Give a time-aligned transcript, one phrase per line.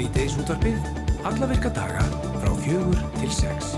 [0.00, 0.76] Svíteis útvarpið,
[1.28, 2.00] alla virka daga
[2.40, 3.74] frá fjögur til sex.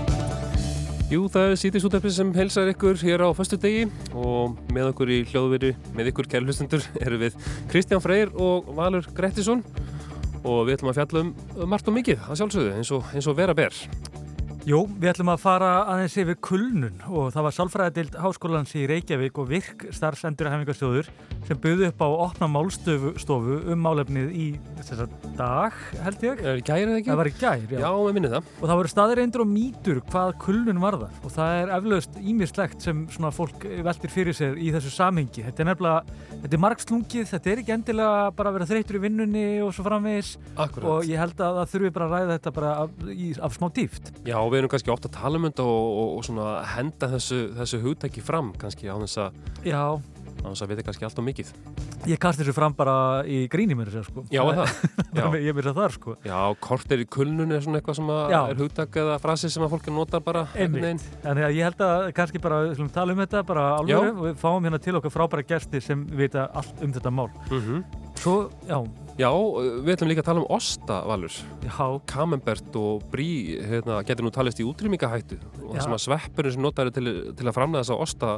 [1.11, 5.11] Jú, það er Svíteis útvarpið sem helsar ykkur hér á fastu degi og með okkur
[5.11, 7.35] í hljóðveri, með ykkur kærlustendur, eru við
[7.73, 9.65] Kristján Freyr og Valur Grettisson
[10.47, 11.35] og við ætlum að fjalla um
[11.75, 13.83] margt og mikið að sjálfsögðu eins og, eins og vera ber.
[14.63, 19.39] Jú, við ætlum að fara aðeins yfir kulnun og það var sálfræðadild háskólans í Reykjavík
[19.43, 21.09] og virk starfsendurhæfingarsjóður
[21.43, 24.45] sem buði upp á að opna málstofu um málefnið í
[24.77, 26.39] þessar dag, held ég.
[26.47, 27.09] Er gærið ekki?
[27.09, 27.81] Það var í gær, já.
[27.81, 28.47] Já, við minnum það.
[28.55, 33.03] Og það voru staðireindur og mýtur hvað kulnun varðar og það er eflaust ímislegt sem
[33.11, 35.43] svona fólk veldir fyrir sér í þessu samhengi.
[35.49, 39.03] Þetta er nefnilega, þetta er margslungið, þetta er ekki endilega bara að vera þreytur í
[39.09, 40.87] vinnunni og svo framvegis Akkurat.
[40.87, 43.67] og ég held að það þurfi bara að ræða þetta bara af, í, af smá
[43.75, 44.13] dýft.
[44.23, 47.43] Já, við erum kannski ofta að tala um þetta og, og, og svona henda þessu,
[47.59, 49.39] þessu hugtæki fram kannski á þess að,
[50.43, 51.51] að vita kannski allt og mikið.
[52.09, 54.25] ég kasti þessu fram bara í gríni mér sko.
[54.33, 54.73] Já, það.
[55.17, 55.25] Já.
[55.39, 56.15] ég mér að það sko.
[56.27, 59.75] Já, kort er í kulnun er svona eitthvað sem er hugtæk eða frasi sem að
[59.75, 64.09] fólk notar bara að ég held að kannski bara við tala um þetta bara alveg
[64.11, 67.29] og við fáum hérna til okkar frábæra gesti sem vita allt um þetta mál.
[67.49, 67.61] Mm
[68.23, 68.77] Svo, já,
[69.13, 71.33] Já, við ætlum líka að tala um osta, Valur.
[71.61, 76.63] já, Camembert og brí hérna, getur nú talist í útrýmingahættu og sem að sveppurinn sem
[76.65, 77.05] notar til,
[77.37, 78.31] til að framlega þessa osta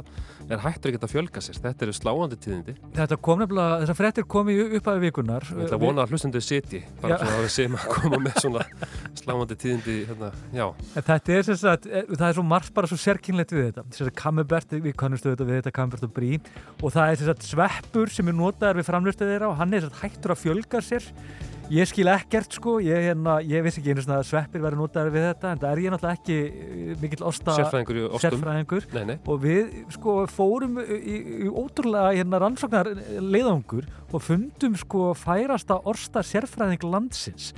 [0.52, 1.56] er hættur ekki að fjölga sér.
[1.64, 2.74] Þetta eru sláandi tíðindi.
[2.92, 5.48] þetta kom nefnilega, þessar frettir kom í upphæðu vikunar.
[5.48, 8.36] Ég ætla að vona að hlustendur siti bara svona að við séum að koma með
[8.44, 8.66] svona
[9.16, 10.66] sláandi tíðindi hérna, já,
[10.96, 13.86] En þetta er sem sagt, eh, það er svo margt bara svo sérkynlegt við þetta.
[13.96, 16.36] Þess að kamembert, við kannustu þetta við þetta kamembert og brí
[16.82, 17.46] og það er sem sagt
[20.66, 21.04] fjölga sér.
[21.66, 25.14] Ég skil ekkert sko, ég, hérna, ég vissi ekki einu svona að sveppir verður notaður
[25.16, 27.56] við þetta en það er ég náttúrulega ekki eh, mikill osta
[28.22, 28.86] sérfræðingur
[29.26, 36.22] og við sko fórum í, í ótrúlega hérna rannsóknar leiðangur og fundum sko færasta orsta
[36.22, 37.50] sérfræðing landsins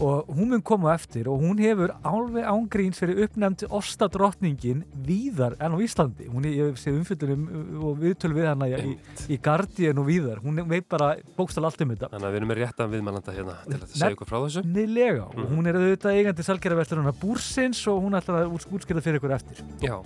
[0.00, 5.74] og hún mun koma eftir og hún hefur alveg ángríns fyrir uppnefndi ostadrottningin víðar enn
[5.76, 7.42] á Íslandi hún er, ég sé umfyllunum
[7.84, 8.94] og viðtölu við hana í,
[9.28, 12.52] í Guardian og víðar hún veit bara bókstala allt um þetta þannig að við erum
[12.54, 14.62] með réttan viðmælanda hérna til að segja ykkur frá þessu.
[14.64, 15.52] Nefnilega, og Mhm.
[15.56, 19.60] hún er auðvitað eigandi salgerðarverslununa Búrsins og hún ætlar að úts- útskýra fyrir ykkur eftir
[19.84, 20.00] Já,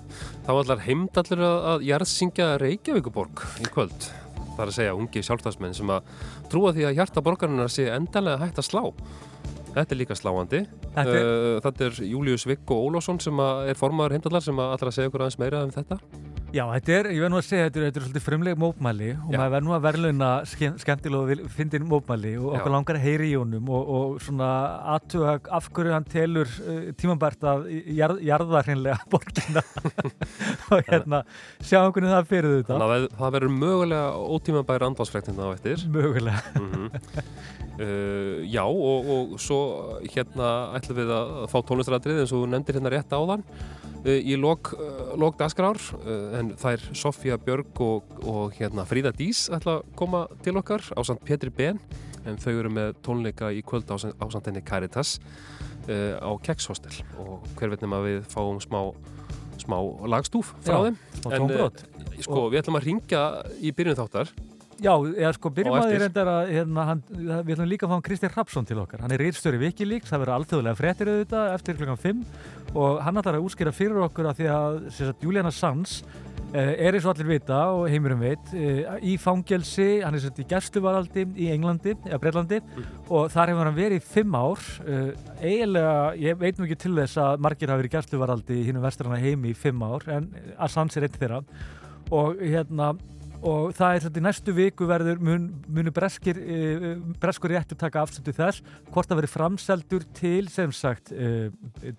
[0.47, 4.11] þá ætlar heimdallur að, jarðsyngja Reykjavíkuborg í kvöld.
[4.55, 6.03] Það er að segja ungi sjálfstæðsmenn sem að
[6.51, 8.83] trúa því að hjarta borgarinnar sé endalega hægt að slá.
[9.75, 10.61] Þetta er líka sláandi.
[10.95, 14.97] Þetta er, Uh, þetta er Július Viggo Ólásson sem er formaður heimdallar sem ætlar að
[14.99, 15.99] segja ykkur aðeins meira um þetta.
[16.55, 19.09] Já, þetta er, ég verð nú að segja, þetta er, þetta er svolítið frumleg mópmæli
[19.17, 19.39] og Já.
[19.41, 22.75] maður verð nú að verðlauna ske- skemmtilega og vil- fyndin mópmæli og okkur Já.
[22.77, 24.51] langar að heyri í honum og, og svona
[24.95, 27.67] aðtuga af hverju hann telur uh, tímabært að
[27.99, 29.65] jarð, jarða hreinlega borgina
[30.71, 31.23] og hérna
[31.59, 35.87] sjá hvernig það fyrir þetta Þannig að það verður mögulega ótímabæri andvarsfrektina á eftir.
[35.91, 36.43] mögulega.
[36.55, 36.87] mm
[37.75, 39.59] uh, já og, og svo
[40.07, 43.43] hérna ætlum við að fá tónlistaradrið eins og þú nefndir hérna rétt áðan
[44.05, 49.15] í lok, uh, lok dagskrár uh, en það er Sofía Björg og, og hérna Fríða
[49.17, 51.81] Dís ætla að koma til okkar á samt Petri Ben
[52.25, 55.19] en þau eru með tónleika í kvöld á, á samt henni Caritas
[55.89, 58.81] uh, á Kekshostel og hver veitum að við fáum smá
[59.65, 59.79] smá
[60.11, 60.97] lagstúf frá Já, þeim.
[61.25, 63.23] og En, sko, við ætlum að ringja
[63.63, 64.33] í byrjun þáttar
[64.83, 67.95] Já, eða sko, byrjum að því reyndar að hérna, hann, við ætlum líka að fá
[67.95, 69.05] hann Kristi Hrapsson til okkar.
[69.05, 72.23] Hann er rýrstöri Wikileaks, það verður alþjóðlega fréttir auðvitað eftir klokkan 5
[72.75, 76.01] og hann ætlar að útskýra fyrir okkur að því að sagt, Julian Assange
[76.57, 80.43] eh, er eins og allir vita og heimurum veit eh, í fangelsi, hann er sett
[80.43, 82.61] í gæsluvaraldi í Englandi, eða Breitlandi
[83.07, 84.67] og þar hefur hann verið í 5 ár.
[84.83, 85.09] Eh,
[85.39, 88.85] eiginlega, ég veit nú ekki til þess að margir hafa verið í gæsluvaraldi í hinnum
[88.89, 91.43] vestrana heimi í 5 ár en Assange er einn þeirra.
[92.13, 92.93] Og hérna
[93.45, 96.89] og það er svolítið næstu viku verður mun, munu breskir uh,
[97.21, 101.51] breskur réttu taka afstötu þess hvort það verður framseldur til sem sagt uh,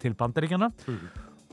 [0.02, 0.72] til bandaríkjana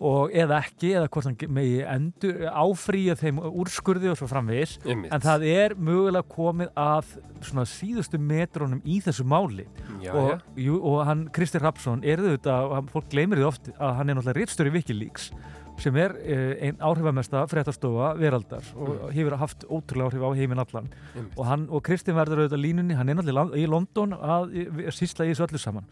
[0.03, 4.73] og eða ekki eða hvort ge- megi endur áfrýja þeim úrskurði og svo framvegis.
[4.83, 5.13] Einmitt.
[5.15, 7.13] en það er mögulega komið að
[7.47, 9.69] svona síðustu metrónum í þessu máli.
[10.03, 10.41] Já, og, já.
[10.65, 14.19] jú, og hann, Kristi Rapsson er þetta, og fólk gleymir því oft að hann er
[14.19, 15.31] náttúrulega réttstöri Wikileaks
[15.83, 20.89] sem er eh, einn áhrifamesta fréttastofa veraldar og hefur haft ótrúlega áhrif á heiminn allan.
[21.15, 21.37] Einmitt.
[21.37, 24.53] og, hann, og Kristinn verður auðvitað línunni, hann er náttúrulega í London að
[24.87, 25.89] að sýsla í þessu öllu saman.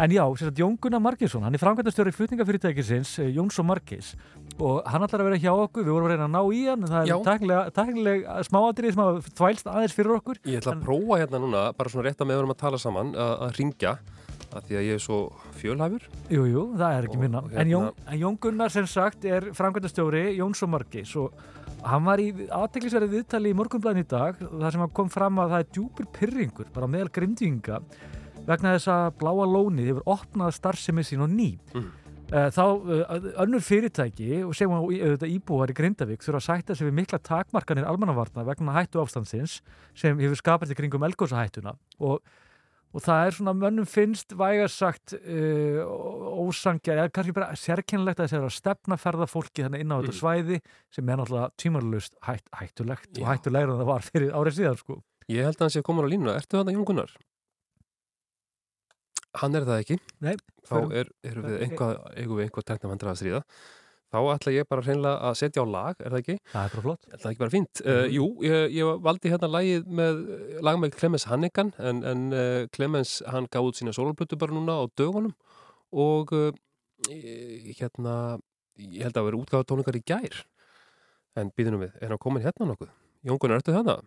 [0.00, 0.22] En já,
[0.56, 4.14] Jón Gunnar Margesson hann er framkvæmdastjóri flutningafyrirtækisins eh, Jóns og Marges
[4.60, 6.86] og hann ætlar að vera hjá okkur við vorum að reyna að ná í hann
[6.86, 10.40] en það er tæknilega, tæknilega smáatrið sem hafa þvælst aðeins fyrir okkur.
[10.48, 12.60] Ég ætla En- að prófa hérna núna, bara svona rétt að með við erum að
[12.64, 13.92] tala saman, að, að ringja
[14.54, 15.18] að því að ég er svo
[15.60, 17.42] fjölhæfur Jú, jú, það er ekki minna.
[17.44, 21.32] og En Jón, hérna- en Jón Gunnar sem sagt er framkvæmdastjóri Jóns og Margeis og
[21.84, 25.54] hann var í aðteklisverið viðtali í morgunblæðin í dag þar sem hann kom fram að
[25.54, 27.80] það er djúpur pyrringur bara meðal grindinga
[28.46, 31.58] vegna þess að bláa lónið hefur opnað starfsemi sín og ný.
[31.74, 31.88] Mm.
[32.30, 36.86] Uh, þá uh, önnur fyrirtæki og sem auðvitað íbúar í Grindavík þurfa að sætta sig
[36.86, 39.56] við mikla takmarkanir almannavarna vegna hættu ástandsins
[39.98, 42.20] sem hefur skapast í kringum elgósahættuna og,
[42.94, 45.80] og það er svona mönnum finnst vægarsagt uh,
[46.42, 50.14] ósangjar, eða kannski bara sérkennilegt að þess að stefna ferða fólki þannig inn á þetta
[50.14, 50.20] Mm.
[50.20, 50.60] svæði
[50.90, 53.22] sem er náttúrulega tímarlust hætt, hættulegt Já.
[53.22, 54.98] og hættulegra en það var fyrir árið síðan sko.
[55.30, 56.34] Ég held að hann sé komin á línuna.
[56.40, 57.12] Ertu þarna Jón Gunnar?
[59.40, 59.96] Hann er það ekki.
[60.26, 60.34] Nei,
[60.66, 63.42] Þá förum- er, erum við einhvað, eigum við einhvað tekna vandræða að stríða.
[64.10, 66.34] Þá ætla ég bara hreinlega að setja á lag, er það ekki?
[66.50, 67.04] það er bara flott.
[67.12, 67.82] Er það ekki bara fínt?
[67.86, 70.18] Uh, jú, ég, ég valdi hérna lagið með,
[70.66, 74.80] lag með Clemens Hannigan en, en uh, Clemens hann gaf út sína sólblötu bara núna
[74.82, 75.36] á dögunum
[75.94, 76.50] og uh,
[77.10, 78.16] hérna
[78.80, 80.42] ég held að vera útgáða tónleikar í gær
[81.38, 82.90] en býðunum við, er hann komin hérna nokkuð?
[83.28, 84.00] Jón Gunnar, ertu þarna?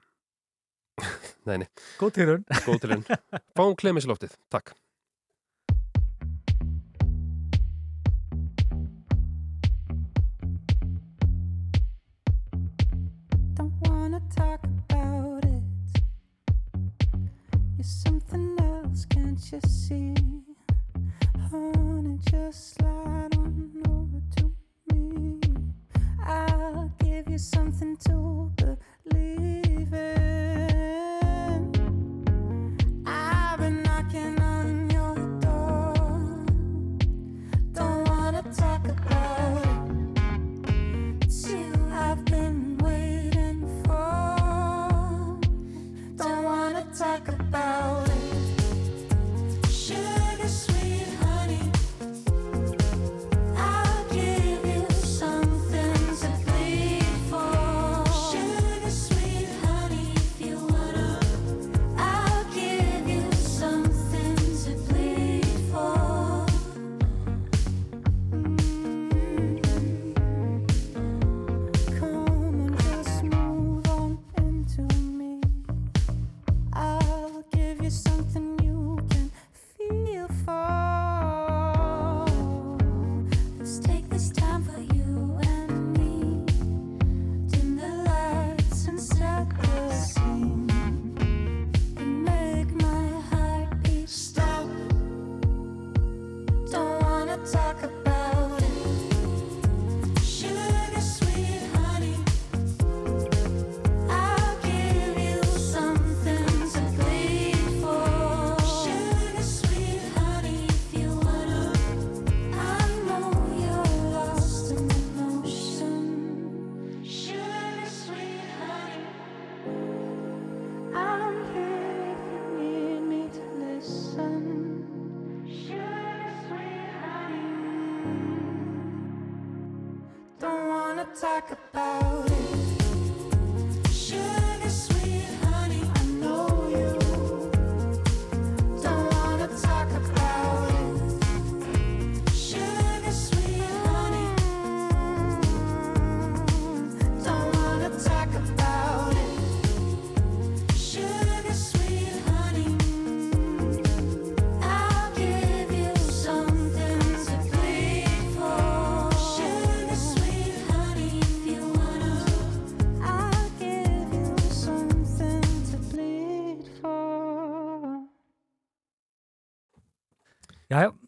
[1.47, 1.67] nei, nei,
[2.01, 2.43] Góð tilhörun.
[2.67, 3.05] góð til henn
[3.55, 4.75] Fáum Clemens loftið, takk
[14.35, 15.63] talk about it.
[17.77, 20.15] You're something else, can't you see?
[21.51, 24.51] Honey, just slide on over to
[24.93, 25.39] me.
[26.25, 28.77] I'll give you something to believe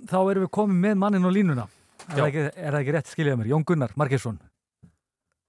[0.10, 1.70] þá erum við komið með mannin og línuna.
[2.06, 3.50] Er það, ekki, er það ekki rétt skiljað mér?
[3.54, 3.96] Jón Gunnar.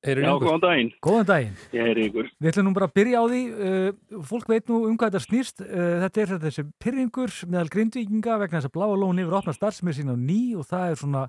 [0.07, 0.91] Heyrir Já, góðan daginn.
[1.03, 1.55] Góðan daginn.
[1.75, 2.27] Ég er ykkur.
[2.39, 3.41] Við ætlum nú bara að byrja á því.
[3.51, 5.63] Uh, fólk veit nú um hvað þetta snýst.
[5.65, 9.57] Uh, þetta er þetta þessi pyrringur meðal grindvíkinga vegna þess að bláa lón yfir opna
[9.57, 11.25] starfsmið sín á ný og það er svona,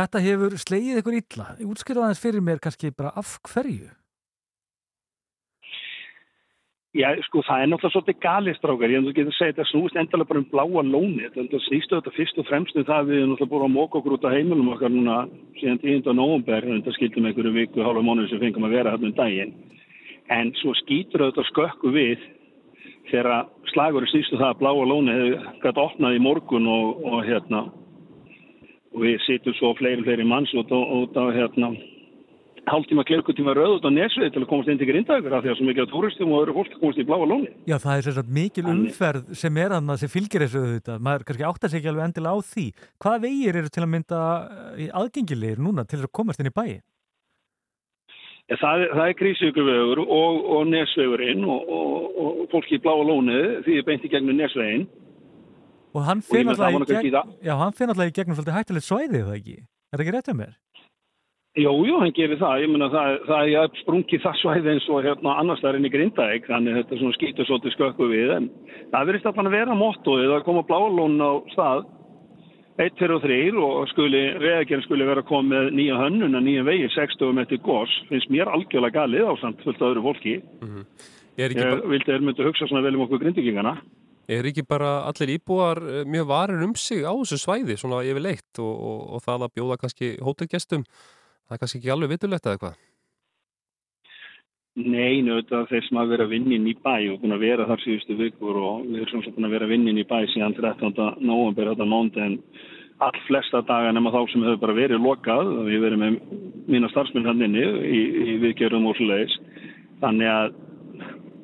[0.00, 1.48] þetta hefur slegið ykkur illa.
[1.68, 3.90] Útskýrða aðeins fyrir mér kannski bara af hverju.
[6.92, 8.92] Já, sko, það er náttúrulega svolítið galið, strákar.
[8.92, 11.28] Ég þú getur segið þetta snúist endalega bara um bláa lóni.
[11.32, 13.96] Þetta snýstu þetta fyrst og fremst um það að við erum náttúrulega búin að móka
[13.96, 15.14] okkur út á heimilum okkar núna
[15.56, 16.12] síðan 10.
[16.18, 16.66] november.
[16.68, 19.54] Þetta skildum einhverju viku, hálfa mánuði sem fengum að vera þarna um daginn.
[20.36, 22.26] En svo skýtur þetta skökku við
[23.08, 27.64] þegar slagurinn snýstu það að bláa lóni hefur gætt opnað í morgun og, og hérna
[28.92, 30.68] og við sittum svo fleiri fleiri manns út
[31.16, 31.72] á hérna
[32.70, 35.56] hálftíma klirkutíma röð út á nesvið til að komast inn til grindaður af því að
[35.58, 37.50] svo mikið á túristum og öðru fólk komast í bláa lóni.
[37.66, 41.02] Já, það er sérstaklega mikil umferð sem er annað sem fylgir þessu auðvitað.
[41.08, 42.66] Maður kannski áttar sig ekki alveg endilega á því.
[43.02, 46.80] Hvaða vegir eru til að mynda uh, aðgengilegir núna til að komast inn í bæi?
[48.50, 53.62] Ja, það, það er Krísvíkuvegur og, og Nesvegurinn og, og, og fólki í bláa lónið
[53.66, 54.88] því er beint í gegnum Nesveginn
[55.92, 59.56] Og hann nú náttúrulega í gegnum svolítið hættulegt svæði, er það ekki?
[59.60, 60.52] Er það ekki rétt um mér?
[61.52, 62.62] Jú, jú, hann gerir það.
[62.64, 65.88] Ég meina það, það er sprungið það svæði eins og hérna annars það er inn
[65.88, 68.32] í Grindavík, þannig þetta svona skýtur svolítið skökku við.
[68.38, 68.46] En
[68.94, 71.84] það verðist allan að vera mottoið að koma bláalón á stað
[72.80, 76.88] 1, 2 og 3 og skuli, vegagerð skuli vera komið nýja hönnun að nýja vegi
[76.96, 80.38] 60 metri gos, finnst mér algjörlega galið á samt fullt öðru fólki.
[81.36, 83.76] Er ekki, Ég bara, vildi þeir myndu hugsa svona vel um okkur grindvíkingana.
[84.32, 88.56] er ekki bara allir íbúar eh, mjög varir um sig á þessu svæði svona yfirleitt
[88.62, 90.86] og, og, og það að bjóða kannski hótelgestum
[91.46, 92.80] það er kannski ekki alveg vitulegt eða eitthvað
[94.72, 98.14] Nei, auðvitað þeir sem að vinna inn í bæ og búin að vera þar síðustu
[98.16, 101.18] vikur og við erum svona búin að vera inn í bæ síðan 13.
[101.20, 102.38] november þetta mándi en
[103.04, 106.18] all flesta daga nema þá sem hefur bara verið lokað og við verum með
[106.72, 108.00] mína starfsmenn hann inni í,
[108.32, 109.36] í viðgerðum og svoleiðis
[110.00, 110.54] þannig að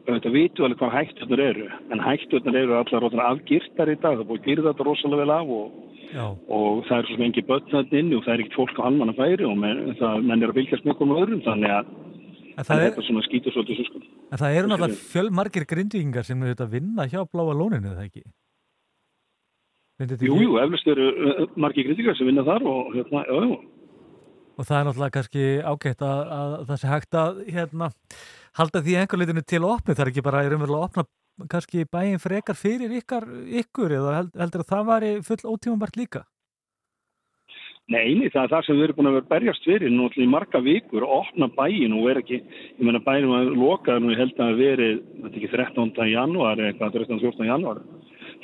[0.09, 4.28] auðvitað vitum alveg hvað hætturnar eru en hætturnar eru allar róttar afgirtar í dag það
[4.31, 5.75] búið að gyrða þetta rosalega vel af og,
[6.15, 6.25] Já.
[6.33, 8.87] og það er svo sem engi börn þarna inni og það er ekkert fólk á
[8.88, 11.95] almanna færi og menn, það, menn er að fylgjast með einhverjum öðrum þannig að
[12.59, 14.03] það er þetta svona skýtur svolítið svo sko.
[14.33, 18.07] en það eru náttúrulega fjölmargir grindvíkingar sem eru þetta að vinna hjá Bláa lóninu, það
[18.09, 18.25] ekki?
[19.99, 23.57] Þetta Jú, eflust eru uh, margir kritikar sem vinna þar og hérna, já, já.
[24.59, 27.88] Og það er náttúrulega kannski ágætt að, að það sé hægt að hérna,
[28.59, 29.95] halda því einhver leitinu til að opna.
[29.95, 31.05] Það er ekki bara að opna
[31.52, 33.28] kannski bæinn frekar fyrir ykkar,
[33.62, 36.25] ykkur eða held, heldur að það væri full ótímabært líka?
[37.88, 40.28] Nei, það er það sem við erum búin að vera berjast fyrir nú alltaf í
[40.28, 42.42] marga vikur að opna bæin og vera ekki,
[42.76, 46.11] ég meina bæin var lokað nú ég held að verið, þetta er ekki 13.
[46.12, 47.23] janúar eða eitthvað, 13.
[47.23, 47.49] 14.
[47.49, 47.80] janúar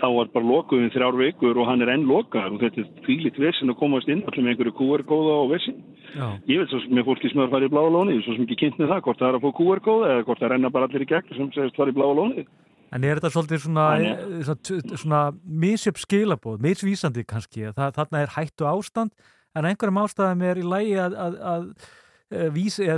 [0.00, 2.88] þá var bara lokuð um þrjár vikur og hann er enn lokað og þetta er
[3.06, 5.78] fílitt versin að komast inn allir með einhverju QR-kóða og versin
[6.14, 6.26] Já.
[6.50, 8.46] ég veit svo sem með fólki sem er að fara í bláa lónið svo sem
[8.46, 10.88] ekki kynnt með það, hvort það er að fá QR-kóða eða hvort það renna bara
[10.88, 12.50] allir í gegn sem segist fara í bláa lónið
[12.94, 15.20] En er þetta svolítið svona, Þannig- svona, svona
[15.64, 19.10] misjöp skilabóð, misvísandi kannski, að það, þarna er hættu ástand
[19.58, 21.64] en einhverjum ástæðum er í lægi að, að, að,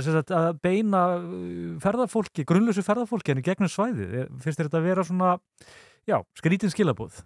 [0.05, 4.13] sagt, að beina uh, ferðarfólki, grunnlösu ferðarfólki en í gegnum svæðið.
[4.21, 5.31] Er- Finnst þér þetta að vera svona,
[6.09, 7.23] já, skrítin skilabóð?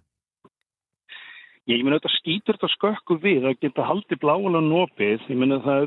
[1.70, 5.84] Ég meina þetta skýtur þetta skökku við að geta haldið bláalan opið, ég meina það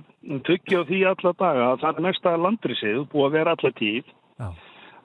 [0.48, 4.14] tökja á því alla daga að það er næsta landrisið búið að vera alla tíð
[4.40, 4.48] Já.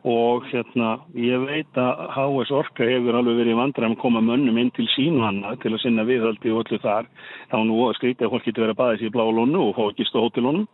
[0.05, 4.57] Og hérna ég veit að HS Orka hefur alveg verið í vandræðum að koma mönnum
[4.63, 7.09] inn til sínu hana til að sinna viðhaldi og öllu þar.
[7.53, 9.83] Þá nú að skrítið að fólk getur verið að baða sér í bláalónu og fá
[9.91, 10.67] ekki stóð hótelónum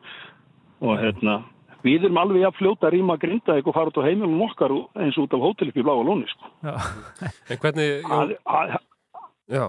[0.86, 1.36] og hérna
[1.86, 5.18] við erum alveg að fljóta að rýma grinda og fara út á heimilum okkar eins
[5.22, 6.52] út af hótel upp í bláalónu sko.
[7.50, 8.78] En hvernig, Jón, Að- að-
[9.50, 9.64] já,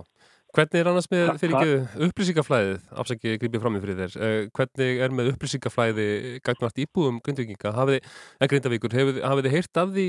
[0.57, 4.49] hvernig er annars með Hva- fyrir ekki upplýsingaflæðið, afsaki grípið fram í fyrir þér, uh,
[4.57, 6.07] hvernig er með upplýsingaflæði
[6.49, 7.99] gagnvart íbúðum þið,
[8.41, 10.07] en grindavíkur, hafið, hafið þið heyrt af því,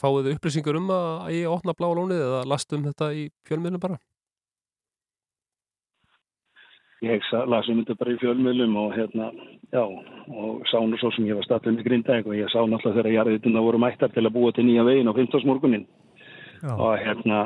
[0.00, 3.98] fáið þið upplýsingar um að ég opna bláa lónið eða lastum þetta í fjölmiðlum bara?
[7.04, 9.26] Ég sa- las um þetta bara í fjölmiðlum og hérna,
[9.70, 12.96] já, og sá nú svo sem ég var statið með Grindavík og ég sá náttúrulega
[13.02, 15.44] þegar jarðitunda voru mættar til að búa til nýja veginn á 15.
[15.44, 15.84] morgunin
[16.64, 16.72] Já.
[16.72, 17.42] og hérna,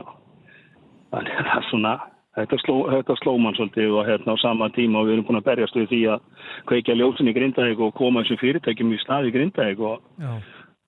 [1.10, 1.94] þannig að það er svona,
[2.38, 5.40] þetta sló, þetta sló mann svolítið og hérna á sama tíma og við erum búin
[5.40, 9.30] að berjast við því að kveikja ljósin í Grindavík og koma þessum fyrirtækjum í stað
[9.30, 10.02] í Grindavík og,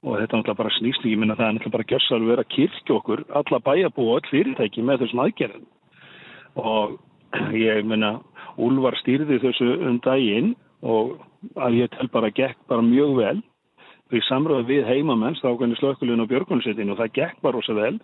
[0.07, 2.99] og þetta er náttúrulega bara snýst ekki, minna það er náttúrulega bara vera að kirkja
[2.99, 5.67] okkur, alla bæjarbú og öll fyrirtæki með þessum aðgerðum.
[6.63, 6.99] Og
[7.57, 8.19] ég minna
[8.61, 10.53] Úlfar stýrði þessu um daginn
[10.85, 11.17] og
[11.57, 13.39] að ég tel bara gekk bara mjög vel.
[14.13, 17.97] Við samröðu við heimamenn stákvæmni slökkulun og björgunsettinu og það gekk bara rosa vel.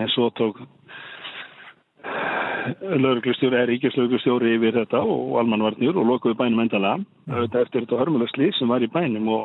[0.00, 0.62] En svo tók
[2.80, 6.96] lauruglustjóri, er ríkislauruglustjóri yfir þetta og almannvarnir og lokuði bænum endala
[7.28, 9.44] auðvitað eftir þetta hörmulega slið sem var í bænum og,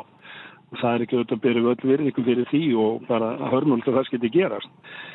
[0.70, 4.30] það er ekki auðvitað að byrja öll virðingum fyrir því og bara hörmulega það skiti
[4.36, 4.70] gerast.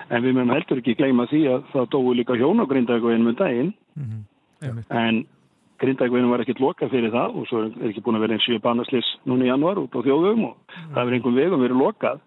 [0.09, 3.37] En við meðum heldur ekki gleyma því að það dói líka hjón á grindækveginn með
[3.39, 3.71] daginn.
[3.95, 4.83] Mm -hmm.
[4.89, 5.25] en
[5.79, 8.59] grindækveginn var ekkert lokað fyrir það og svo er ekki búin að vera einn sjö
[8.59, 10.55] banaslis núna í januar út á þjóðum og
[10.91, 12.19] það hefur einhverjum vegum verið lokað.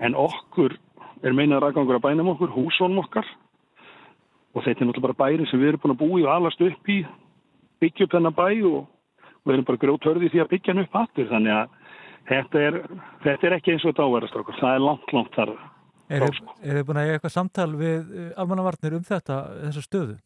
[0.00, 0.76] En okkur
[1.22, 3.24] er meinað ræðgangur að bænum okkur, húsónum okkar
[4.56, 6.92] og þetta er náttúrulega bara bæri sem við erum búin að búi og alast upp
[6.92, 6.98] í
[7.82, 8.86] byggja upp þennan bæ og
[9.44, 11.74] við erum bara grjóthörði því að byggja hann upp hattur þannig að
[12.30, 12.78] þetta er,
[13.24, 15.56] þetta er ekki eins og þetta áverðast okkur, það er langt, langt þar
[16.06, 16.54] Er þið sko.
[16.62, 20.16] þið búin að eiga eitthvað samtal við uh, almannavarnir um þetta, þessa stöðu?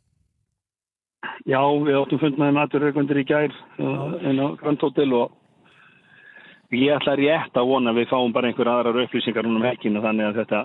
[1.49, 6.93] Já, við áttum fund með maturreikundir í gær uh, inn á Grand Hotel og ég
[6.95, 10.41] ætla rétt að vona að við fáum bara einhver aðrar upplýsingar um helginu þannig að
[10.43, 10.61] þetta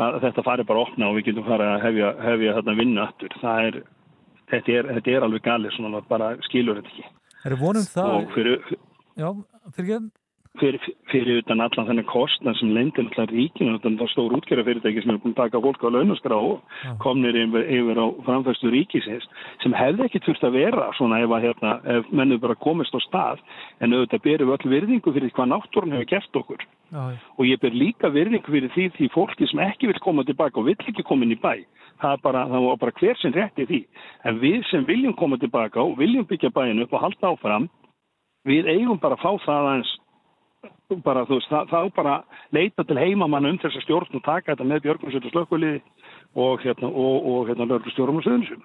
[0.00, 3.02] að þetta fari bara að opna og við getum fara að hefja, hefja þarna vinnu
[3.02, 3.36] aftur.
[3.42, 3.78] Það er,
[4.54, 7.06] þetta er, þetta er alveg galið svona bara skilur þetta ekki.
[7.42, 8.16] Er þið vonum það?
[8.16, 8.74] Og fyrir,
[9.18, 9.28] Já,
[9.76, 10.12] fyrir ekki?
[10.60, 15.04] fyrir, fyrir utan allan þennan kostnað sem lendir alltaf ríkinu, þannig að stór útgjara fyrirtæki
[15.04, 16.40] sem er búin að taka fólk á launaskrá
[17.02, 19.24] komnir yfir, yfir á framfæstu ríkisins
[19.64, 23.42] sem hefði ekki þurft að vera svona ef, hérna, ef mennur bara komist á stað
[23.80, 27.60] en auðvitað berum við öll virðingu fyrir hvað náttúrun hefur gert okkur Já, og ég
[27.62, 31.04] ber líka virðingu fyrir því því fólki sem ekki vil koma tilbaka og vill ekki
[31.08, 31.64] koma inn í bæ
[32.02, 33.80] það, bara, það var bara hver sem rétti því
[34.28, 37.68] en við sem viljum koma tilbaka og viljum byggja bæinu upp og halda áfram
[38.44, 39.94] við eigum bara að fá það aðeins
[41.06, 42.14] bara þú veist, það, það bara
[42.52, 45.80] leita til heimamann um þessa stjórn og taka þetta með Björgunsveit og slökkuliði
[46.44, 48.60] og hérna, og, og hérna lögreglustjórnum og söðunisum.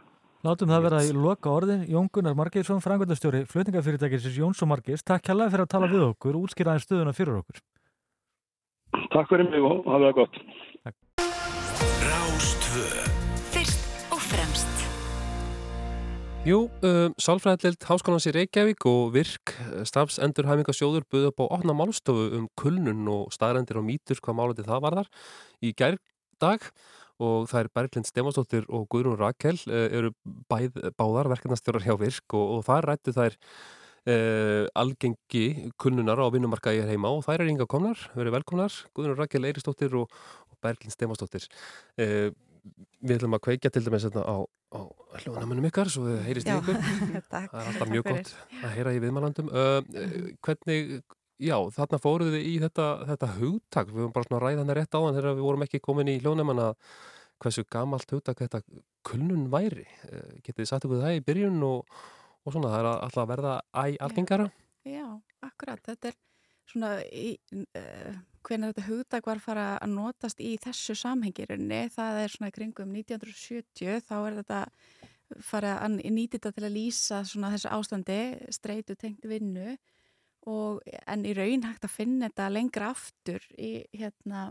[0.46, 1.88] Látum það vera í loka orðin.
[1.88, 5.08] Jón Gunnar Margeirsson, frangvöldastjóri flutningafyrirtækisins Jóns og Margeis.
[5.08, 5.56] Takk kærlega
[8.94, 10.38] Takk fyrir mig og hafa það gott.
[12.08, 12.86] Rástvö
[13.54, 14.84] Fyrst og fremst.
[16.48, 19.56] Jú, um, Sálfræðild Háskólans í Reykjavík og VIRK
[19.90, 24.86] stafsendurhæfingasjóður buða upp á opna málstofu um kulnun og staðrendir og mýtur hvað málandi það
[24.86, 25.12] varðar
[25.60, 26.70] í gærdag.
[27.18, 30.14] Og það er Berglind Stefansdóttir og Guðrún Rakel uh, eru
[30.48, 33.38] bæð, báðar verkefnastjórar hjá VIRK og, og það rættu þær
[34.08, 39.20] uh, algengi kulnunar á vinnumarkaði hér heima og þær eru yngar komnar, verið velkomnar Guðrún
[39.20, 40.12] Rakel Eiristóttir og,
[40.48, 41.48] og Berglind Stefansdóttir
[42.02, 42.30] uh,
[43.00, 44.36] Við ætlum að kveikja til dæmis hérna á,
[44.76, 44.80] á
[45.22, 46.80] hljóðnamunum ykkar svo þið heyrist ykkur.
[47.32, 49.52] Það er alltaf mjög gott að heyra í viðmælandum.
[49.54, 50.98] Uh, hvernig,
[51.40, 53.94] já, þarna fóruð þið í þetta, þetta hugtak.
[53.94, 56.12] Við vorum bara svona að ræða hann rétt á hann þegar við vorum ekki komin
[56.12, 56.92] í hljóðnæman að
[57.46, 58.64] hversu gamalt hugtak þetta
[59.08, 59.88] kulnun væri.
[60.42, 62.00] Getið þið sagt ykkur það í byrjun og,
[62.48, 64.48] og svona, það er alltaf að verða æ algengara.
[64.88, 65.06] Já,
[65.44, 65.84] akkurat.
[65.84, 66.18] Þetta er
[66.72, 68.16] svona, uh,
[68.48, 74.00] hvernig þetta hugdag var fara að notast í þessu samhengirinni, það er svona kringum 1970,
[74.08, 74.62] þá er þetta
[75.44, 78.20] fara að nýti þetta til að lýsa svona þessu ástandi,
[78.56, 79.76] streitu tengt vinnu
[80.48, 84.48] og en í raun hægt að finna þetta lengra aftur í hérna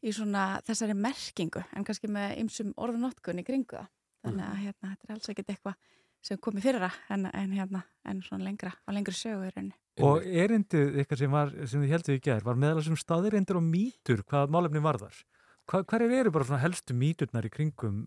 [0.00, 3.92] í svona þessari merkingu en kannski með ymsum orðunótkun í kringu það.
[4.24, 5.92] Þannig að hérna, þetta er alls ekkert eitthvað
[6.26, 9.76] sem komið fyrra en, en hérna, en svona lengra á lengri sögu í rauninni.
[10.04, 13.64] Og erindið ykkar sem, var, sem þið heldur í gerð var meðal þessum staðirindir og
[13.64, 15.22] mýtur hvað málefni varðar.
[15.66, 18.02] Hva, hverjir eru bara svona helstu mýturnar í kringum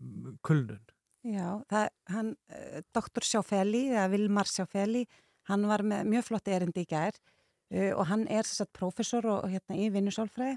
[0.46, 0.84] kulnun?
[1.26, 5.04] Já, það, hann, uh, doktor Sjáfeli, eða Vilmar Sjáfeli,
[5.50, 9.42] hann var með mjög flott erindi í gær uh, og hann er að professor og,
[9.44, 10.56] og hérna í vinnusálfræði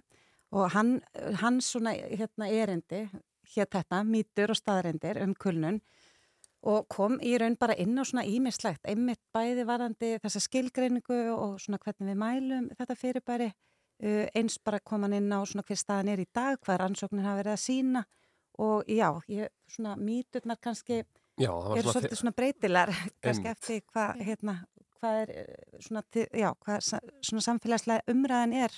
[0.53, 0.99] og hann,
[1.41, 3.07] hans svona hérna erindi,
[3.55, 5.81] hér þetta, mýtur og staðarindir um kulnun
[6.63, 11.57] og kom í raun bara inn á svona ímislegt, einmitt bæði varandi þessa skilgreiningu og
[11.61, 13.49] svona hvernig við mælum þetta fyrirbæri,
[14.03, 17.27] uh, eins bara kom hann inn á svona hver staðan er í dag, hvað rannsóknin
[17.27, 18.05] hafa verið að sína
[18.63, 21.03] og já, ég, svona mýturnar kannski
[21.41, 21.93] Já, eru svona...
[21.95, 22.91] svolítið svona breytilar
[23.23, 24.57] kannski eftir hvað hérna,
[24.99, 26.89] hvað er eh, svona, já, hvað
[27.25, 28.75] svona samfélagslega umræðan er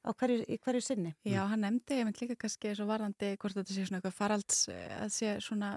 [0.00, 1.12] á hverju, í hverju sinni.
[1.28, 4.94] Já, hann nefndi einmitt líka kannski svo varðandi hvort þetta sé svona eitthvað faralds eh,
[4.96, 5.74] að sé svona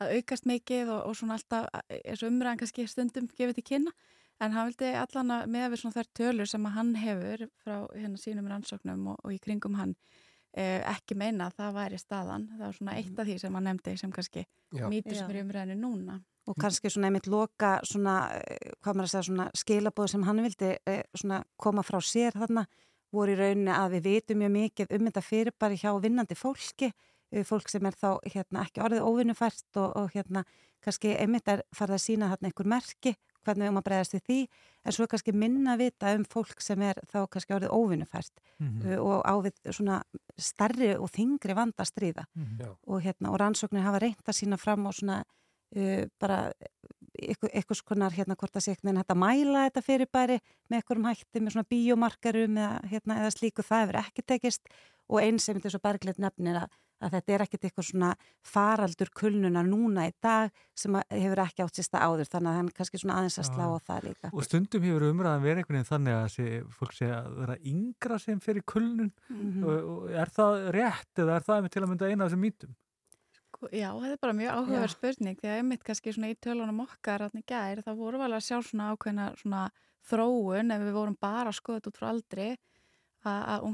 [0.00, 3.66] að aukast mikið og, og svona alltaf eh, eins og umræðan kannski stundum gefið til
[3.72, 3.94] kynna.
[4.40, 7.76] En hann vildi allan að með við svona þær tölur sem að hann hefur frá
[7.92, 9.92] hérna sínum rannsóknum og, og í kringum hann
[10.56, 12.48] eh, ekki meina að það væri staðan.
[12.54, 14.46] Það var svona eitt af því sem hann nefndi sem kannski
[14.80, 16.20] mýtur sem er umræðinu núna.
[16.48, 20.42] Og kannski svona einmitt loka svona, eh, hvað maður að segja, svona skilabóð sem hann
[20.46, 22.64] vildi eh, svona koma frá sér þarna
[23.12, 26.90] voru í rauninni að við vitum mjög mikið um þetta fyrirbæri hjá vinnandi fólki
[27.46, 30.44] fólk sem er þá hérna ekki orðið óvinnufært og, og hérna
[30.84, 33.14] kannski einmitt er farið að sína þarna einhver merki
[33.44, 34.38] hvernig við um að bregðast við því.
[34.84, 38.98] En svo kannski minna vita um fólk sem er þá kannski orðið óvinnufært Mm uh,
[39.00, 40.02] og á við svona
[40.36, 42.24] starri og þingri vanda að stríða.
[42.34, 42.60] -hmm.
[42.60, 42.76] Já.
[42.86, 45.24] og, hérna, og rannsóknir hafa reynt að sína fram og svona
[45.76, 46.52] uh, bara
[47.20, 50.38] ykkur skonar hérna hvort að sé einhvern veginn hægt að mæla þetta fyrirbæri
[50.68, 53.62] með einhverjum hætti með svona bíómarkarum eða, hérna, eða slíku.
[53.62, 54.62] Það hefur ekki tekist.
[55.10, 56.68] Og eins sem þetta er svo bergleit nefnir að,
[57.00, 58.10] að þetta er ekkit eitthvað svona
[58.44, 62.70] faraldur kulnunar núna í dag sem að hefur ekki átt sérsta áður þannig að hann
[62.76, 65.90] kannski svona aðeins að slá á það líka Og stundum hefur umræðan verið einhvern veginn
[65.90, 66.46] þannig að sé,
[66.78, 69.64] fólk sé að vera yngra sem fyrir kulnun Mhm.
[69.64, 72.44] og, og er það rétt eða er það einmitt til að mynda eina af þessum
[72.44, 72.74] mýtum?
[73.50, 76.82] Sko, Já, þetta er bara mjög áhugaverð spurning því að einmitt kannski svona í tölunum
[76.84, 79.64] okkar hann í gær, þá vorum við alveg að sjá svona ákveðna svona
[80.10, 82.48] þróun ef við vorum bara þetta út frá aldri
[83.24, 83.64] að, að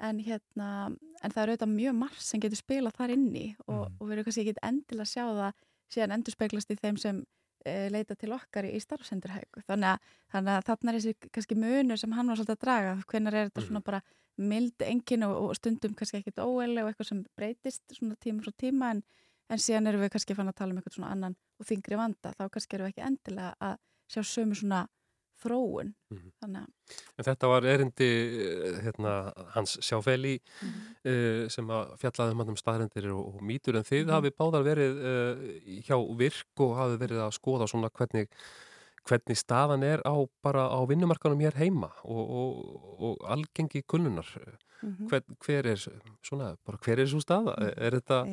[0.00, 0.68] en, hérna,
[1.22, 3.96] en það er auðvitað mjög margt sem getur spilað þar inni og, Mhm.
[4.00, 5.52] og við erum kannski ekki endilega að sjá það
[5.94, 7.24] síðan endur speglast í þeim sem
[7.66, 9.98] e, leita til okkar í, í starfsendurhægu þannig að,
[10.32, 12.92] þannig að þarna er þessi kannski munur sem hann var svolítið að draga.
[13.10, 14.02] Hvenar er þetta svona bara
[14.38, 18.52] mild engin og, og stundum kannski ekkit óeili og eitthvað sem breytist svona tíma frá
[18.60, 19.02] tíma en,
[19.50, 22.32] en síðan erum við kannski fann að tala um eitthvað svona annan og þingri vanda.
[22.38, 23.78] Þá kannski erum við ekki endilega að
[24.12, 24.84] sjá sömu svona
[25.42, 26.30] þróun Mhm.
[26.44, 26.66] að
[27.18, 30.82] En þetta var erindi eh, hérna, hans sjáfeli Mhm.
[31.04, 34.10] uh, sem að fjallaði um hann um staðrendir og, og mýtur en þið Mhm.
[34.14, 38.28] hafi báðar verið uh, hjá virk og hafi verið að skoða svona hvernig
[39.06, 44.26] hvernig staðan er á bara á vinnumarkanum hér heima og, og, og algengi kunnunar
[44.82, 45.08] Mhm.
[45.08, 45.76] hver, hver er
[46.22, 48.26] svona, bara hver er svo staða er þetta,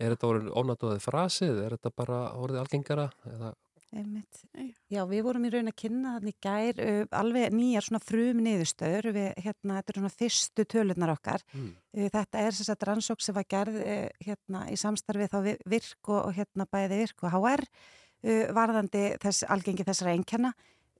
[0.00, 3.54] er þetta orðin ónatuðið frasið, er þetta bara orðið algengara eða.
[3.90, 4.66] Já.
[4.90, 9.08] Já, við vorum í raun að kynna þannig gær uh, alveg nýjar svona frum niðurstöður
[9.16, 13.24] við, hérna, þetta er svona fyrstu tölurnar okkar mm, Uh, Þetta er þess að rannsók
[13.24, 17.24] sem var gerð uh, hérna, í samstarfi þá við virk og, og hérna bæði virk
[17.26, 20.52] og HR uh, varðandi þess, algengi þessara einkenna.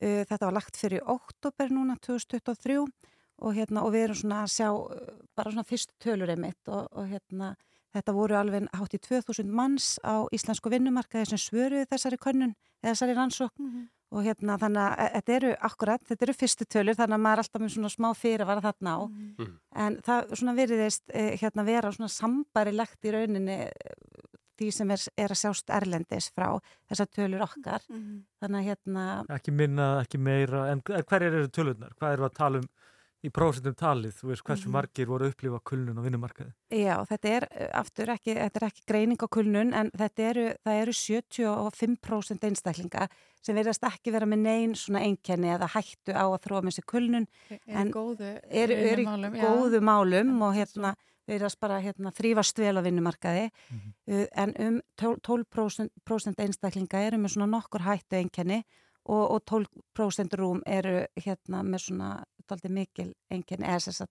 [0.03, 4.55] Uh, þetta var lagt fyrir oktober núna 2023 og, hérna, og við erum svona að
[4.57, 7.55] sjá uh, bara svona fyrstu tölur einmitt og, og hérna
[7.95, 12.93] þetta voru alveg hátt í 2000 manns á íslensku vinnumarkaði sem svöruðu þessari könnun eða
[12.95, 13.53] þessari rannsók
[14.11, 17.39] og hérna þannig að e- þetta eru akkurat, þetta eru fyrstu tölur þannig að maður
[17.39, 19.53] er alltaf með svona smá fyrir að vara þarna á Mhm.
[19.75, 23.71] en það svona virðist eh, hérna vera svona sambarilegt í rauninni eh,
[24.61, 26.59] því sem er, er að sjást erlendis frá
[26.91, 28.25] þessar tölur okkar Mhm.
[28.43, 31.95] þannig að hérna Ekki minna, ekki meira, en hverjar eru tölurnar?
[32.01, 32.69] Hvað eru að tala um
[33.25, 34.15] í prósentum talið?
[34.17, 34.73] Þú veist, hversu Mhm.
[34.73, 36.53] margir voru að upplifa kulnun á vinnumarkaði?
[36.71, 40.47] Já, þetta er eh, aftur ekki, þetta er ekki greining á kulnun en þetta eru,
[40.65, 43.09] það eru 75% einstaklinga
[43.43, 46.87] sem verðast ekki vera með neyn svona einkenni eða hættu á að þróa með sér
[46.91, 49.45] kulnun er En góðu eru er í já.
[49.45, 50.95] góðu málum og hérna
[51.29, 53.95] verðast bara hérna þrýfast vel á vinnumarkaði Mhm.
[54.09, 58.65] uh, en um 12%, 12% einstaklinga eru með svona nokkur hættu einkenni
[59.11, 62.11] og, og 12% rúm eru hérna með svona
[62.51, 64.07] daldið mikil einkenni eða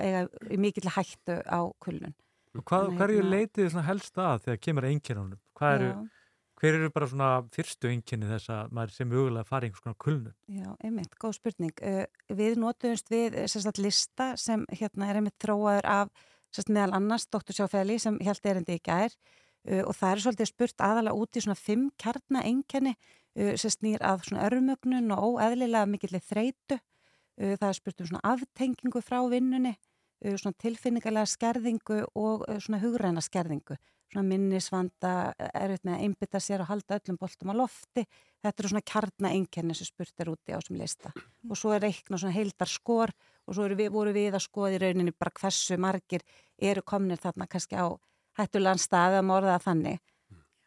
[0.00, 2.14] eiga í mikil hættu á kulnun.
[2.54, 5.40] Hvað, Þannig hverju hérna- leitið svona helst að þegar kemur að einkennunum?
[5.58, 5.88] Hvað eru,
[6.60, 10.36] hver eru bara svona fyrstu einkenni þess að maður sem mögulega fari einhvers konar kulnun?
[10.46, 11.74] Já, einmitt, góð spurning.
[11.82, 16.14] Uh, við notuðumst við eh, sagt, lista sem hérna er einmitt þróaður af
[16.54, 17.56] sagt, meðal annars Dr.
[17.56, 21.42] Sjáfeli sem held erindi í gær uh, og það er svolítið spurt aðalega út í
[21.42, 26.78] svona fimm kjarna einkenni uh, sem snýr að svona örmögnun og óeðlilega mikillir þreitu.
[27.34, 32.60] Uh, það er spurt um svona aftengingu frá vinnunni, uh, svona tilfinningarlega skerðingu og uh,
[32.62, 33.78] svona hugræna skerðingu.
[34.12, 38.04] Svona minnisvanda, erfitt með að einbytta sér og halda öllum boltum á lofti.
[38.44, 41.10] Þetta eru svona kjarna einkenni sem spurt er úti á þessum lista.
[41.48, 43.10] Og svo er reikna svona heildar skor
[43.48, 46.22] og svo við, voru við að skoða í rauninni bara hversu margir
[46.62, 47.90] eru komnir þarna kannski á
[48.38, 49.98] hættulegan stað að morða það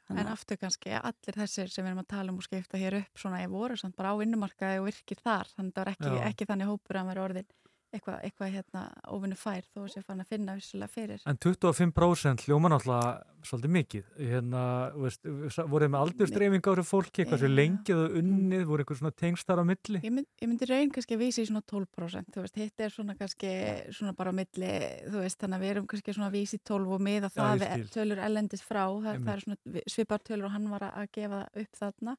[0.08, 0.24] þannig.
[0.24, 3.22] En aftur kannski allir þessir sem við erum að tala um og skipta hér upp
[3.22, 6.14] svona ég voru samt bara á vinnumarkaði og virkir þar þannig að það var ekki,
[6.32, 7.50] ekki þannig hópur að vera orðin
[7.96, 8.82] eitthvað, eitthvað hérna
[9.16, 11.22] óvinnu fær þó sé fann að finna vissulega fyrir.
[11.30, 13.14] En 25% hljóma náttúrulega
[13.48, 14.08] svolítið mikið.
[14.32, 14.62] Hérna,
[15.00, 15.24] veist,
[15.72, 17.54] voruð með aldurstreyfing árið fólki, hversu Já.
[17.56, 20.02] lengi það unnið, voru einhver svona tengstar á milli?
[20.04, 22.94] Ég, mynd, ég myndi raun kannski að vísa í svona 12% þú veist, hitt er
[22.94, 23.54] svona kannski
[23.96, 24.74] svona bara á milli,
[25.08, 27.36] þú veist, þannig að við erum kannski svona að vísa í 12 og miða Já,
[27.40, 30.90] það ég við tölur ellendis frá, það, það er svona svipar tölur og hann var
[30.92, 32.18] að- gefa upp þarna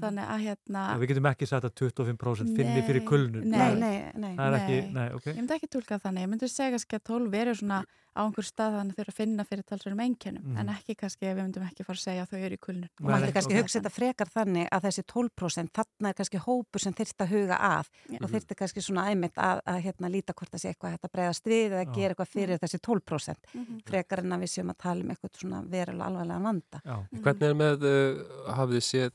[0.00, 3.44] þannig að hérna Já, við getum ekki sagt að 25% finni fyrir kulnun.
[3.44, 3.58] nei.
[3.58, 4.34] Nei, nei, nei.
[4.36, 4.92] Það er ekki, Nei.
[4.98, 5.24] nei, ok.
[5.32, 7.84] Ég myndi ekki tólka þannig, ég myndi segja kannski að 12 eru svona
[8.18, 10.56] á einhver stað þannig að þau eru að finna fyrir talsverðum einkennum, Mhm.
[10.58, 12.88] en ekki kannski að við myndum ekki fara að segja að þau eru í kulnun.
[12.98, 13.60] Og maður kannski ok.
[13.62, 17.56] hugsa þetta frekar þannig að þessi 12% þarna er kannski hópur sem þyrft að huga
[17.62, 18.18] að Já.
[18.24, 21.14] og þyrfti kannski svona æmitt að, að hérna, líta hvort það sé eitthvað hægt að
[21.14, 21.92] breyðast við eða Já.
[21.94, 23.78] gera eitthvað fyrir þessi 12% Mhm.
[23.86, 26.78] frekar en að við séum að tala um eitthvað svona verulega alvarlega vanda.
[26.84, 26.96] Já.
[27.22, 29.12] Hvernig er með, uh, hafið þið séð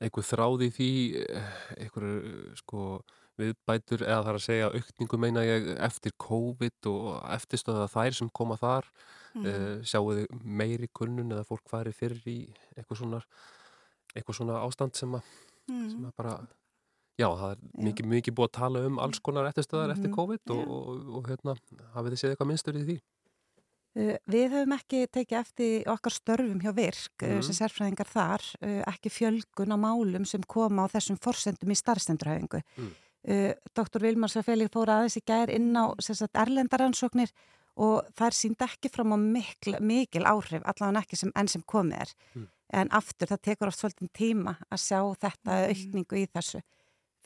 [0.00, 0.88] einhver þráð í því,
[1.24, 1.52] eh,
[1.84, 2.80] einhver uh, sko
[3.40, 8.56] viðbætur eða þar að segja aukningu meina ég eftir COVID og eftirstöða þær sem koma
[8.56, 8.84] þar,
[9.36, 9.46] Mhm.
[9.46, 12.36] uh, sjáu þið meiri kunnun eða fólk farið fyrir í
[12.76, 13.20] eitthvað svona,
[14.16, 15.22] eitthvað svona ástand sem að,
[15.68, 16.06] sem Mhm.
[16.06, 16.48] að bara,
[17.18, 20.14] já það er mikið, mikið búið að tala um alls konar eftirstöðar eftir Mhm.
[20.16, 21.56] COVID og, og, og, hérna,
[21.94, 23.00] hafið þið séð eitthvað minnstur í því?
[23.96, 27.38] Uh, Við höfum ekki tekið eftir okkar störfum hjá virk mm.
[27.38, 27.42] Mhm.
[27.46, 32.62] sem sérfræðingar þar, uh, ekki fjölgun á málum sem koma á þessum forsendum í starfstendurhæfingu.
[32.76, 32.94] Mm.
[33.74, 33.98] Dr.
[34.04, 37.32] Vilmar Safeli fór aðeins í gær inn á sagt, erlendaransóknir
[37.82, 42.04] og þær sínd ekki fram á mikil, mikil áhrif, allavega ekki sem, enn sem komið
[42.04, 42.12] er.
[42.36, 42.46] Mm.
[42.80, 45.74] En aftur það tekur oft svolítið tíma að sjá þetta Mm.
[45.74, 46.62] aukningu í þessu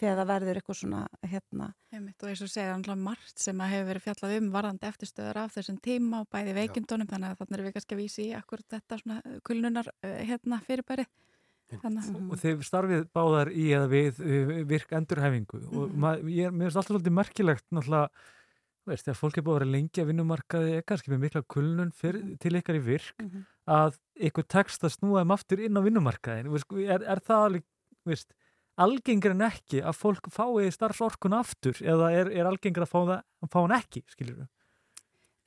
[0.01, 3.73] þegar það verður eitthvað svona hérna, Einmitt, og eins og segja alltaf margt sem að
[3.75, 7.57] hefur verið fjallað um varðandi eftirstöður af þessum tíma og bæði veikindunum þannig að þannig
[7.59, 11.07] erum við kannski að vísi í akkur þetta svona kulnunar uh, hérna fyrirbæri
[11.71, 12.31] þannig Mhm.
[12.35, 16.01] Og þeir starfið báðar í eða við uh, virk endurhæfingu og Mhm.
[16.03, 18.09] maður, ég, er- mér finnst alltaf svolítið merkilegt náttúrulega,
[18.91, 21.93] veist, þegar fólk er búið að vera lengi að vinnumarkaði, er kannski með mikla kulnun
[21.95, 23.45] fyrir, til ykkar í virk, Mhm.
[23.69, 26.51] að ykkur tekst að snúa þeim aftur inn á vinnumarkaðin,
[26.91, 27.63] er, er það alveg,
[28.05, 28.35] veist,
[28.81, 33.23] algengur en ekki að fólk fái starfsorkun aftur eða er, er algengur að fá, það,
[33.45, 34.49] að fá hann ekki, skiljur við?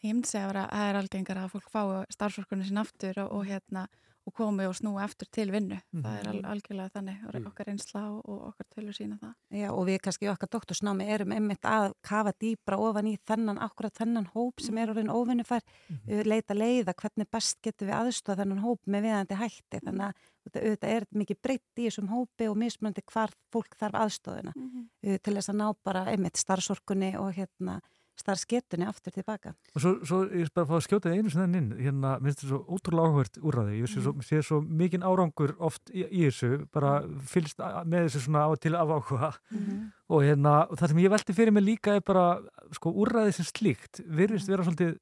[0.03, 3.45] Ég myndi segja að það er algengar að fólk fái starfsorkunni sín aftur og, og
[3.47, 3.85] hérna
[4.23, 5.77] og komi og snúi aftur til vinnu.
[5.91, 9.33] Það er al algjörlega þannig og okkar einsla og, okkar tölur sína það.
[9.59, 13.95] Já, og við kannski okkar doktorsnámi erum einmitt að kafa dýbra ofan í þennan, akkurat
[13.99, 18.63] þennan hóp sem er orðin óvinnufær, mm leita leiða hvernig best getum við aðstofa þennan
[18.63, 19.79] hóp með viðandi hætti.
[19.83, 20.13] Þannig að
[20.53, 25.33] þetta- er mikið breytt í þessum hópi og mismunandi hvar fólk þarf aðstofuna uh, til
[25.35, 27.81] þess að ná bara einmitt starfsorkunni og hérna
[28.19, 29.53] starfsgetunni aftur tilbaka.
[29.75, 32.11] Og svo, svo ég er bara að fá að skjóta þig einu sinni inn, hérna,
[32.21, 36.05] minnst þetta svo ótrúlega áhvert úrraði, ég sé svo, sé svo mikinn árangur oft í,
[36.05, 36.93] í þessu, bara
[37.33, 39.33] fylgst a- með þessu svona á til af áhuga
[40.11, 42.23] og hérna, það sem ég velti fyrir mig líka er bara,
[42.75, 44.97] sko, úrraði sem slíkt virðist vera svolítið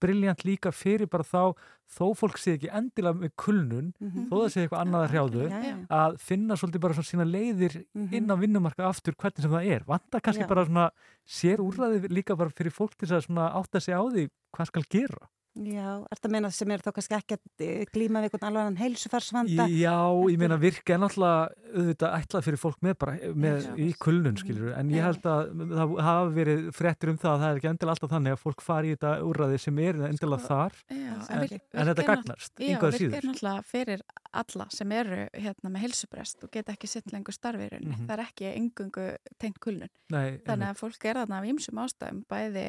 [0.00, 1.54] briljant líka fyrir bara þá,
[1.90, 3.88] þó fólk sé ekki endilega með kulnun,
[4.30, 5.74] þó það sé eitthvað annað að hrjáðu, Já, já.
[5.98, 8.14] að finna svolítið bara svona sína leiðir Mhm.
[8.14, 9.84] inn á vinnumarka aftur hvernig sem það er.
[9.86, 10.48] Vanda kannski Já.
[10.48, 10.90] bara svona
[11.26, 14.82] sér úrræði líka bara fyrir fólk til að svona átta sig á því hvað skal
[14.88, 15.28] gera.
[15.56, 18.46] Já, er þetta að meina sem er þá kannski ekki að eh, glíma við einhvern
[18.50, 19.64] alveg heilsufarsvanda?
[19.72, 19.94] Já,
[20.28, 23.70] ég meina virka er náttúrulega auðvitað ætlað fyrir fólk með bara með, Já.
[23.80, 27.48] í kulnun skilur en ég held að það hafa verið fréttir um það að það
[27.54, 30.50] er ekki endilega alltaf þannig að fólk fari í þetta úrræði sem er endilega Sko,
[30.52, 33.16] þar Já, en, virk- en þetta gagnast, Já, einhvað síður.
[33.22, 34.04] er náttúrulega fyrir
[34.36, 37.94] alla sem eru hérna með heilsubrest og geta ekki sitt lengur starfirunni.
[37.94, 38.04] Mhm.
[38.10, 39.06] Það er ekki engungu
[39.40, 39.88] tengt kulnun.
[40.12, 42.66] Nei, Þannig að fólk er þarna af ýmsum ástæðum, bæði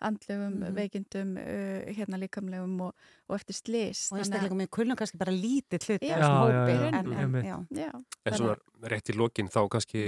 [0.00, 0.74] andlegum, Mhm.
[0.74, 2.94] veikindum, uh, hérna líkamlegum og,
[3.28, 4.12] og eftir slís.
[4.12, 6.14] Og einstaklingum með kulnum kannski bara lítið hluti Já.
[6.16, 6.72] af þessum Já, já, hópi.
[6.72, 7.58] já, en, en, já.
[7.70, 7.92] Já,
[8.26, 10.02] En svona rétt í lokin þá kannski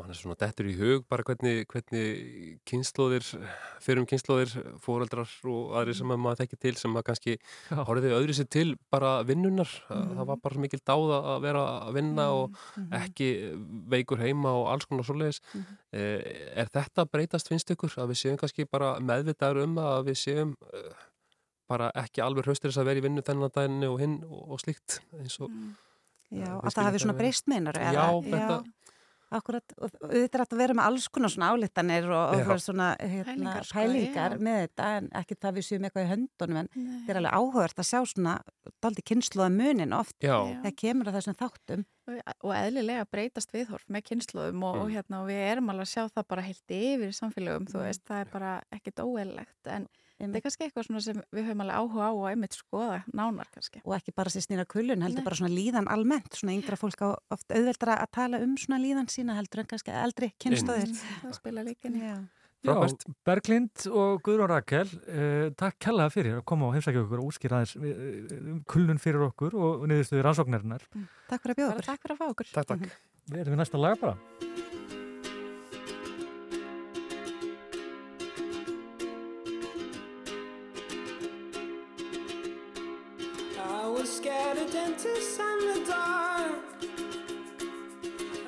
[0.00, 3.26] mann er svona dettur í hug bara hvernig, hvernig kynnslóðir,
[3.84, 7.34] fyrir um kynnslóðir fóreldrar og aðri sem að maður þekki til sem að kannski
[7.70, 10.16] horfiði öðru sér til bara vinnunar Mhm.
[10.16, 12.88] það var bara svo mikil dáð að vera að vinna og Mhm.
[13.02, 13.28] ekki
[13.94, 15.76] veikur heima og alls konar svoleiðis Mhm.
[15.92, 20.16] eh, er þetta breytast finnst ykkur að við séum kannski bara meðvitaður um að við
[20.24, 20.92] séum eh,
[21.68, 24.58] bara ekki alveg hraustir þess að vera í vinnu þennan daginn og hinn og, og
[24.58, 25.76] slíkt eins og Mm.
[26.32, 28.64] Já, að það þetta svona breyst meinar Já, þetta-
[29.30, 33.26] Akkurat, og auðvitað er að vera með alls konar svona álítanir og, og svona hérna,
[33.30, 36.88] Pælingar, sko, pælingar með þetta en ekki það við séum eitthvað í höndunum en Nei.
[37.06, 38.34] þetta er alveg áhugavert að sjá svona
[38.82, 44.02] daldi kynsluða munin oft þegar kemur að þessum þáttum og og eðlilega breytast viðhorf með
[44.10, 44.94] kynnslóðum og, og, Mm.
[44.96, 47.84] hérna, og við erum alveg að sjá það bara heilt yfir í samfélögum, þú Mm.
[47.86, 49.86] veist, það er bara ekkit óeðlilegt, en
[50.20, 53.48] þetta er kannski eitthvað svona sem við höfum alveg áhuga á og einmitt skoða nánar
[53.54, 53.80] kannski.
[53.84, 55.28] og ekki bara sér snýra kulun, heldur Nei.
[55.28, 59.08] bara svona líðan almennt, svona yngra fólk á oft auðveldra að tala um svona líðan
[59.12, 61.76] sína heldur en kannski eldri kynsluðir Það spila í.
[61.80, 62.20] Já.
[62.60, 62.74] Já,
[63.24, 67.62] Berglind og Guðrún Rakel, uh, takk kærlega fyrir að koma og heimsækja okkur og úskýra
[67.62, 70.84] aðeins uh, um kulnun fyrir okkur og niðurstuði rannsóknarinnar.
[71.30, 72.52] Takk fyrir að bjóða okkur takk fyrir að fá okkur.
[72.52, 72.98] takk, takk
[73.30, 74.69] Við erum við næsta laga bara.
[84.50, 86.58] Scared of dentists and the dark.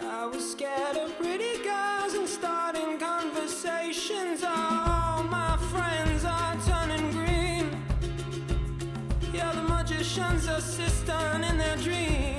[0.01, 4.43] I was scared of pretty girls and starting conversations.
[4.43, 7.85] All my friends are turning green.
[9.33, 12.32] Yeah, the magician's assistant in their dream.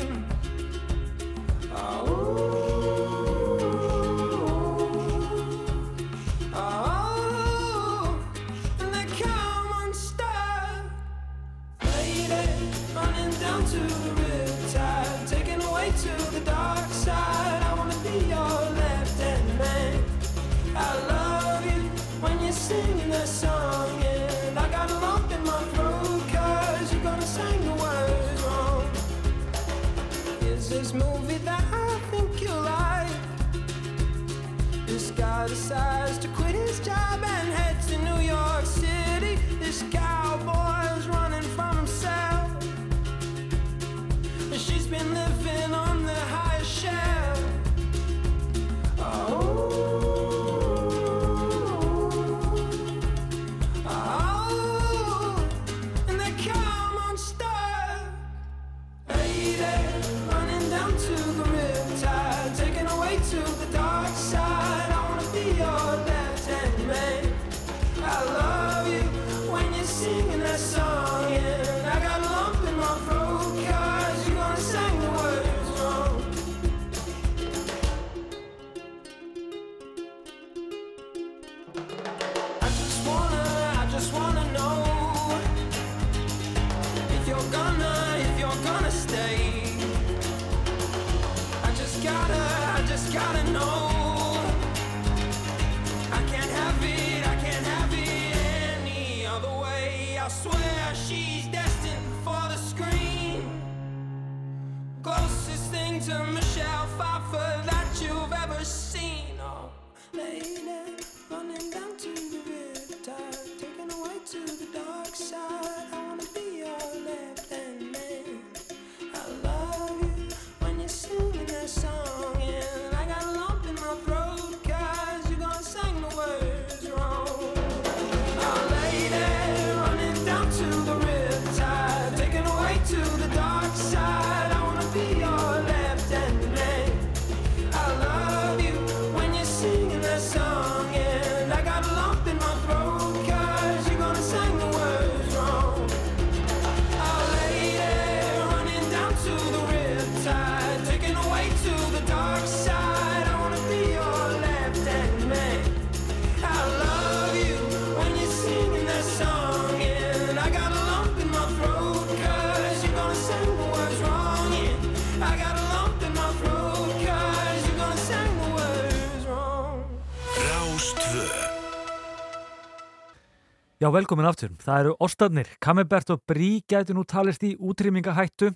[173.83, 174.53] Já, velkomin aftur.
[174.63, 175.47] Það eru ostarnir.
[175.59, 178.53] Camembert og brí gætu nú talist í útrýmingahættu.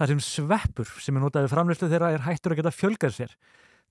[0.00, 3.34] Það sem sveppur sem er notaði framleyslu þeirra er hættur að geta fjölgað sér.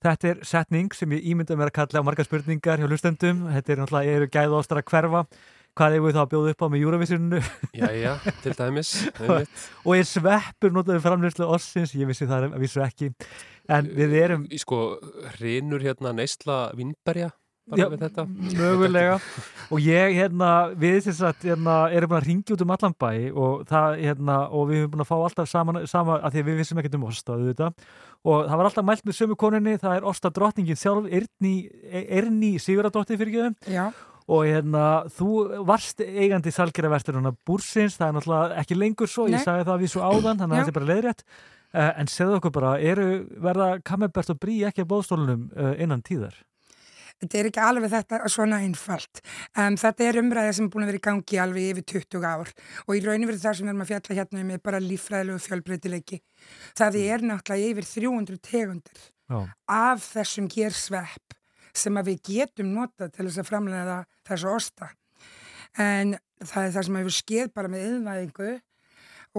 [0.01, 3.45] Þetta er setning sem ég ímynda mér að kalla á marga spurningar hjá hlustendum.
[3.53, 5.23] Þetta er náttúrulega, eru gæðu ostar að hverfa.
[5.77, 7.43] Hvað er við þá að bjóða upp á með júravísinu?
[7.83, 8.95] Jæja, til dæmis,
[9.85, 11.93] og er sveppur notaði framleyslu ossins?
[11.93, 13.13] Ég vissi það að vísu ekki.
[13.69, 14.81] En við erum Í sko,
[17.69, 18.23] bara Já, við þetta.
[18.59, 19.17] mögulega
[19.71, 20.49] og ég hérna
[20.79, 24.37] við þess að hérna, erum búin að ringja út um allan bæ og, það, hérna,
[24.51, 26.97] og við höfum búin að fá alltaf saman, sama að því að við vissum ekkert
[26.99, 27.85] um osta auðvitað.
[28.23, 31.53] og það var alltaf mælt með sömu koninni það er osta drottningin sjálf Erni,
[32.03, 33.89] Erni Siguradóttir fyrir ekki Já,
[34.27, 39.43] og hérna þú varst eigandi salgjaraverturinn búrsins, það er náttúrulega ekki lengur svo, ég Nei.
[39.43, 40.63] sagði það að við svo áðan þannig að Já.
[40.63, 43.07] þetta er bara leiðrétt uh, en segðu okkur bara, eru
[43.43, 46.37] verða Kammerbert og Brí ekki að bóðstólunum uh, innan tíðar?
[47.23, 49.21] Þetta er ekki alveg þetta svona einfalt.
[49.57, 52.51] Um, þetta er umræða sem er búin að vera í gangi alveg yfir 20 ár
[52.85, 55.43] og í rauninu verið það sem við erum að fjalla hérna um er bara líffræðilegu
[55.47, 56.19] fjölbreytileiki.
[56.79, 59.39] Það er náttúrulega yfir 300 tegundir Já.
[59.71, 61.39] af þessum gersvepp
[61.73, 64.91] sem við getum notað til þess að framlega þessu osta.
[65.79, 68.51] En það er það sem hefur skeið bara með yðvæðingu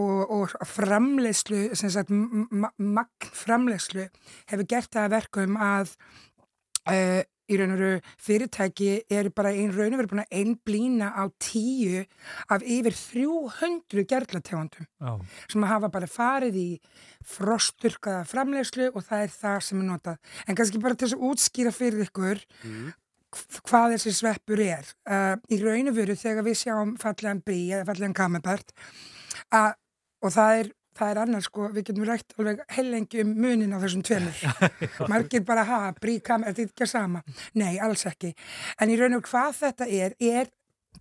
[0.00, 4.08] og, og framleiðslu, sem sagt magn framleiðslu
[4.50, 5.94] hefur gert það að verkum að
[6.90, 11.10] uh, í raun og veru fyrirtæki eru bara ein raun og veru búin að einblýna
[11.12, 12.04] á tíu
[12.48, 15.12] af yfir 300 gerlategundum Já.
[15.52, 16.68] sem hafa bara farið í
[17.34, 20.20] frosturkaða framleiðslu og það er það sem er notað.
[20.48, 24.88] En kannski bara til þess að útskýra fyrir ykkur hv- hvað þessi sveppur er.
[25.08, 28.72] Uh, í raun og veru þegar við sjáum fallegan brí eða fallegan kamabert
[29.52, 29.74] að,
[30.24, 33.78] og það er Það er annars sko, við getum rætt alveg heilengi um munin á
[33.82, 34.42] þessum tveimur.
[35.10, 37.24] Margir bara, ha, brí, kam, er þetta ekki sama?
[37.58, 38.30] Nei, alls ekki.
[38.78, 40.52] En í raun og hvað þetta er, er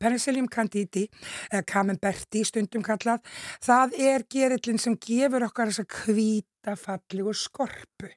[0.02, 1.04] Penicillium candidi,
[1.52, 3.22] eða camemberti stundum kallað,
[3.62, 8.10] það er gerillin sem gefur okkar þessa hvíta fallegu skorpu.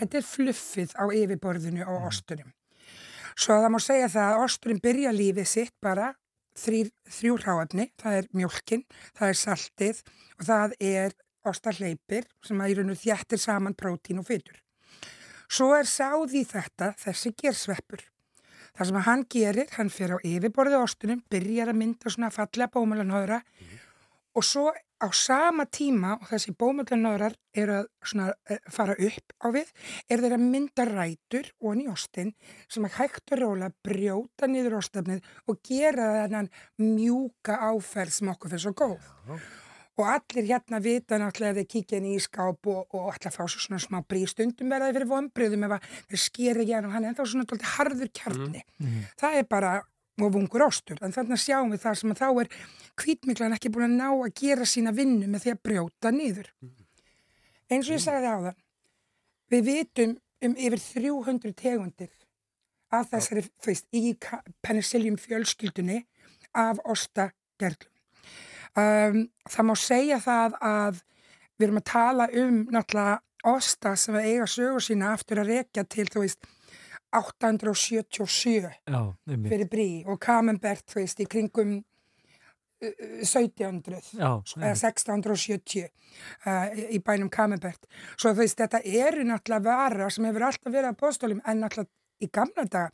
[0.00, 2.50] Þetta er fluffið á yfirborðinu á ostunum.
[3.38, 6.10] Svo það má segja það að osturinn byrja lífið sitt bara
[6.58, 8.84] þrýr, þrjú ráefni, það er mjólkin,
[9.16, 10.02] það er saltið
[10.38, 11.16] og það er
[11.48, 14.58] ostarleipir sem að í raun og veru þjættir saman prótín og fytur.
[15.52, 18.04] Svo er sáð í þetta þessi gersveppur.
[18.72, 22.72] Það sem að hann gerir, hann fer á yfirborðið ostunum, byrjar að mynda svona fallega
[22.72, 23.42] bómulanhóðra
[24.32, 24.70] og svo
[25.02, 29.72] á sama tíma og þessi bómulanhóðrar eru að svona, eh, fara upp á við,
[30.08, 32.34] er þeir að mynda rætur og ostin
[32.68, 38.50] sem að hægt og róla brjóta niður ostafnið og gera þennan mjúka áferð sem okkur
[38.50, 39.10] fyrir svo góð.
[40.00, 43.36] Og allir hérna vita náttúrulega að þeir kíkja inn í skáp og, og ætla að
[43.36, 46.94] fá svo svona smá brí stundum verðaði fyrir vonbriðum ef að þeir skeri hérna og
[46.94, 48.64] hann er ennþá svona harður kjarni.
[49.20, 49.82] Það er bara
[50.22, 52.50] og vungur ostur, en þannig að sjáum við það sem að þá er
[53.02, 56.50] hvítmiklan ekki búin að ná að gera sína vinnu með því að brjóta niður.
[57.72, 58.58] Eins og ég sagði á það,
[59.52, 62.12] við vitum um yfir 300 tegundir
[62.92, 64.12] af þessari, þú veist, í
[64.64, 66.02] penicillium fjölskyldunni
[66.52, 67.88] af ostagerlum.
[68.72, 71.02] Um, það má segja það að
[71.58, 75.84] við erum að tala um náttúrulega osta sem að eiga sögur sína aftur að rekja
[75.84, 76.48] til, þú veist,
[77.12, 79.00] 877 Já,
[79.48, 82.92] fyrir brí og Camembert, þú veist, í kringum uh,
[83.24, 87.88] 1700 Já, eða 1670 uh, í bænum Camembert.
[88.16, 91.92] Svo þú veist, þetta eru náttúrulega vara sem hefur alltaf verið að bóðstólum en náttúrulega
[92.22, 92.92] í gamla daga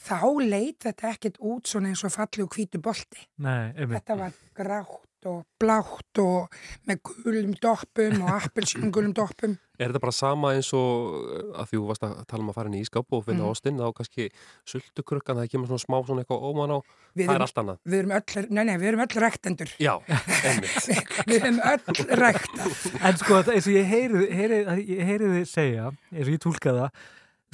[0.00, 3.20] þá leit þetta ekkert út svona eins og falli og hvítu bolti.
[3.44, 3.72] Nei.
[3.76, 9.58] Þetta var grátt og blátt og með gulum doppum og appelsínum gulum doppum.
[9.80, 12.58] Er þetta bara sama eins og uh, að því þú varst að tala um að
[12.58, 13.52] fara inn í ískap og finna mm.
[13.52, 14.26] ostinn, þá kannski
[14.68, 16.78] sultukrukkan, það kemur svona smá svona eitthvað óman á,
[17.16, 17.78] Við það er allt annað.
[17.84, 19.72] Við erum öll, nei, nei, við erum öll rektendur.
[19.82, 19.92] Já,
[20.50, 20.90] einmitt.
[21.26, 22.76] við erum öll rektað.
[23.00, 27.00] En sko, eins og ég heyri, heyri, ég heyri segja, eins og ég tólka það,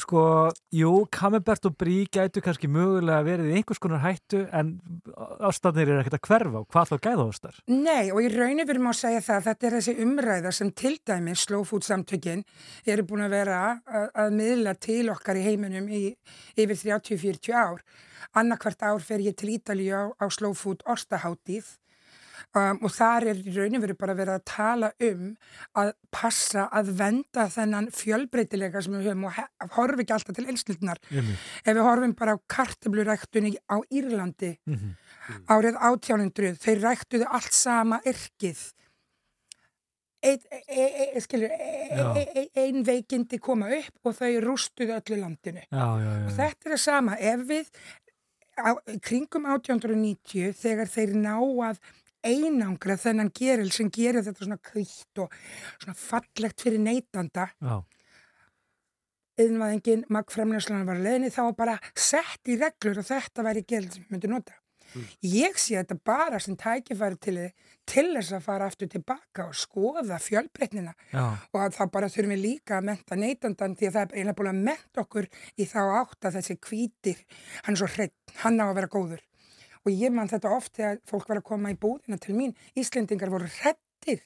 [0.01, 0.23] sko,
[0.77, 4.75] jú, Camembert og Brie gætu kannski mögulega verið í einhvers konar hættu en
[5.49, 7.61] ástæðnir er ekkert að hverfa og hvað þá gæða ástar?
[7.73, 10.73] Nei, og í raunin við erum að segja það að þetta er þessi umræða sem
[10.83, 12.45] til dæmis slow food samtökin
[12.85, 16.03] eru búin að vera að, að miðla til okkar í heiminum í
[16.57, 17.81] yfir 30-40 ár.
[18.37, 21.73] Annarkvært ár fer ég til Ítalíu á, á slow food ostaháttíð
[22.57, 25.27] um, og þar er í raunin verið bara verið að tala um
[25.83, 31.01] að passa að venda þennan fjölbreytilega sem við höfum og horfi ekki alltaf til einslutunar.
[31.11, 34.55] Ef við horfum bara á kartabluræktunni á Írlandi
[35.51, 38.73] árið 1800, þeir ræktuðu allt sama yrkið.
[40.27, 42.07] Ein, ein, ein, Já.
[42.17, 45.63] ein, ein, ein veikindi koma upp og þau rústuðu öllu landinu.
[45.71, 46.25] Já, já, já.
[46.25, 47.69] Og þetta er það sama, ef við
[48.57, 48.71] á,
[49.05, 51.37] kringum 1890 þegar þeir ná
[51.69, 51.81] að
[52.27, 55.35] einangra þennan geril sem gerir þetta svona kvitt og
[55.79, 57.49] svona fallegt fyrir neytanda.
[57.63, 57.81] Já,
[59.37, 63.91] yðinvæðingin magframlæslan var á leiðinni þá var bara sett í reglur og þetta væri geril
[63.93, 64.57] sem myndum nota.
[65.27, 67.37] Ég sé þetta bara sem tækifæri til,
[67.91, 70.95] til þess að fara aftur tilbaka og skoða fjölbreytnina.
[71.13, 74.39] Já, og þá bara þurfum við líka að menta neytandan því að það er eiginlega
[74.41, 77.25] búin að menta okkur í þá átt að þessi hvítir,
[77.67, 79.27] hann er svo hreitt, hann á að vera góður.
[79.87, 83.31] Og ég man þetta oft þegar fólk var að koma í búðina til mín, Íslendingar
[83.31, 84.25] voru hrettir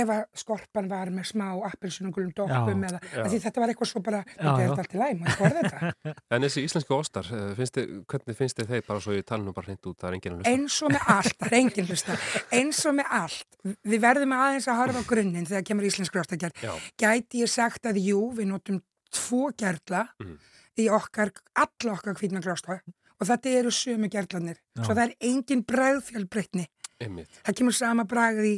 [0.00, 3.22] ef að skorpan var með smá appelsinugulum doppum Já, eða, já.
[3.24, 5.62] að því þetta var eitthvað svo bara, þetta er allt í læm og ég borði
[5.64, 6.12] þetta.
[6.36, 9.54] En þessi íslensku ostar, eh, finnst þið, hvernig finnst þið þeir bara svo tala nú
[9.56, 10.52] bara hreint út, það er enginn að hlusta?
[10.54, 12.18] eins og með allt, það er enginn hlusta
[12.60, 13.58] eins og með allt,
[13.90, 16.72] við verðum aðeins að horfa á grunninn þegar kemur íslensk rjóstagerð Já.
[17.02, 18.78] gæti ég sagt að jú, við notum
[19.10, 20.38] tvo gerla Mhm.
[20.78, 22.78] í okkar, alla okkar hvítna grjósta
[23.20, 24.84] og þetta eru sömu gerlanir Já.
[24.84, 26.66] svo það er engin bræðfjölbreytni
[27.00, 27.40] Einmitt.
[27.46, 28.54] það kemur sama bragð í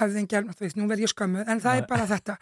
[0.00, 2.38] höfðingjarn, þú veist, nú verð ég skömmuð en það er bara þetta,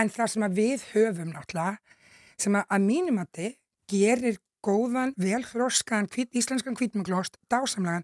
[0.00, 1.98] en það sem að við höfum náttúrulega,
[2.40, 3.56] sem að, að mínum að þið
[3.92, 8.02] gerir góðan, velþróskan, hvít, íslenskan hvítmuglost, dásamlegan,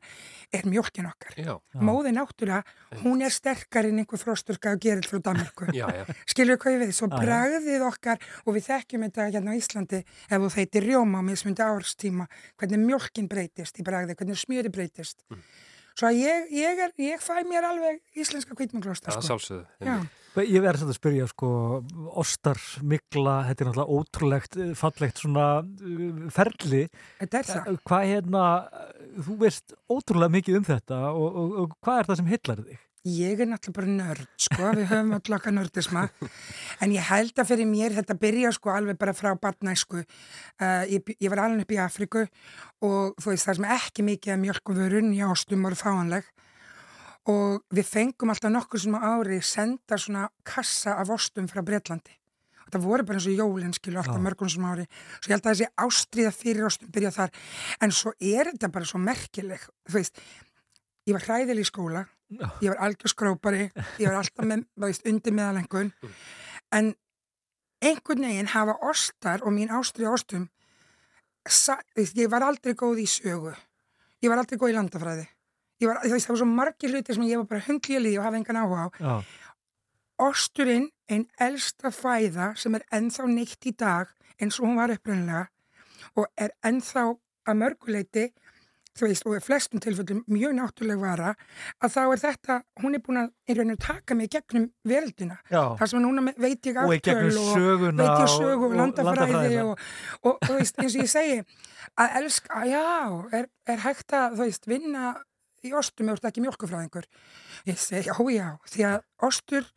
[0.55, 1.35] er mjólkin okkar.
[1.37, 2.63] Já, Móði náttúrulega,
[3.03, 5.67] hún er sterkar en einhver frosturka og gerill frá Danmarku.
[5.75, 6.05] já, já.
[6.31, 7.25] Skilur hvað ég við, svo Já, já.
[7.27, 11.63] bragðið okkar og við þekkjum þetta hérna á Íslandi ef þú þeitir rjóma á mismundi
[11.67, 15.43] árstíma hvernig mjólkin breytist í bragði, hvernig smjöri breytist Mm.
[15.99, 19.99] svo að ég, ég, er, ég fæ mér alveg íslenska hvítmanglosta Það sko.
[20.33, 20.43] Já.
[20.49, 21.49] Ég verði samt að spyrja, sko,
[22.23, 26.87] ostar, mikla, þetta er náttúrulega ótrúlegt, eh, fallegt svona uh, ferli.
[27.21, 31.53] þetta er það Eh, Hvað hérna, eh, þú veist ótrúlega mikið um þetta og, og,
[31.65, 32.81] og hvað er það sem hillar þig?
[33.03, 36.03] ég er náttúrulega bara nörd sko, við höfum öll okkar nördisma
[36.87, 41.03] en ég held að fyrir mér þetta byrja sko alveg bara frá barnæsku uh, ég,
[41.19, 42.23] ég var alveg upp í Afriku
[42.87, 46.31] og þú veist það sem ekki mikið að mjölkuvörun í ástum voru fáanleg
[47.31, 52.17] og við fengum alltaf nokkur sem á ári senda svona kassa af ostum frá Bretlandi.
[52.67, 54.25] Og það voru bara eins og jólinn skilu alltaf Já.
[54.25, 54.87] mörgum sem ári.
[55.21, 57.37] Svo ég held að þessi ástriða fyrir ostum byrja þar.
[57.83, 60.19] En svo er þetta bara svo merkileg þú veist,
[61.07, 62.07] ég var hræðileg í skóla
[62.63, 63.65] ég var algjör skrópari
[64.01, 65.93] ég var alltaf með, veist, undir meðalengun
[66.73, 66.93] en
[67.83, 70.49] einhvern veginn hafa ostar og mín ástriða ostum
[71.99, 73.53] ég var aldrei góð í sögu.
[74.23, 75.27] Ég var aldrei góð í landafræði
[75.91, 78.61] var, veist, það var svo margir hlutir sem ég var bara hundlíðalíði og hafa engan
[78.63, 78.89] áhuga á.
[79.01, 79.15] Já,
[80.23, 85.49] osturinn einn elsta fæða sem er ennþá neitt í dag eins og hún var upprunnilega
[86.19, 87.09] og er ennþá
[87.49, 88.29] að mörguleiti
[88.93, 91.31] þú veist, og í flestum tilfellum mjög náttúruleg vara,
[91.81, 95.63] að þá er þetta hún er búin að í rauninu taka mig gegnum veröldina, já.
[95.81, 98.77] þar sem núna veit ég Og ártöl og söguna veit ég og- sögu og og
[98.83, 101.39] landafræði og, og, og þú veist, eins og ég segi
[101.97, 102.85] að elska, já,
[103.33, 105.15] er, er hægt að þú veist, vinna
[105.67, 107.09] í ostum þú ert ekki mjölkufræðingur
[107.69, 108.99] ég segi, já, já, því að
[109.29, 109.69] ostur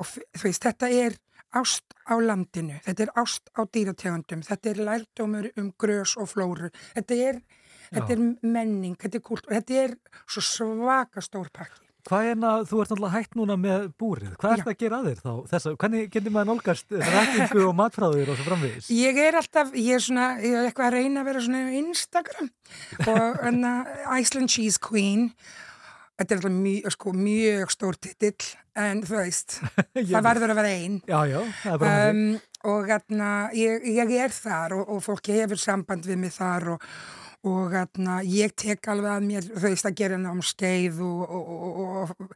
[0.00, 1.18] og þú veist, þetta er
[1.60, 6.70] ást á landinu, þetta er ást á dýrategundum, þetta er lærdómur um grös og flóru,
[6.94, 7.40] þetta er
[7.90, 9.96] þetta er menning, þetta er kult og þetta er
[10.30, 14.34] svo svaka stór pakki Hvað er að þú ert náttúrulega hægt núna með búrið?
[14.40, 15.32] Hvað er það að gera að þér þá?
[15.52, 18.90] Þessa, hvernig getur maður nálgast rækkingu og matfráður og svo framvegis?
[18.96, 21.70] Ég er alltaf, ég er svona, ég er eitthvað að reyna að vera svona á
[21.80, 22.52] Instagram
[23.14, 23.74] og enna
[24.16, 25.30] Iceland Cheese Queen
[26.20, 29.56] þetta er alltaf mjög, sko, mjög stór titill en þú veist,
[30.12, 32.38] það verður að vera einn Já, já, það er bara um, um,
[32.70, 36.86] og hérna, ég, ég er þar og, og fólki hefur samband við mig þar og,
[37.48, 42.34] og atna, ég tek alveg að mér veist að gera námskeið og, og, og, og,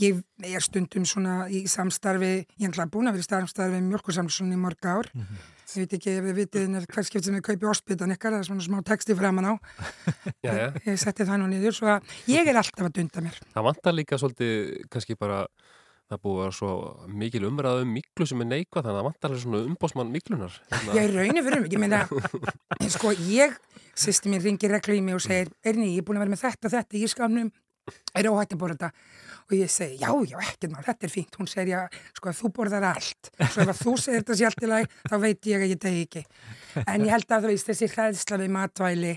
[0.00, 4.54] ég er stundum svona í samstarfi ég alltaf búin að vera í samstarfi með Mjölkursamlsun
[4.56, 5.10] í mörg ár.
[5.76, 8.48] Ég veit ekki ef þið vitið hvers skipt sem við kaupi áspytan ykkar, það er
[8.48, 9.54] svona smá texti framan á.
[10.46, 10.68] Jæja.
[10.86, 13.40] ég setti það nú niður svo að ég er alltaf að dunda mér.
[13.52, 15.42] Það vantar líka svolítið kannski bara
[16.06, 16.70] það búið að vera svo
[17.22, 20.58] mikil umræða um miklu sem er neikvað þannig að það vantar alveg svona umbósmann miklunar
[20.70, 22.02] Hérna, Ég raunir fyrir mig, ég meina,
[22.96, 23.56] sko, ég,
[23.98, 26.44] sýsti mér ringir reglu í mig og segir, Erni, ég er búin að vera með
[26.44, 27.50] þetta, þetta í skamnum,
[28.14, 29.24] er óhætt að borða þetta?
[29.46, 31.36] Og ég segi, já, já, ekkert mál, þetta er fínt.
[31.38, 33.28] Hún segir, já, sko, þú borðar allt.
[33.54, 36.22] Svo ef þú segir þetta lagi, þá veit ég að ég degi ekki.
[36.82, 39.12] En ég held að þú veist, þessi hræðsla við matvæli,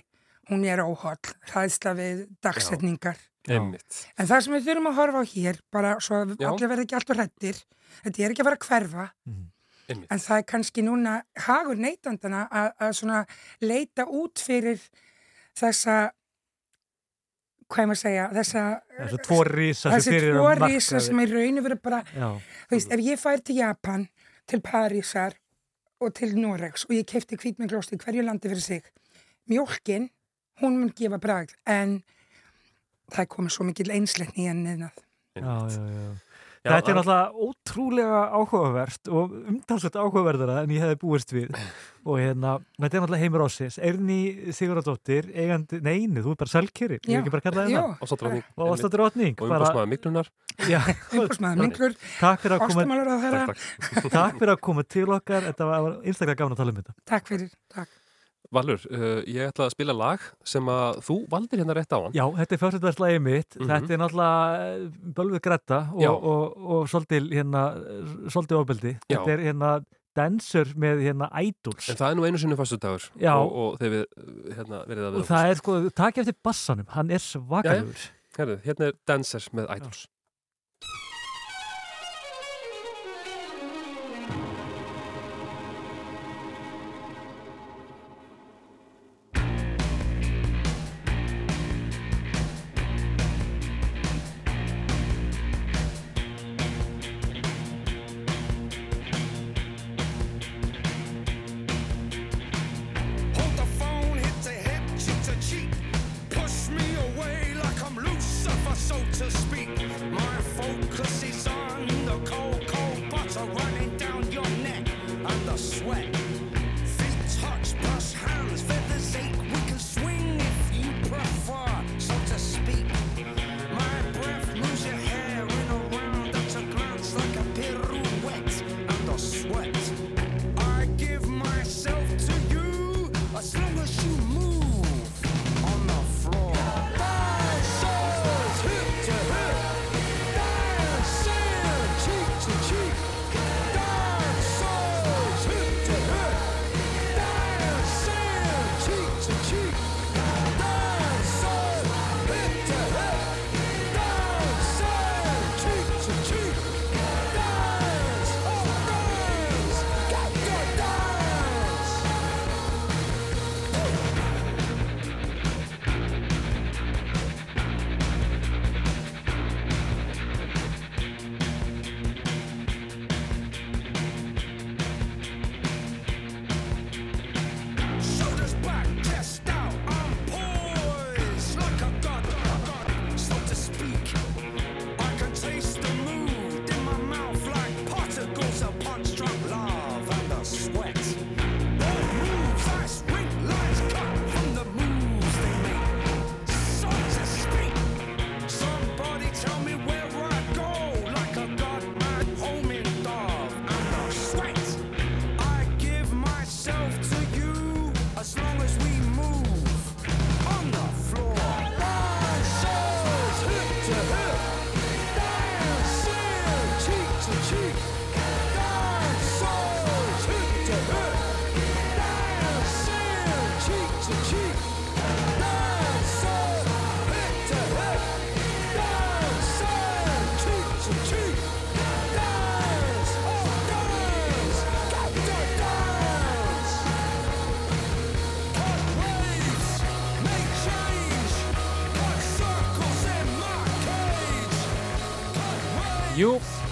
[0.51, 3.17] hún er óholl, hræðsla við dagsetningar.
[3.49, 4.01] Einmitt.
[4.17, 6.97] En það sem við þurfum að horfa á hér, bara svo að allir verði ekki
[6.99, 7.61] alltaf hrættir,
[8.03, 9.07] þetta er ekki að fara að hverfa,
[9.89, 10.07] Einmitt.
[10.13, 11.15] en það er kannski núna
[11.47, 13.35] hagur neytandana að,
[13.65, 14.81] leita út fyrir
[15.57, 15.97] þessa,
[17.69, 18.63] hvað er maður að segja, þessa,
[19.25, 22.03] tvo rísa tvo á rísa sem í rauninu verið bara,
[22.71, 24.07] veist, ef ég fær til Japan,
[24.49, 25.35] til Parísar
[25.99, 28.87] og til Noregs og ég kefti hvítmenglost í hverju landi fyrir sig,
[29.49, 30.07] mjólkin,
[30.61, 31.99] hún mun gefa bragð, en
[33.11, 35.05] það er komið svo mikil einsleitni í henni innað.
[35.39, 36.09] já, já, já.
[36.59, 41.53] Já, Þetta er náttúrulega ótrúlega áhugavert og umtalsveit áhugaverðara en ég hefði búist við.
[42.03, 44.17] Og hérna, þetta er náttúrulega heimur ásins Erni
[44.57, 48.43] Sigurðardóttir, eigandi, neini, þú er bara selkeri, ég er ekki bara að kalla það hérna
[48.59, 50.31] og ástadrottning Og umbósmaður miklunar.
[50.67, 50.81] Já,
[51.15, 54.11] Umbósmaður miklur, takk fyrir að koma ástamálur á þeirra, Takk, takk.
[54.19, 56.97] takk fyrir að koma til okkar þetta var einstaklega gafn að tala um þetta.
[57.15, 57.95] Takk fyrir, takk.
[58.51, 62.15] Valur, uh, ég ætla að spila lag sem að þú valdir hérna rétt á hann.
[62.17, 63.67] Já, þetta er fjórsættarslagið mitt Mhm.
[63.69, 66.09] þetta er náttúrulega Bölvið Greta og, Já.
[66.09, 67.63] og, og, svolítil hérna,
[68.33, 69.19] svolítil ofbeldi Já.
[69.19, 69.71] þetta er hérna
[70.15, 73.35] dancer með hérna idols En það er nú einu sinni fastu dagur Já.
[73.37, 74.05] og, og þeir við,
[74.57, 78.07] hérna, verið að og við það er sko, takk eftir bassanum hann er svakaður
[78.65, 80.07] hérna er Dancers með Idols.
[80.07, 80.15] Hold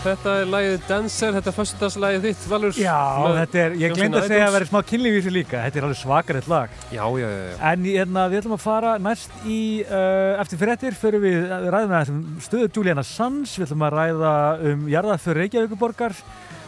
[0.08, 2.78] þetta er lagið Dancer, þetta er föstudagslægið þitt, Valur.
[2.80, 2.98] Já,
[3.38, 6.50] þetta er, ég glemt að segja að vera smá kynlífísu líka, þetta er alveg svakarett
[6.52, 6.76] lag.
[6.92, 7.56] Já, já, já, já.
[7.72, 11.92] En hérna, við ætlum að fara næst í, uh, eftir fréttir, fyrir við, við ræðum
[11.94, 14.36] með þessum stöðu Juliana Sands, við ætlum að ræða
[14.72, 16.16] um jarðaför Reykjavíkuborgar,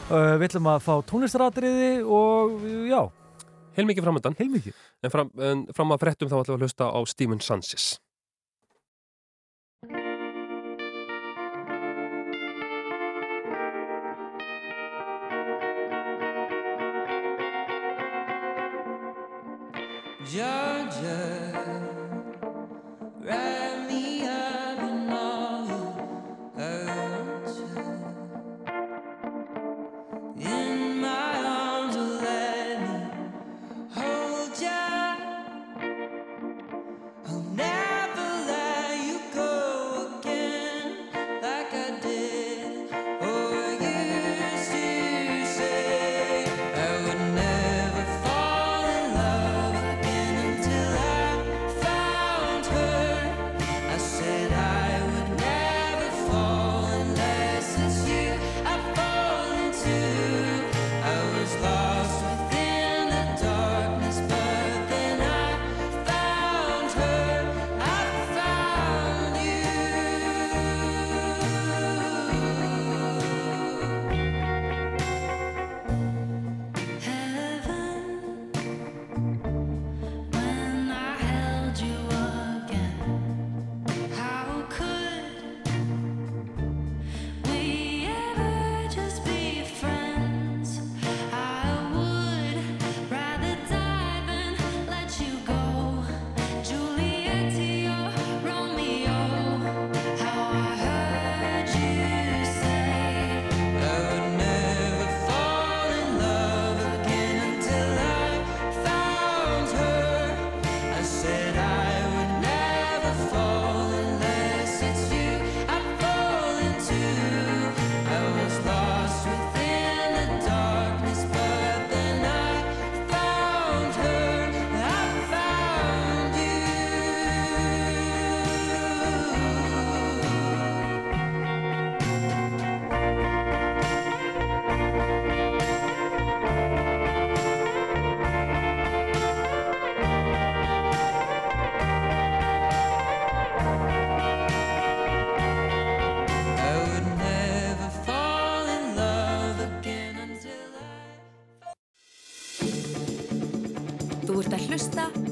[0.09, 3.01] uh, við ætlum að fá tónlistaratriði og já,
[3.79, 4.35] Heilmikið framöndan.
[4.35, 4.77] heilmikið.
[5.05, 7.93] En fram, en fram að fréttum þá ætlum við að hlusta á Steven Sansis.
[20.31, 21.57] Georgia.
[23.19, 23.58] Right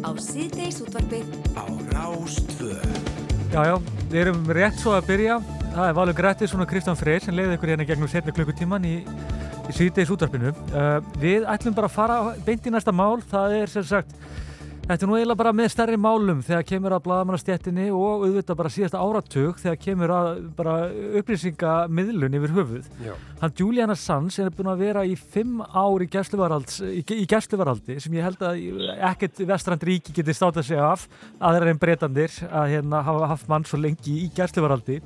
[0.07, 1.27] á síðdeis útvarpið
[1.59, 2.77] Á Rástvö
[3.51, 3.75] Já, já,
[4.11, 5.37] við erum rétt svo að byrja.
[5.71, 8.95] Það er Valur Grettisson og Kristján Freyr sem leiði ykkur hérna gegnum setna klukkutíman í,
[9.71, 10.51] í síðdeis útvarpinu.
[10.73, 13.21] Uh, við ætlum bara að fara beint í næsta mál.
[13.31, 14.11] Það er sem sagt,
[14.87, 18.71] þetta er nú eiginlega bara með stærri málum þegar kemur að blaðamannastjettinni og auðvitað bara
[18.71, 20.75] síðasta áratug þegar kemur að bara
[21.19, 22.85] upplýsingamiðlun yfir höfuð.
[23.03, 23.13] Já.
[23.41, 28.45] Hann Julian Assange er búin að vera í fimm ár í gæsluvaraldi, sem ég held
[28.47, 28.61] að
[29.09, 31.03] ekkert vestrand ríki geti státt að segja af
[31.43, 35.01] aðra en breytandir að hérna hafa haft mann svo lengi í gæsluvaraldi.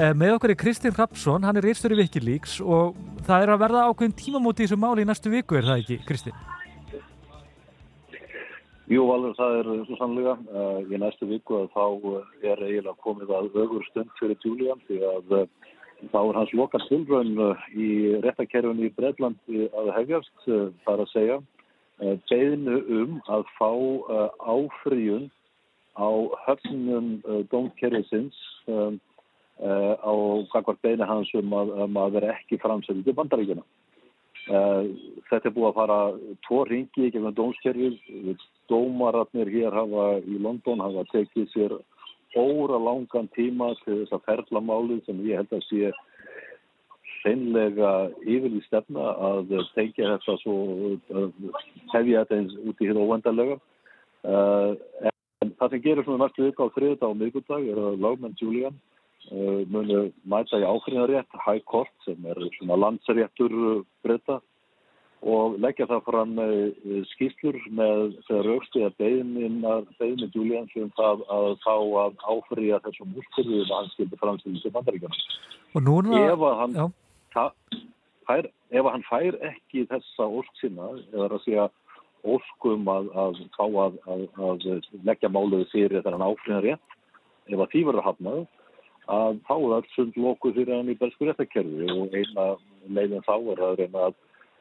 [0.00, 2.96] Eh, með okkur er Kristinn Rapsson, hann er reistur í Wikileaks og
[3.28, 5.98] það er að verða ákveðin tímamóti í þessu máli í næstu viku, er það ekki,
[6.08, 6.38] Kristinn?
[8.92, 10.32] Jú, alveg það er svo sannlega.
[10.52, 14.82] Uh, í næstu viku að þá uh, er eiginlega komið að ögur stund fyrir Julian
[14.88, 15.32] því að
[16.12, 17.88] þá er hans loka uh, í
[18.26, 20.34] réttakerfinu í Breitlandi að hefjast,
[20.84, 21.38] þar að segja,
[22.28, 23.70] beðinu um að fá
[24.50, 25.30] áfríun
[25.94, 26.10] á
[26.48, 27.14] höfnum
[27.52, 28.36] dómkerfisins
[29.62, 30.12] uh, á
[30.52, 33.64] kakvart beinu hans um að, um að vera ekki framsöldið til bandaríkjuna.
[34.50, 34.88] Uh,
[35.30, 35.98] þetta er búið að fara
[36.48, 38.00] tvo ringi gegnum dómskerfið.
[38.70, 41.74] Dómararnir hér hafa í London hafa tekið sér
[42.38, 45.92] óra langan tíma til þess að ferla málið sem ég held að sé
[47.22, 47.90] hreinlega
[48.22, 50.54] yfirlýð stefna að tengja þetta svo
[51.92, 53.58] hefja þetta eins út í hér óvendarlega.
[54.22, 54.74] Uh,
[55.42, 58.78] en það sem gerir svona næstu vika á þriðdag og miðgudag er að lagmenn Julian
[59.30, 64.38] uh, munu mæta í áfriðarétt High Court sem er svona landsréttur breyta
[65.22, 71.76] og leggja það fram uh, skýslur með þegar raukstuða beðinni Julian sem það að fá
[71.76, 75.20] að áfriða þessum úrskurðu að hann skildi framstilin til bandaríkjana.
[76.32, 77.52] Ef að
[78.26, 81.68] það, ef að hann fær ekki þessa ósk sinna, eða að segja
[82.22, 84.66] óskum að, að fá að, að, að
[85.06, 86.98] leggja máluði fyrir þegar hann áfriðan rétt,
[87.50, 88.42] ef að því verður hafnað,
[89.12, 92.46] að þá er öll sund lokuð fyrir hann í belsku réttakerfi og eina
[92.94, 94.20] leiðin þá er að reyna að,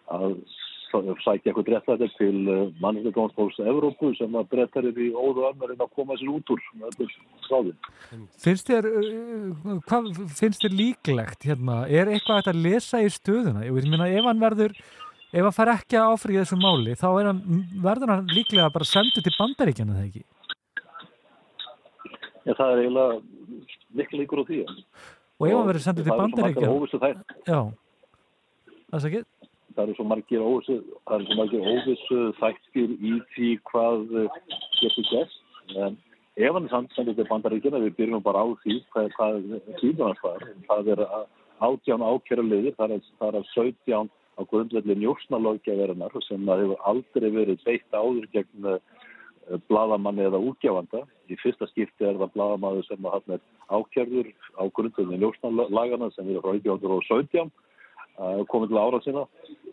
[0.09, 0.35] að
[1.23, 2.39] sækja eitthvað réttlættir til
[2.83, 6.63] mannlega dómstóls Evrópu sem að brettar er í óðu ömurinn að koma sér út úr.
[8.41, 11.85] Finnst þér, uh, hvað finnst þér líklegt hérna?
[11.87, 13.63] Er eitthvað að lesa í stöðuna?
[13.67, 14.75] Ég meina, ef hann verður,
[15.31, 17.41] ef hann fær ekki að áfrýja þessu máli, þá er hann,
[17.87, 20.25] verður hann líklega bara sendur til bandaríkjana þegar ekki?
[22.41, 23.19] Já, það er eiginlega
[23.95, 24.63] miklu líkur á því.
[25.39, 26.75] Og ef hann verður sendur til bandaríkjana?
[26.75, 27.61] Óvissu þætt, Já,
[28.91, 29.29] það er ekki?
[29.75, 30.77] Það eru svo margir óvissu,
[31.15, 34.39] eru svo margir óvissu þættir í því hvað eh,
[34.79, 35.37] getur gert.
[35.75, 35.99] En
[36.35, 39.37] ef hann er samt sendur til bandaríkjana, við byrjum bara á því hvað, hvað
[39.81, 40.47] tíma hans var.
[40.69, 41.05] Það er
[41.61, 47.29] átján ákjæra liðir, það er, það er að 17 á grundvelli njósnalókjaverunar sem hefur aldrei
[47.29, 48.79] verið beitt áður gegn uh,
[49.69, 51.03] bladamanni eða útgjáfanda.
[51.29, 56.55] Í fyrsta skipti er það bladamanni sem er ákjörður á grundvelli njósnalagana sem eru frá
[56.57, 57.51] 1917 uh,
[58.17, 59.25] komið til ára sinna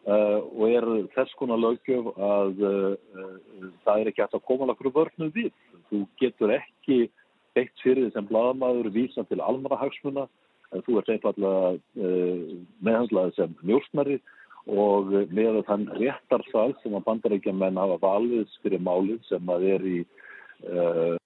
[0.08, 4.68] uh, og er þess konar lögjöf að uh, uh, það er ekki hægt að koma
[4.70, 5.52] lakru vörnu við.
[5.90, 7.08] Þú getur ekki
[7.56, 10.28] beitt fyrir því sem bladamaður vísa til almanahagsmuna
[10.84, 11.68] þú ert einfallega
[12.84, 14.18] meðhandlaði sem njósnari
[14.68, 19.96] og með þann réttarsal sem að bandarækjamenn hafa valið fyrir málið sem að er í
[20.68, 21.16] uh,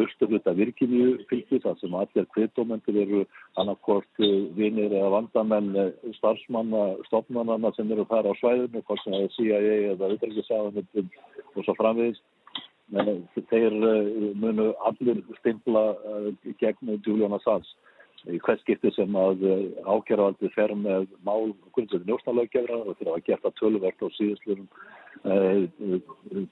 [0.00, 3.20] austurluta Virginíu fylgi þar sem allir kviðdómendur eru
[3.60, 4.22] annarkort
[4.56, 9.34] vinir eða vandamenn eh, starfsmanna, stofnmannana sem eru þar á svæðinu, hvort sem það er
[9.36, 9.60] CIA
[9.92, 11.10] eða auðvitaðsáðanöndum
[11.54, 12.22] og svo framvegis.
[12.90, 13.22] Men
[13.52, 14.10] þeir eh,
[14.42, 17.76] munu allir stimpla eh, gegn Julian Assange
[18.28, 19.46] í hvers skipti sem að
[19.88, 24.66] ákjæravaldi fer með mál grundið njósnalöggefra og þeir hafa gert það töluvert á síðustlurum
[25.24, 25.62] uh,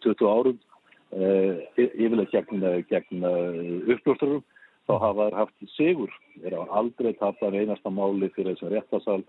[0.00, 0.62] 20 árum
[1.08, 4.42] yfirlega gegn, gegn uh, uppljósturum
[4.88, 9.22] þá hafa þær haft sigur þeir hafa aldrei tapað einasta máli fyrir þessum réttasal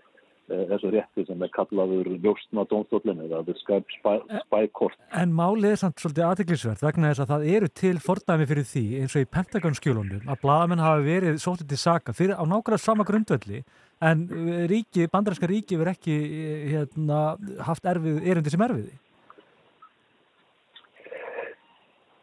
[0.50, 4.16] þessu rétti sem er kallaður njóstna dómstólinn eða Skype spy,
[4.46, 4.98] spy court.
[5.14, 8.84] En málið er samt svolítið aðteglisvert vegna þess að það eru til fordæmi fyrir því
[9.00, 13.06] eins og í Pentagon-skjólunum að bladamenn hafa verið sótið til saka fyrir á nákvæmlega sama
[13.06, 13.62] grundvelli
[14.00, 14.26] en
[14.70, 16.18] ríki, bandarinska ríki verið ekki
[16.72, 17.22] hérna,
[17.68, 18.96] haft erfið, erindi sem erfiði.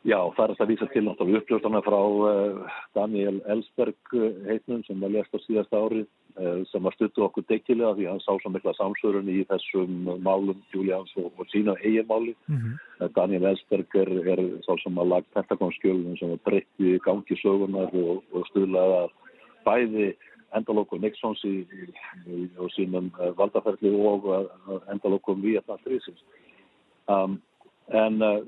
[0.08, 4.14] Já, það er að vísa til náttúrulega uppljóðstana frá uh, Daniel Ellsberg
[4.46, 6.06] heitnum sem var lest á síðasta árið
[6.40, 10.62] uh, sem var stuttu okkur dekkilega því hann sá svo mikla samsörun í þessum málum
[10.72, 12.38] Julians og, og sína eiginmáli.
[12.48, 13.10] Mm -hmm.
[13.18, 18.24] Daniel Ellsberg er, er sá sem að lag Pentagon-skjölunum sem var breytti gangi sögunar og,
[18.32, 19.10] og stuðlaða
[19.68, 20.14] bæði
[20.56, 21.92] endalókum Nixons í, í,
[22.32, 24.32] í, í sínum valdaferðli og
[24.88, 26.24] endalókum Vietnam-strísins.
[27.08, 27.42] Um,
[27.96, 28.40] en uh,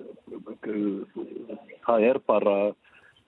[1.86, 2.56] það er bara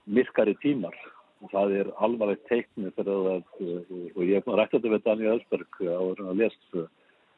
[0.05, 0.95] myrkari tímar.
[1.41, 5.80] Og það er alvarlegt teikni fyrir að uh, og ég rætti þetta við Daniel Ellsberg
[5.88, 6.82] á að lest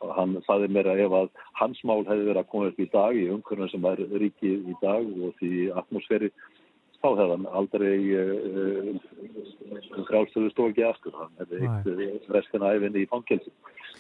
[0.04, 1.30] og hann saði mér að ef að
[1.62, 4.76] hans mál hefði verið að koma upp í dag í umhverfum sem er ríki í
[4.82, 6.30] dag og því atmosfæri
[7.00, 8.90] þá hefði hann aldrei uh,
[10.10, 11.16] frálstöðu stóð ekki aftur.
[11.22, 13.54] Hann hefði eitt restina æfinni í fangelsi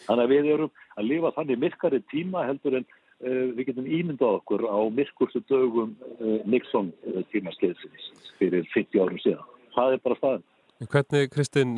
[0.03, 2.88] þannig að við erum að lifa þannig myrkari tíma heldur en
[3.22, 5.93] við getum ímyndað okkur á myrkurstu dögum
[6.49, 6.91] Nixon
[7.32, 8.09] tímaskeiðsins
[8.39, 9.45] fyrir 50 árum síðan.
[9.76, 10.43] Það er bara staðin.
[10.84, 11.78] Hvernig, Kristinn,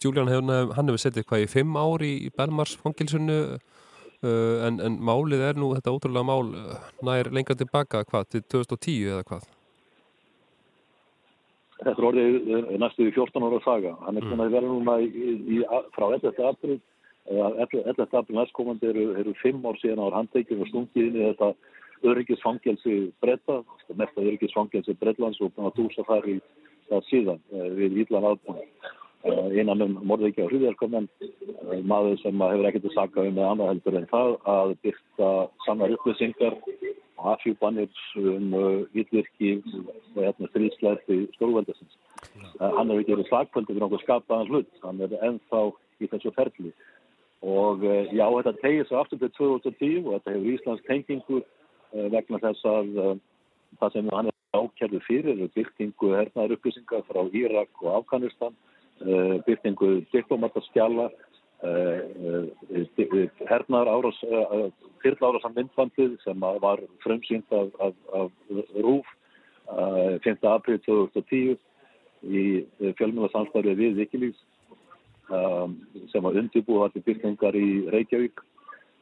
[0.00, 3.38] Julian hefur, hann hefur setið hvað í fimm ári í Belmars fangilsunu
[4.22, 6.52] uh, en, en málið er nú þetta ótrúlega mál
[7.04, 9.50] nær lengra tilbaka hvað, til 2010 eða hvað?
[11.82, 13.96] Þetta er orðið næstu í 14 ára saga.
[14.06, 15.08] Hann er að vera núna í,
[15.58, 15.62] í,
[15.96, 16.38] frá 11.
[16.46, 16.76] april
[17.30, 18.08] 11.
[18.12, 21.52] april næstkomandi eru, eru fimm ár síðan á handteikjum og stungið inn í þetta
[22.02, 23.60] öryggisfangelsi bretta,
[23.94, 26.40] mest að öryggisfangelsi Brettlands og búin að dúsa þar í
[26.90, 27.44] það síðan
[27.78, 28.66] við Ídlan aðbúin
[29.54, 31.06] innan um morðveikja og hruðjarkamenn
[31.86, 35.28] maður sem hefur ekkert að saka um með annað heldur en það að byrta
[35.66, 36.56] sannar upplýsingar
[37.22, 38.56] og afhjúpanir um
[38.98, 41.94] yllvirki og hérna stríðslæti stórveldasins.
[42.58, 45.62] Hann hefur ekki verið slagföldi fyrir okkur skapaðan hlut, hann er ennþá
[46.02, 46.74] í þessu ferli
[47.42, 51.42] og já, þetta tegir sig aftur til 2010 og þetta hefur Íslands tengingu
[51.92, 52.92] vegna þess að
[53.80, 58.54] það sem hann er ákjærðu fyrir er byrtingu hernaðar upplýsingar frá Írak og Afganistan
[59.46, 61.08] byrtingu diplomataskjala
[63.50, 64.22] hernaðar árás
[65.02, 68.30] fyrla árásan myndbandið sem var frumsýnd af, af, af
[68.76, 69.06] RÚF
[70.22, 70.46] 5.
[70.46, 71.58] april 2010
[72.22, 72.46] í
[72.98, 74.42] fjölmjöla við Vikilíks
[75.32, 75.78] Um,
[76.12, 78.42] sem að undirbúa allir byrtingar í Reykjavík.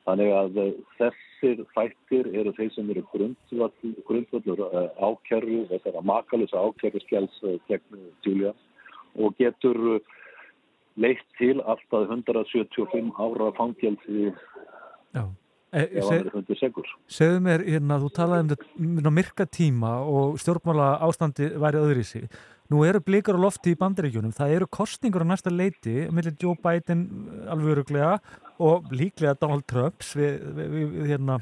[0.07, 0.61] Þannig að
[0.99, 8.07] þessir þættir eru þeir sem eru grundvöldur uh, ákjörðu, þessara makalus ákjörðu skjáls uh, gegn
[8.27, 8.55] Julia
[9.19, 9.99] og getur
[11.01, 14.31] leitt til alltaf 175 ára fangelsi
[15.11, 15.25] Já.
[15.71, 16.87] E, er segur.
[17.11, 22.09] Segðu mér, hérna, þú talaði um þetta myrka tíma og stjórnmála ástandi væri öðru í
[22.09, 22.27] sig.
[22.71, 26.55] Nú eru blikar á lofti í bandaríkjunum, það eru kostningur á næsta leiti, millir Joe
[26.55, 27.01] Biden
[27.51, 28.13] alveg öruglega
[28.63, 31.41] og líklega Donald Trumps, við, við, við hérna,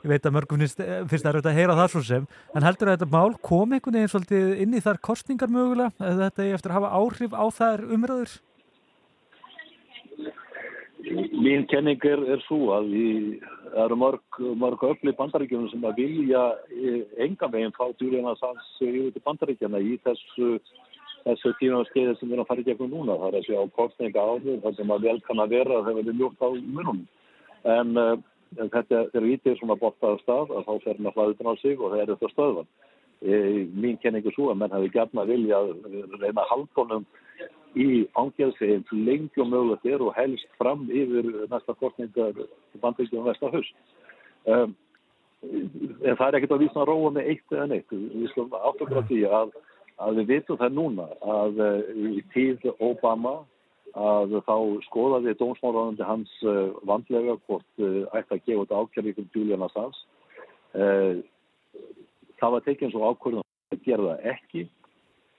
[0.00, 2.24] ég veit að mörgum finnst, það að heyra það svo sem,
[2.56, 6.30] en heldur að þetta mál kom einhvern veginn svolítið inn í þar kostningar mögulega, eða
[6.30, 8.34] þetta er eftir að hafa áhrif á þær umröður?
[11.02, 13.46] Mín kenning er, er svo að við
[13.82, 19.10] erum mörg, mörg öfli bandaríkjunum sem að vilja eh, enga meginn fá Julian Assange yfir
[19.10, 20.60] til bandaríkjana í þessu,
[21.24, 23.16] þessu tíma skeiði sem við erum að fara í gegnum núna.
[23.18, 25.98] Það er að sjá kostninga áhrif, það sem að vel kann að vera að það
[25.98, 27.02] verður mjótt á munum.
[27.72, 28.14] En uh,
[28.60, 31.90] þetta þegar vítið svona bortað stað að þá fer hann að hlaðutin á sig og
[31.90, 32.70] það er þetta stöðvan.
[33.22, 33.34] E,
[33.78, 35.60] mín kenning er svo að menn hefði gætna að vilja
[36.18, 37.04] reyna haldunum
[37.78, 42.34] í ángjörðsi eins lengi og mögulegt er og helst fram yfir næsta kostningar
[42.82, 43.76] bandvíkjum næsta haust.
[44.44, 44.74] Um,
[45.42, 47.94] en það er ekkert að vísna að róa með eitt eða neitt.
[47.94, 49.54] Við slum áttökur á því að,
[50.04, 51.08] að við vitum það núna
[51.38, 51.80] að uh,
[52.12, 53.38] í tíð Obama
[53.92, 54.56] að þá
[54.88, 60.04] skoðaði dómsmáraðandi hans uh, vandlega hvort uh, ætti að gefa þetta ákjörði ykkur Julian Assange.
[62.40, 63.42] Það var tekinn svo ákvörðum
[63.74, 64.62] að gera það ekki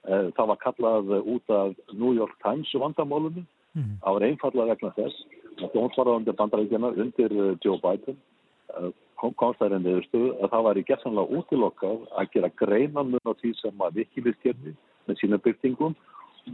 [0.04, 3.46] það var kallað út af New York Times vandamálunum.
[3.74, 3.98] Mhm.
[4.04, 8.18] Það var einfallega vegna þess að dómsvaraðandi bandarækjana undir eh, Joe Biden
[8.78, 8.90] eh,
[9.20, 13.54] kom konstæðin niðurstöðu að það var í gerðsanlega útilokkað að gera greinan mun á því
[13.60, 14.74] sem að Wikileaks gerði
[15.08, 15.96] með sína byrtingum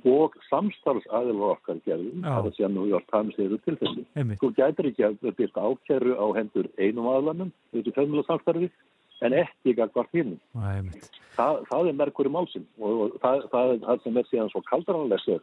[0.06, 4.06] og samstarfsaðilar okkar gerði það er að segja New York Times eru tilfelli.
[4.14, 4.38] Einmitt.
[4.42, 8.70] Þú gætir ekki að byrta ákjæru á hendur einum aðlanum, þetta er fjölmjöla samstarfi,
[9.26, 10.42] en ekki gagvart einmitt.
[11.36, 14.52] það, það er merkur í málsinn og, og það, það er það sem er síðan
[14.54, 15.42] svo kaldaranlegsir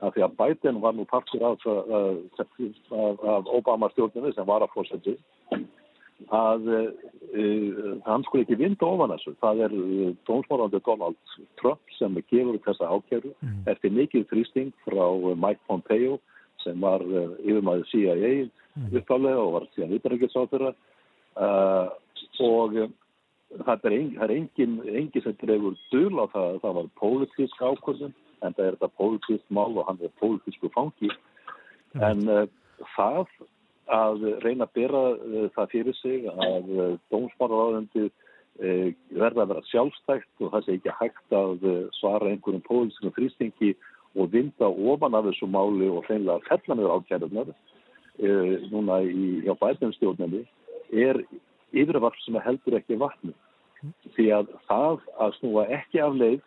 [0.00, 4.72] að því að Biden var nú partur af, af, af, Obama stjórninu sem var að
[4.76, 5.16] fórsætti
[6.36, 9.32] að uh, hann skulle ekki vinda ofan þessu.
[9.40, 11.16] Það er uh, dómsmárandi Donald
[11.60, 13.62] Trump sem gefur þessa ákjæru Mm.
[13.72, 15.06] eftir mikið þrýsting frá
[15.36, 16.18] Mike Pompeo
[16.64, 18.32] sem var uh, yfirmaður CIA
[18.76, 18.92] Mm.
[19.00, 20.68] uppgálega og var síðan utanrikiðsáþurra
[21.40, 21.88] uh,
[22.44, 22.88] og uh,
[23.66, 26.90] það er, ein, það er engin, engin sem drefur dul á það að það var
[27.02, 31.12] pólitísk ákvörðun en það er þetta pólitísk mál og hann er pólitísku fangi.
[31.98, 32.46] En uh,
[32.96, 33.24] það
[33.90, 38.10] að reyna að bera uh, það fyrir sig að uh, dómsmálaráðandi
[38.60, 41.62] verða að vera sjálfstækt og það sé ekki hægt að
[41.96, 43.70] svara einhverjum pólitískum þrýstingi
[44.18, 49.54] og vinda ofan af þessu máli og hreinlega fella með ákjærunar uh, núna í, hjá
[49.60, 50.42] bæðinstjórnandi
[50.90, 51.22] er
[51.72, 53.32] yfirvarp sem heldur ekki vatni.
[54.16, 56.40] Því að það að snúa ekki af leið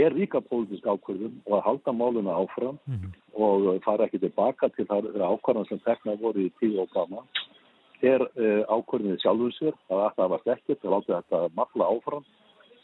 [0.00, 3.10] er líka pólitísk ákvörðum og að halda máluna áfram Mhm.
[3.34, 7.22] og uh, fara ekki tilbaka til þar ákvörðan sem tekna voru í tíu Obama
[8.02, 12.24] er uh, ákvörðinni sjálfur sér að þetta var ekkert og láta þetta mafla áfram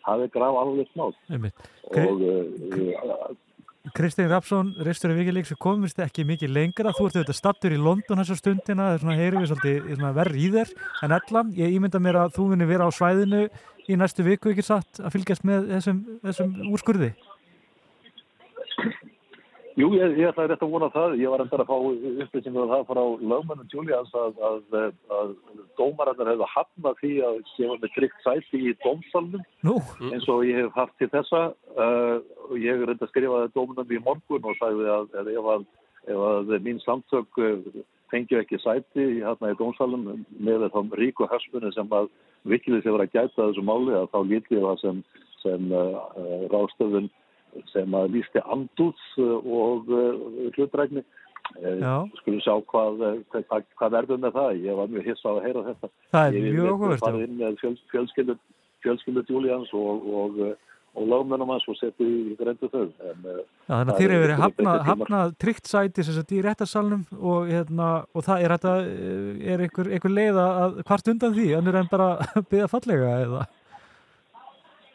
[0.07, 0.89] það er graf alveg
[1.31, 1.55] Einmitt.
[1.89, 3.37] og uh,
[3.95, 6.95] Kristinn Rapsson, reistur í Wikileaks, við komumst ekki mikið lengra.
[6.97, 10.41] Þú ert auðvitað stattur í London þessa stundina, það er svona, heyrum við svolítið verð
[10.41, 10.75] í þér.
[11.07, 13.45] En allan, ég ímynda mér að þú munir vera á svæðinu
[13.87, 17.13] í næstu viku, ekki satt, að fylgjast með þessum, þessum úrskurði.
[19.77, 21.15] Jú, ég, ég ætlaði rétt að vona það.
[21.21, 21.75] Ég var endar að fá
[22.25, 23.01] upplýsingur af það frá
[23.33, 25.35] lögmennum Julians að, að, að
[25.77, 29.75] dómararnir hefðu hafnað því að gefa með tryggt sæti í dómsalnum Nú,
[30.09, 31.43] eins og ég hef haft til þessa.
[31.77, 32.17] Uh,
[32.49, 35.69] og ég reynda að skrifaði dómunum í morgun og sagði að, að ef, að,
[36.15, 40.09] ef að mín samtök uh, fengju ekki sæti hérna í dómsalum
[40.41, 42.09] með þá ríku hörsmunni sem að
[42.49, 45.07] vikilið sé verið að gæta þessu máli að þá lítið það sem,
[45.43, 47.13] sem uh, uh, ráðstöfun
[47.73, 51.05] sem að lísti andúts uh, og uh, hlutrækni.
[51.63, 51.95] Já.
[52.19, 53.03] Skulum sjá hvað,
[53.33, 54.63] hvað, hvað verður með það.
[54.67, 55.91] Ég var mjög hissa á að heyra þetta.
[56.13, 57.27] það er mjög fara já.
[57.29, 58.35] inn með fjöl, fjölskyldu,
[58.85, 60.41] fjölskyldu Julians og, og,
[60.97, 62.83] og lögmennum hans og setja í grendu þau.
[62.99, 66.19] En, þannig að það þér er- hefur verið þetta er hafnað, hafnað tryggt sæti sem
[66.19, 68.75] sagt í réttarsalnum og, hérna, og það er þetta,
[69.55, 72.11] er einhver, einhver leið að hvart undan því, annir en bara
[72.51, 73.47] byggja fallega eða?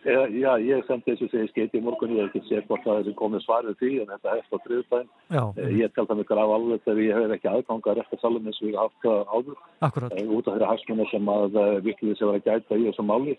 [0.02, 2.99] Já, já, ég sendi þessu segi skeiti í morgun, ég hef ekki séð hvort það
[3.12, 5.10] er komið svarið því, en þetta hefst á þriðdæn.
[5.30, 5.43] Já,
[5.78, 8.70] Ég tel það mig graf alveg þegar ég hef ekki aðganga að réttarsalum eins og
[8.72, 9.60] ég haft áður.
[9.86, 10.16] akkurat.
[10.18, 13.38] eh, út af þeirra hagsmunna sem að virkliði sem var að gæta í þessu máli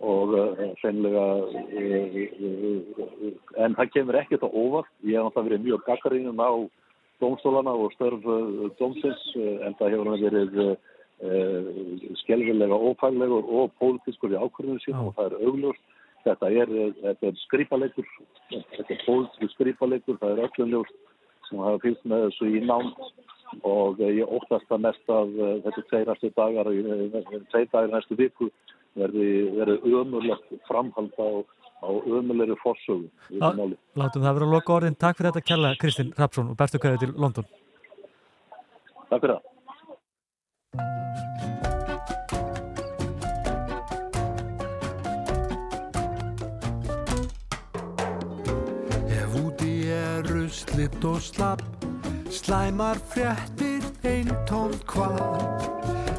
[0.00, 0.34] og
[0.80, 2.14] sennilega uh,
[3.60, 6.50] en það kemur ekkert á óvart ég hef náttúrulega verið mjög gaggarínum á
[7.20, 8.24] dómstólana og störf
[8.80, 10.52] dómsins uh, en það hefur hann verið
[12.22, 15.89] skelvilega ófaglegur og pólitískur í ákvörðinu sín og það er augljóst
[16.24, 16.74] þetta er,
[17.12, 18.08] er skrýpaleikur,
[18.50, 20.96] þetta er bóðslu skrýpaleikur, það er öllum ljóst
[21.48, 23.00] sem hafa fylgst með þessu í námt
[23.66, 28.18] og eh, ég óttast að mest að uh, þetta tveirastu dagar, uh, tveir dagar næstu
[28.18, 28.50] viku
[28.98, 29.30] verði,
[29.90, 31.28] ömurlegt framhald á,
[31.82, 31.88] á
[33.30, 33.78] Lá- máli.
[33.98, 34.98] Látum það vera að loka orðin.
[34.98, 37.50] Takk fyrir þetta kjalla Kristinn Rapsson og bestu kveðið til London.
[39.10, 41.28] Takk fyrir það.
[50.80, 51.62] Ruslitt og slapp
[52.30, 55.66] Slæmar fréttir einn tómt hvað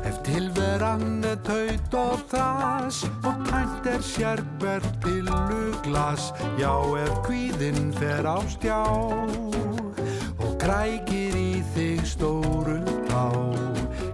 [0.06, 8.28] Ef tilveran er taut og þas Og tænt er sérber pilluglas Já, ef kvíðinn fer
[8.28, 8.84] á stjá
[10.38, 13.30] Og krækir í þig stóru tá.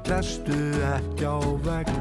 [0.07, 0.55] Glestu
[0.87, 1.91] ekki á vegg.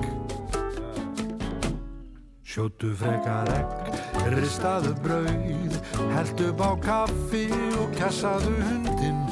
[2.46, 3.85] Sjóttu frekar egg,
[4.34, 5.78] ristaðu brauð,
[6.14, 7.46] heldu upp á kaffi
[7.78, 9.22] og kessaðu hundin.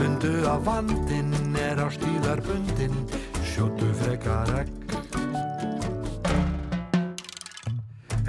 [0.00, 2.96] Mundu að vandinn er á stíðar bundin,
[3.52, 4.76] sjóttu frekar egg.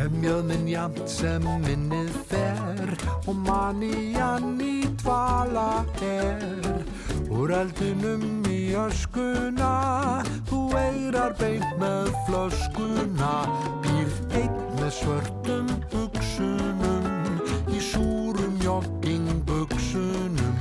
[0.01, 2.95] Ef mjöðminn jamt sem minnið fer
[3.29, 6.81] og manían í dvala er
[7.29, 9.69] Úr eldinum í öskuna,
[10.49, 13.31] þú eirar beint með flöskuna
[13.85, 15.69] Býrð einn með svörtum
[16.41, 20.57] hugsunum í súrum joggingbuxunum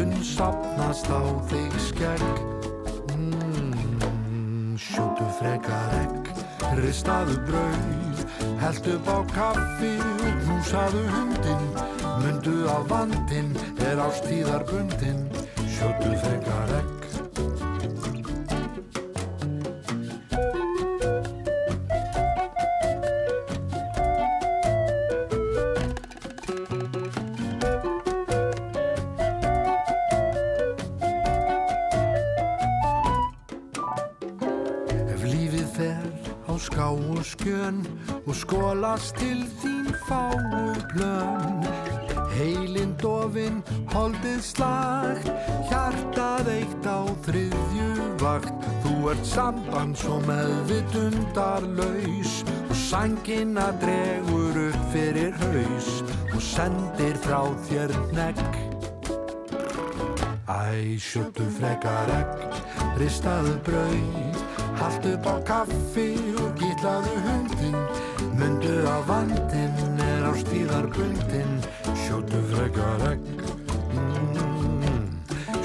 [0.00, 2.24] Unnsapnast á þig skegg.
[3.16, 6.30] Mm, Sjóttu frekar egg,
[6.80, 8.24] ristaðu brauð
[8.60, 11.66] Held upp á kaffi og knúsaðu hundin
[12.20, 13.52] Mundu að vandinn
[13.88, 15.28] er ástíðar bundin
[15.66, 16.99] Sjóttu frekar egg
[38.30, 41.64] og skólast til þín fáu plön
[42.30, 43.58] Heilin dofin,
[43.90, 45.26] holdið slagt,
[45.66, 47.90] hjartað eitt á þriðju
[48.22, 48.54] vakt.
[48.84, 52.32] Þú ert samband svo meðvitundarlaus
[52.70, 55.90] og sængina dregur upp fyrir haus
[56.30, 58.38] og sendir frá þér negg
[60.50, 62.30] Æ, sjóttu frekar egg,
[62.98, 64.38] ristaðu brauð,
[64.80, 66.08] haltu upp á kaffi
[66.42, 67.76] og gítlaðu hundin,
[68.40, 71.56] mundu að vandinn er á stíðar bundin,
[72.04, 73.26] sjóttu frekar egg,
[73.92, 75.02] mm,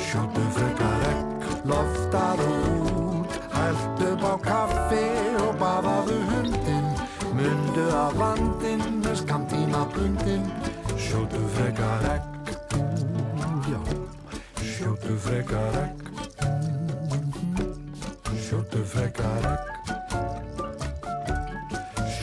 [0.07, 5.05] sjóttu frekar egg, loftar út, haltu upp á kaffi
[5.45, 6.89] og baðaðu hundin,
[7.38, 10.49] mundu að vandinn er skamtíma bundin,
[11.07, 12.84] sjóttu frekar egg, ú,
[13.71, 13.80] já.
[14.76, 16.03] Sjóttu frekar egg.
[18.45, 20.05] Sjóttu frekar egg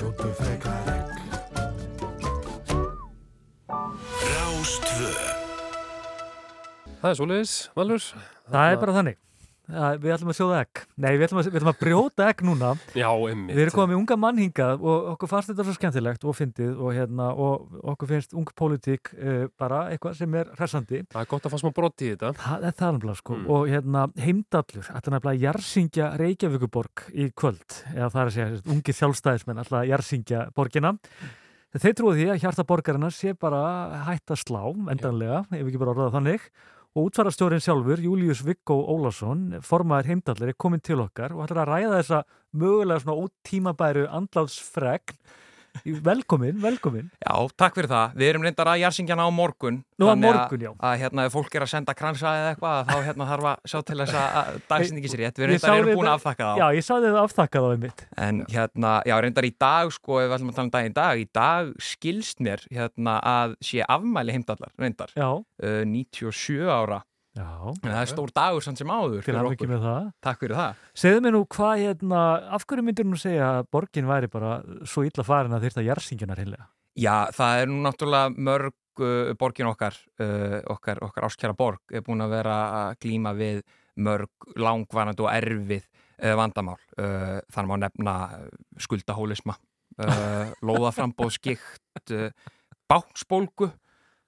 [0.03, 1.11] Sjóttu frekar egg
[4.32, 5.11] Rástvö
[7.03, 8.09] Það er svoleiðis, Valur.
[8.50, 9.20] Það er bara þannig.
[9.70, 10.80] Við ætlum að sjóða egg.
[10.98, 12.70] Nei, við ætlum að, við ætlum að brjóta egg núna.
[12.98, 13.54] Já, einmitt.
[13.54, 16.80] Við erum komið með unga mann hingað og okkur fannst þetta svo skemmtilegt og fyndið
[16.82, 21.04] og, hérna, og okkur finnst ung pólitík uh, bara eitthvað sem er hressandi.
[21.12, 22.32] Það er gott að fá smá brott í þetta.
[22.42, 23.38] Það er það nefnilega sko.
[23.38, 23.46] Mm.
[23.54, 27.78] Og hérna, heimdallur, nefnilega að jarðsingja Reykjavíkuborg í kvöld.
[27.94, 30.96] Eða það er að segja, ungi sjálfstæðismenn ætla að jarðsingja borgina.
[31.72, 33.62] Þeir trúið því að hjarta borgarinnar sé bara
[34.04, 34.60] hætt að slá,
[34.92, 36.50] endanlega, ef ekki bara orðað þannig.
[36.93, 41.70] Og útfarastjórin sjálfur, Július Viggo Ólason, formaður heimdallir, er komin til okkar og ætlar að
[41.70, 42.18] ræða þessa
[42.61, 45.14] mögulega svona ótímabæru andlátsfregn.
[45.85, 47.09] Velkomin, velkomin.
[47.25, 48.12] Já, takk fyrir það.
[48.20, 49.79] Við erum reyndar að jarsingjana á morgun.
[49.99, 50.70] Nú, á Þannig morgun, já.
[50.79, 53.79] Að hérna, ef fólk er að senda kransa eða eitthvað, þá hérna þarf að sjá
[53.89, 55.41] til þess að- að dagsendingi sér rétt.
[55.43, 56.59] Við reyndar erum búin að afþakka það.
[56.62, 58.07] Já, ég sá þið afþakka það einmitt.
[58.16, 60.95] En hérna, já, reyndar í dag, sko, ef við ætlum að tala um daginn í
[60.95, 65.11] dag, í dag skilst mér hérna að sé afmæli heimdallar, reyndar.
[65.16, 65.31] Já.
[65.62, 67.03] Uh, 97 ára.
[67.33, 67.49] Já.
[67.72, 69.87] En það er stór dagur samt sem áður fyrir.
[70.24, 70.80] Takk fyrir það.
[71.01, 74.59] Segðu mér nú hvað, hérna, af hverju myndir nú segja að borgin væri bara
[74.89, 76.68] svo illa farin að þyrta jarðsingjunar heimlega?
[77.01, 82.05] Já, það er nú náttúrulega mörg uh, borgin okkar, uh, okkar, okkar áskjara borg er
[82.05, 83.62] búin að vera að glíma við
[84.05, 86.76] mörg langvarandi og erfið uh, vandamál.
[87.01, 88.16] Uh, þannig má nefna
[88.76, 89.57] skuldahólisma,
[90.05, 92.28] uh, skikt, uh,
[92.93, 93.72] báksbólgu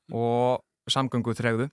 [0.09, 1.69] og samgöngu þregðu.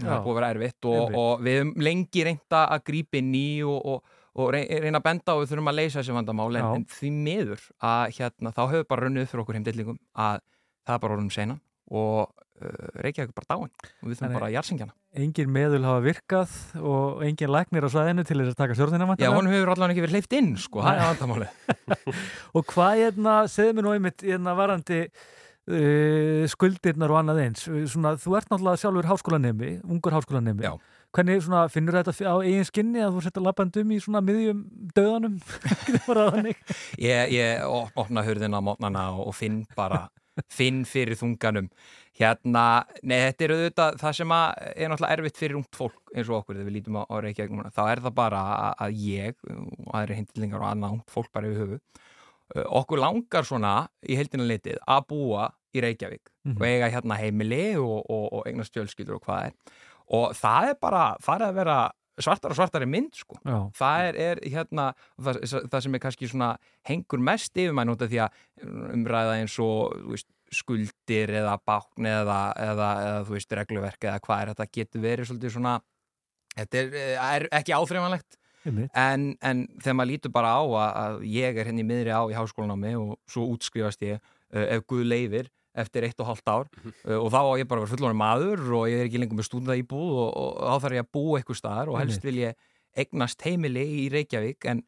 [0.00, 3.34] Það er búið að vera erfitt og, og við hefum lengi reynda að grípa inn
[3.38, 6.48] í og, og, og rey- reyna að benda á við þurfum að leysa þessi vandamál
[6.58, 10.40] en, en því miður að hérna, þá hefur bara runnið fyrir okkur heimdillingum að
[10.84, 11.58] það er bara orðum sena
[11.94, 15.84] og uh, Reykjavík er bara dáin og við þurfum bara að jarðsingja hana Engin meðul
[15.86, 19.70] hafa virkað og engin læknir á svæðinu til þess að taka stjórnina Já, honum hefur
[19.76, 21.50] allavega ekki verið hleyft inn sko, það er vandamáli
[22.58, 24.98] Og hvað hérna, segðu mér nú einmitt hérna varandi
[25.70, 27.64] uh, skuldirnar og annað eins.
[27.92, 30.66] Svona, þú ert náttúrulega sjálfur háskólanemi ungur háskólanemi.
[30.66, 30.74] Já.
[31.14, 34.64] hvernig svona, finnur þetta á eigin skinni að þú setja lappandum í svona miðjum
[34.96, 35.36] döðanum?
[36.98, 40.08] Ég, ég op- opna hurðina á mótnana og, finn bara
[40.50, 41.68] finn fyrir þunganum.
[42.18, 46.40] Hérna, nei þetta er auðvitað það sem er náttúrulega erfitt fyrir ungt fólk eins og
[46.40, 48.42] okkur þegar við lítum á, Reykjavík þá er það bara
[48.74, 51.80] að, ég og aðri hindlingar og annað ungt fólk bara yfir höfu
[52.54, 56.56] okkur langar svona í heildina litið að búa í Reykjavík Mhm.
[56.60, 59.52] og eiga hérna heimili og, og, og eignast fjölskyldur og hvað er
[60.12, 61.76] og það er bara farið að vera
[62.20, 63.56] svartar og svartari mynd sko Já.
[63.74, 64.84] það er, er hérna
[65.18, 65.40] það,
[65.72, 66.50] það sem er kannski svona
[66.86, 68.36] hengur mest yfir út af því að
[68.94, 74.42] umræða eins og veist, skuldir eða bákn eða, eða, eða þú veist regluverk eða hvað
[74.44, 75.72] er þetta getur verið svolítið svona
[76.54, 78.36] þetta er, er ekki áþreifanlegt.
[78.64, 82.36] En, en þegar maður lítur bara á að, að ég er henni miðri á í
[82.36, 87.18] háskólanámi og svo útskrifast ég uh, ef Guð leifir eftir eitt og hálft ár uh,
[87.18, 89.48] og þá á ég bara að vera fullorinn maður og ég er ekki lengur með
[89.50, 92.62] stúnda íbúð og, og þá þarf ég að búa eitthvað staðar og helst vil ég
[92.94, 94.84] eignast heimili í Reykjavík en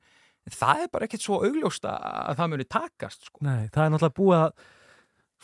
[0.47, 3.43] það er bara ekkert svo augljóst að að það muni takast sko.
[3.43, 4.67] Nei, það er náttúrulega búið að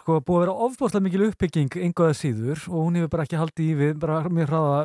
[0.02, 3.66] sko búið að vera ofbúrslega mikil uppbygging einhverða síður og hún hefur bara ekki haldið
[3.66, 4.78] í við bara mjög hraða,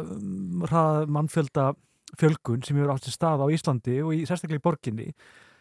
[0.65, 1.67] hraða mannfjölda
[2.19, 5.09] fjölgun sem hefur átt sér stað á Íslandi og í sérstaklega í borginni.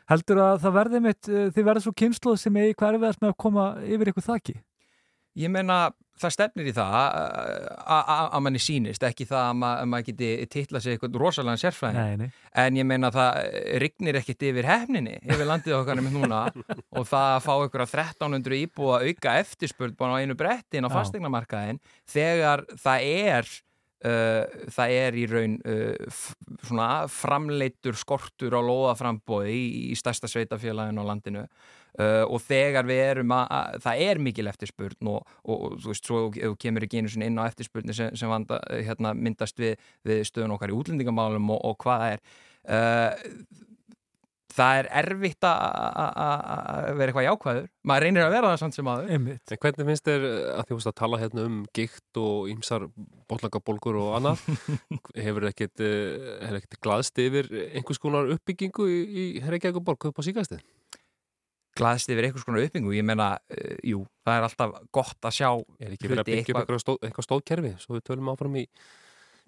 [0.06, 3.68] Heldur að það verði mitt þið verður svo kynsluð sem er hverfiðast með að koma
[3.82, 4.56] yfir eitthvað þakki
[5.36, 9.88] Ég meina, það stefnir í það að- að manni sýnist, ekki það að ma- að
[9.92, 11.98] maður geti titla sig eitthvað rosalega sérfræðin
[12.62, 13.36] en ég meina það
[13.82, 16.40] rignir ekkit yfir hefninni yfir landið okkar með núna.
[16.96, 20.90] Og það að fá ykkur að 1300 íbúa auka eftirspurð bara á einu brettin á
[20.96, 23.52] fastegnamarkaðin þegar það er
[24.04, 26.20] uh, það er í raun uh,
[26.66, 31.46] svona framleitur skortur á lóðaframbóði í, í stærsta sveitafélaginu á landinu.
[31.96, 35.92] Uh, og þegar við erum að, að það er mikil eftirspurn og, og, og þú
[35.92, 39.78] veist, svo þú kemur ekki einu inn á eftirspurni sem, sem vanda, hérna, myndast við,
[40.04, 42.26] við stöðun okkar í útlendingamálum og, og hvað það er
[44.56, 47.66] það er erfitt að að- að að vera eitthvað jákvæður.
[47.90, 49.52] Maður reynir að vera það samt sem aður Einmitt.
[49.52, 50.26] En hvernig finnst þér
[50.56, 52.88] að því að tala hérna um gikt og ýmsar
[53.28, 54.42] botlangabólgur og annað?
[55.26, 60.26] Hefur ekkert, eh, ekkert glaðst yfir einhvers konar uppbyggingu í, í Reykjavík borg upp á
[60.26, 60.64] síkastið?
[61.76, 65.50] glaðst yfir eitthvað svona uppbyggingu, ég meina, uh, jú, það er alltaf gott að sjá
[65.76, 68.62] Er ekki verið að byggja upp eitthvað, eitthvað stóðkerfi svo við tölum áfram í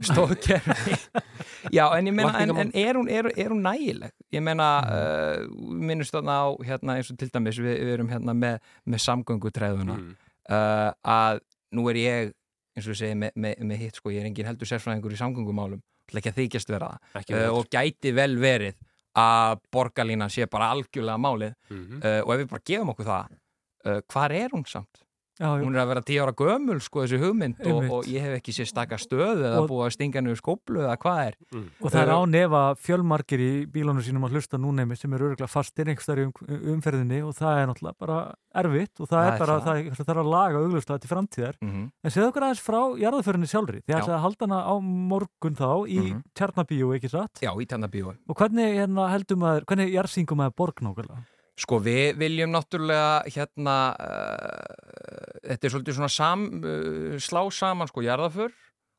[0.07, 0.97] stóðkerfi
[1.77, 4.13] Já, en ég meina, en, en er, hún, er, er hún nægileg?
[4.33, 8.35] Ég meina, uh, minnust þarna á hérna eins og til dæmis, við, við erum hérna
[8.37, 10.13] með, með samgöngutræðuna Mm.
[10.55, 11.41] uh, að
[11.77, 12.31] nú er ég
[12.79, 15.19] eins og ég segi með, með, með hitt sko, ég er engin heldur sérfræðingur í
[15.21, 15.83] samgöngumálum
[16.15, 18.79] ekki að þykjast vera það uh, og gæti vel verið
[19.19, 21.99] að borgarlínan sé bara algjörlega málið Mhm.
[22.05, 23.37] uh, og ef við bara gefum okkur það
[23.91, 25.03] uh, hvar er hún samt?
[25.39, 28.39] Já, hún er að vera tíu ára gömul sko þessi hugmynd og, og ég hef
[28.41, 31.34] ekki sér stakka stöðu eða Og- búið að stinga niður skóplu eða hvað er.
[31.78, 35.47] Og það er á nefa fjölmargir í bílunum sínum að hlusta núneimi sem eru öruglega
[35.48, 36.32] fastir einhverstaðar í um,
[36.74, 38.19] umferðinni og það er náttúrulega bara
[38.59, 39.65] erfitt og það, Það er er bara, það.
[39.69, 41.56] það, það þarf að laga auglustlega til framtíðar.
[41.62, 41.86] Mhm.
[42.02, 43.82] en segðu okkur aðeins frá jarðaförinni sjálfri.
[43.86, 46.23] Ætlaði að halda hana á morgun þá í mm Mhm.
[46.35, 47.39] Tjarnabíu, ekki satt?
[47.43, 49.93] Já, í Tjarnabíu Og hvernig hérna, heldum að, hvernig
[51.59, 58.05] Sko við viljum náttúrulega hérna uh, þetta er svolítið svona sam, uh, slá saman sko
[58.06, 58.52] jarðaför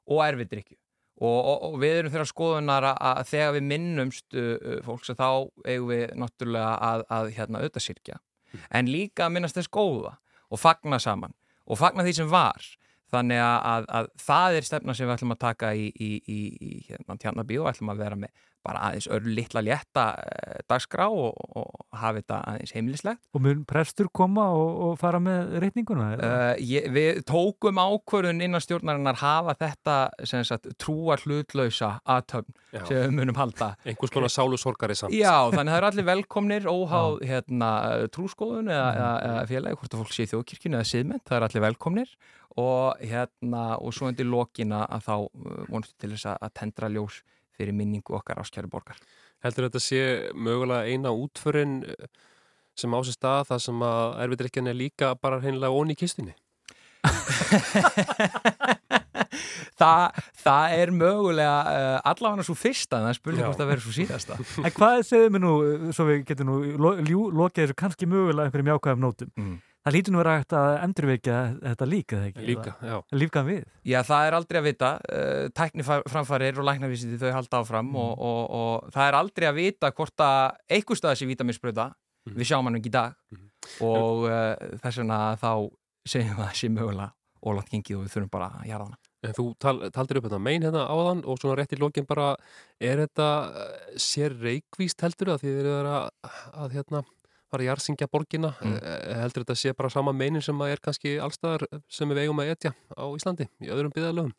[0.10, 0.76] og erfiðdrykju
[1.20, 5.22] og, og, og við erum þeirra skoðunar að, að þegar við minnumst uh, fólks að
[5.22, 5.30] þá
[5.68, 8.20] eigum við náttúrulega að, að hérna auðvitað sirkja
[8.76, 10.18] en líka að minnast þess góða
[10.50, 11.36] og fagna saman
[11.70, 12.66] og fagna því sem var
[13.14, 16.40] þannig að, að, að það er stefna sem við ætlum að taka í, í, í,
[16.70, 21.08] í hérna, tjarnabíu og ætlum að vera með bara aðeins örl litla létta uh, dagskrá
[21.08, 23.22] og, og hafa þetta aðeins heimilislegt.
[23.36, 26.10] Og mun prestur koma og, og fara með reikninguna?
[26.16, 26.30] eða?
[26.30, 32.96] Uh, ég, við tókum ákvörðun innan stjórnarinnar hafa þetta sem sagt, trúar hlutlausa aðtöfn sem
[32.98, 33.74] við munum halda.
[33.88, 35.16] Einhvers konar sálusorgari samt.
[35.16, 37.72] Já, þannig að það eru allir velkomnir óháð hérna,
[38.16, 38.90] trúskoðun eða,
[39.30, 42.14] eða, félagi, hvort að fólk sé í þjóðkirkjunu eða siðmenn, það eru allir velkomnir
[42.60, 45.30] og hérna, og svo undir lokina að þá uh,
[45.72, 47.16] vonstu til þess að- tendra ljós
[47.58, 49.00] fyrir minningu okkar áskjæru borgar
[49.44, 50.00] Heldur þetta sé
[50.36, 51.80] mögulega eina útförin
[52.80, 56.34] sem á sér stað það sem að erfiðdrykjan er líka bara hreinlega ón í kistunni?
[59.80, 63.86] það, það er mögulega uh, allavega svo fyrsta en það er spurning hvort það verður
[63.88, 64.38] svo síðasta
[64.68, 68.10] En hvað segðum við nú, uh, svo við getum nú lo, ljú, lokið þessu kannski
[68.10, 69.32] mögulega einhverjum jákvæðum nótum.
[69.40, 69.56] Mm.
[69.80, 72.46] Það lítur nú vera hægt að endurveikja þetta líka, eða ekki?
[72.50, 72.96] Líka, já.
[73.16, 73.62] Lífgan við.
[73.88, 74.90] Já, það er aldrei að vita.
[75.08, 79.94] Uh, tækniframfarir og læknavísindi þau halda áfram og, og, og það er aldrei að vita
[79.96, 80.42] hvort að
[80.76, 81.88] einhver stað sé vitaminsbröða
[82.36, 83.16] við sjáum hann ekki í dag.
[83.86, 84.52] Og uh,
[84.84, 85.52] þess vegna þá
[86.10, 89.00] segjum við að það sé mögulega ólátt gengið og við þurfum bara að jara hana.
[89.20, 92.34] En þú tal, taldir upp þetta mein hérna áðan og svona rétt í lokin bara,
[92.80, 93.28] er þetta
[93.64, 96.06] eh, sér reikvíst heldur að þið eru að,
[96.64, 97.02] að hérna
[97.52, 98.76] fara að jarðsingja borgina, Mm.
[98.76, 99.16] mm.
[99.24, 102.54] heldur þetta sé bara sama meinin sem að er kannski allstaðar sem við eigum að
[102.56, 104.36] etja á Íslandi í öðrum byggðalöfum?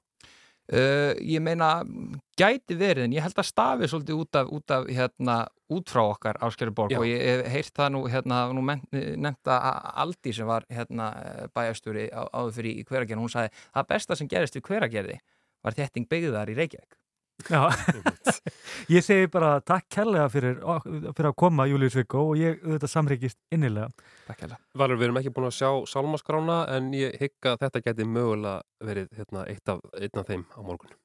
[0.71, 1.81] Uh, ég meina,
[2.39, 5.35] gæti verið en ég held að stafi svolítið út af, út af hérna,
[5.67, 7.01] út frá okkar áskjöru borg Já.
[7.01, 8.63] og ég hef heyrt það nú, hérna, nú
[9.51, 11.09] að Aldi sem var hérna,
[11.59, 15.19] bæjastúri áður fyrir í hveragerði, hún sagði það besta sem gerist við hveragerði
[15.65, 17.00] var þétting byggðar í Reykjavík
[18.95, 20.59] ég segi bara takk kærlega fyrir,
[21.17, 23.91] fyrir að koma Július Viggo og ég auðvitað samryggist innilega.
[24.29, 24.61] Takk kærlega.
[24.83, 28.61] Valur, við erum ekki búin að sjá sálmaskrána en ég hygg að þetta geti mögulega
[28.91, 30.97] verið hérna, eitt, af, eitt af þeim á morgun.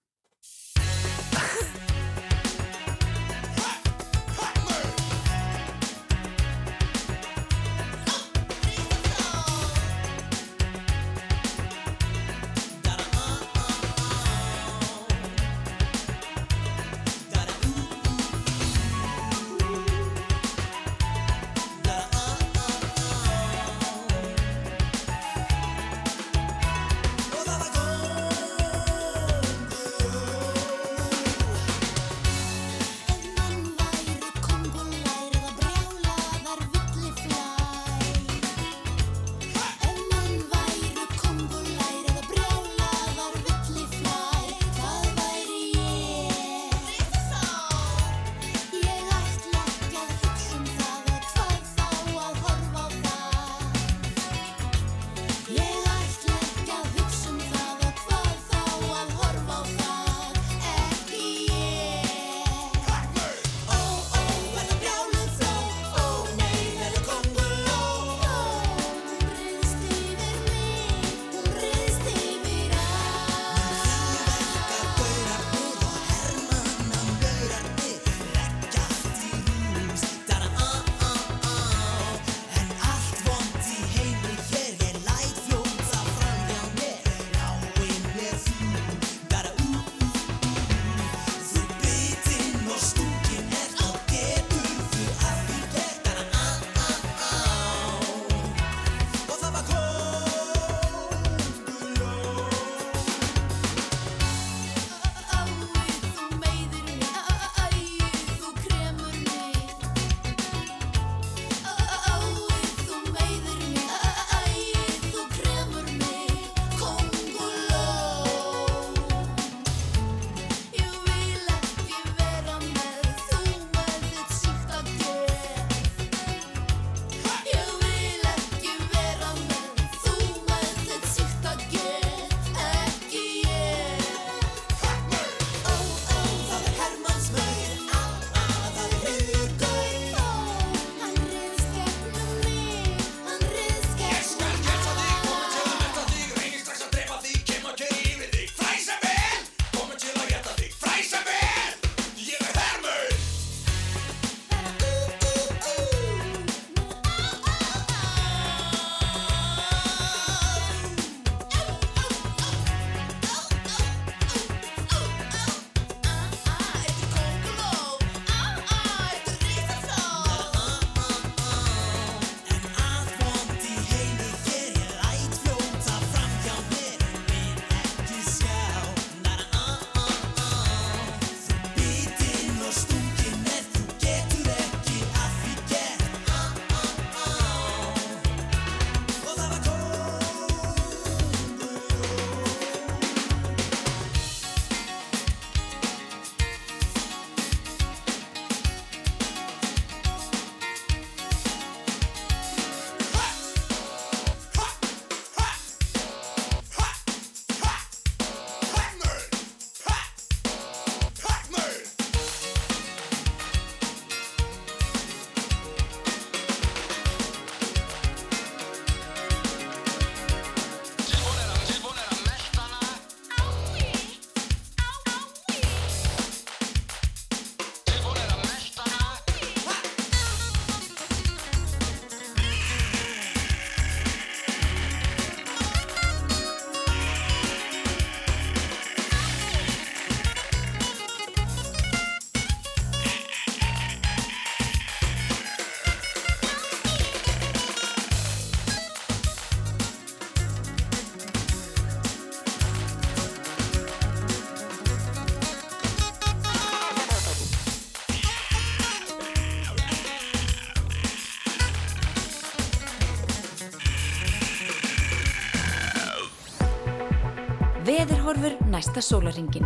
[268.96, 269.66] Næsta sólaringin.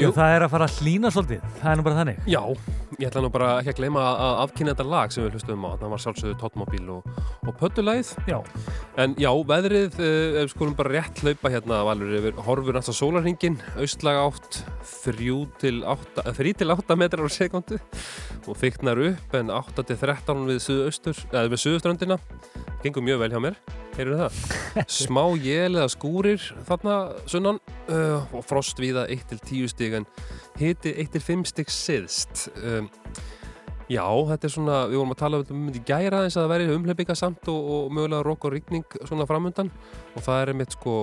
[0.00, 2.22] Jú, það er að fara að hlýna svolítið, það er nú bara þannig.
[2.26, 2.40] Já,
[2.96, 5.70] ég ætla nú bara ekki að gleyma að afkynna þetta lag sem við hlustum á.
[5.78, 8.10] Það var sjálfsögðu Tóttmóbíl og, og Pöttulæð.
[8.26, 8.38] Já.
[9.04, 14.26] En já, veðrið, við skulum bara rétt hlaupa hérna, Valur, yfir horfur næsta sólarhingin, austlaga
[14.32, 14.62] átt,
[15.04, 17.78] 3 til 8, 3 til 8 metrar á sekundu
[18.48, 22.18] og þyknar upp en 8 til 13 við suðaustur, eða við suðuströndina.
[22.82, 23.58] Gengur mjög vel hjá mér,
[23.94, 24.38] heyrðu það.
[24.90, 26.96] Smá jél eða skúrir þarna
[27.30, 30.06] sunnan uh, og frost víða 1 til 10 stig en
[30.58, 32.48] hiti 1 til 5 stig siðst.
[32.58, 32.88] Um,
[33.86, 36.52] já, þetta er svona, við vorum að tala um þetta í gæra eins að það
[36.56, 39.70] væri umhleypinga samt og, og mögulega rók og rigning svona framundan
[40.16, 40.94] og það er einmitt sko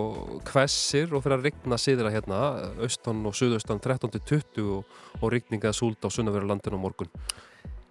[0.52, 2.42] hvessir og fyrir að rigna siðra hérna,
[2.84, 7.14] austan og suðaustan 13 til 20 og, og rigninga súld á sunnaveru landinu á morgun.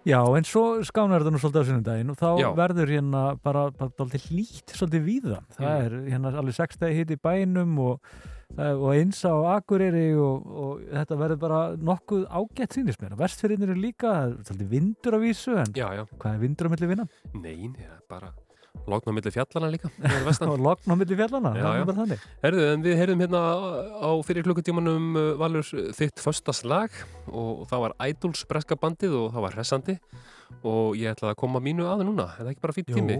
[0.07, 2.49] Já, en svo skánar þetta nú svolítið á sunnundaginn og þá Já.
[2.55, 5.45] verður hérna bara, bara dálítið hlýtt svolítið víðan.
[5.57, 5.85] Það Mm.
[5.85, 7.99] er hérna alveg 6 stegi hitt í bænum og,
[8.55, 13.17] það- og eins á Akureyri og, og þetta verður bara nokkuð ágætt sýnist mér.
[13.19, 16.05] Vestfyrirnir eru líka, svolítið vindur á vísu, en Já, já.
[16.17, 17.07] hvað er vindur á milli vinna?
[17.35, 18.31] Nei, það er bara
[18.89, 19.89] logn á milli fjallana líka.
[20.67, 21.81] logn á milli fjallana, Já, það já.
[21.81, 22.25] er bara þannig.
[22.43, 23.41] Herðu, en við heyrðum hérna
[24.01, 26.95] á fyrir klukkutímanum uh, Valur þitt föstaslag
[27.29, 29.97] og það var Idols breska bandið og það var hressandi
[30.65, 32.97] og ég ætlaði að koma mínu að núna, er það ekki bara Jú.
[32.97, 33.17] tími?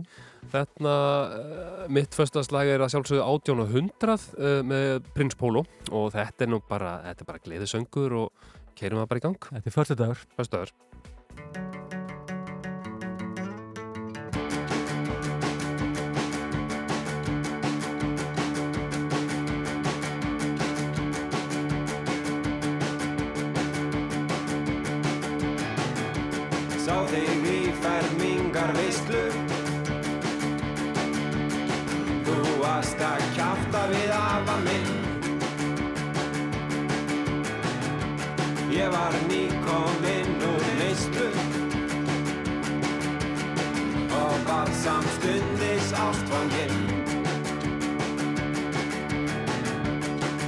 [0.50, 0.94] Þetta,
[1.30, 6.48] uh, mitt föstaslag er að sjálfsögðu 18 og 100 uh, með Prins Pólo og þetta
[6.48, 9.50] er nú bara, þetta er bara gleðisöngur og keirum það bara í gang.
[9.54, 11.68] Þetta er förstu dagur.
[33.70, 34.90] Kjafta við afa minn.
[38.74, 41.28] Ég var nýkominn úr neyslu
[44.10, 46.82] Og var samstundis ástfanginn.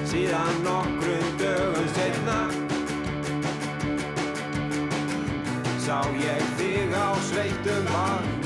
[0.05, 2.41] Síðan nokkrum dögum setna
[5.81, 8.40] Sá ég þig á sveitum bar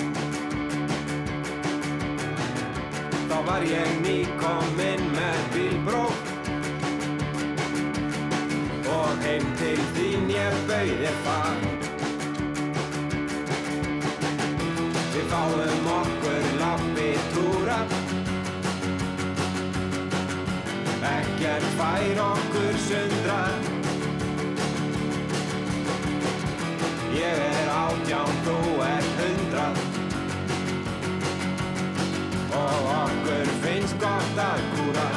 [3.26, 6.28] Þá var ég nýkominn með bílbrók
[8.96, 11.58] Og heim til þín ég bauði far.
[15.16, 17.80] Við fáum okkur lappi túra
[21.16, 23.60] Ekkert fær okkur sundrar
[27.16, 28.58] Ég er átján, þú
[28.92, 29.95] er hundrað
[32.56, 35.08] Og okkur finnst gott að kúra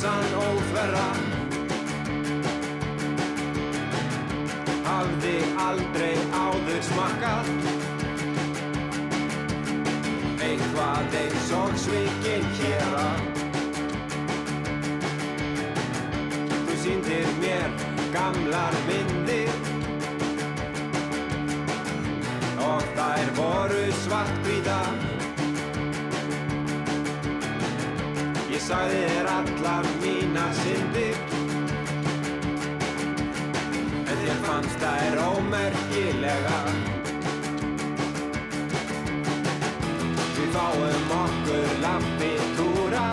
[0.00, 1.08] ímsan óþverra
[4.86, 7.50] Hafði aldrei áður smakkað.
[10.46, 13.28] Eitthvað eins og svikinn hér að
[16.48, 17.78] Þú sýndir mér
[18.16, 19.52] gamlar myndir.
[22.70, 24.80] Og þær voru svartvíta
[28.70, 31.16] sagði þér allar mína syndir.
[34.06, 36.58] En þér fannst þær ómerkilega.
[40.36, 43.06] Við fáum okkur lampi túra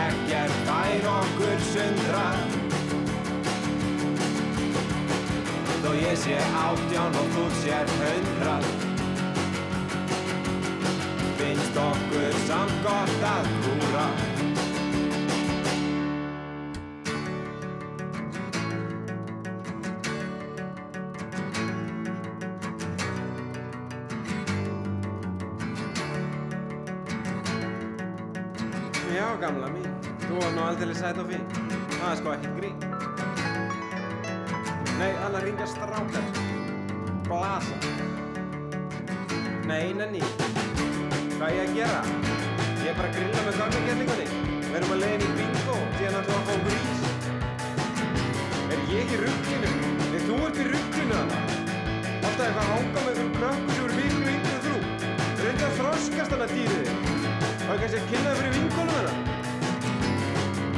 [0.00, 2.24] Ekkert fær okkur sundra.
[5.84, 8.93] Þó ég sé átján og þú sér hundrað
[11.74, 14.04] Finnst okkur samt gott að kúra.
[29.10, 29.90] Já, gamla mín,
[30.28, 31.42] þú var nú aldrei sætt og fín.
[31.98, 32.76] Það er sko ekkert grín.
[35.00, 35.66] Nei, hann að ringja
[41.44, 41.98] Hvað ég að gera?
[42.80, 44.26] Ég er bara að grilla með gamla gerlingunni.
[44.64, 47.00] Við erum að leiðin í bingo, síðan ætlum við að fá okkur ís.
[48.72, 49.72] Er ég í rugglinu?
[50.14, 51.40] Nei, þú ert í rugglinu þarna.
[52.14, 54.76] Alltaf eitthvað að hanga með einhverjum krökkum sem eru miklu yngri en þú.
[55.42, 56.96] Reynda að þroskast hana dýrið þig.
[57.60, 59.18] Það er kannski að kynna fyrir vinkonum hennar.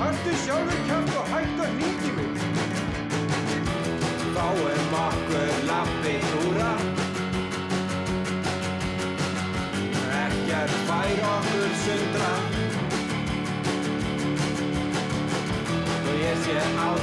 [0.03, 2.31] Haltu sjálfur kjátt og hættu að hringi mig.
[4.35, 5.66] Þá er makkur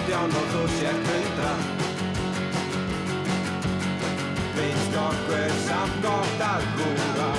[0.04, 1.52] átján og þú sé hundra.
[4.56, 7.30] Finnst okkur samt gott að húra.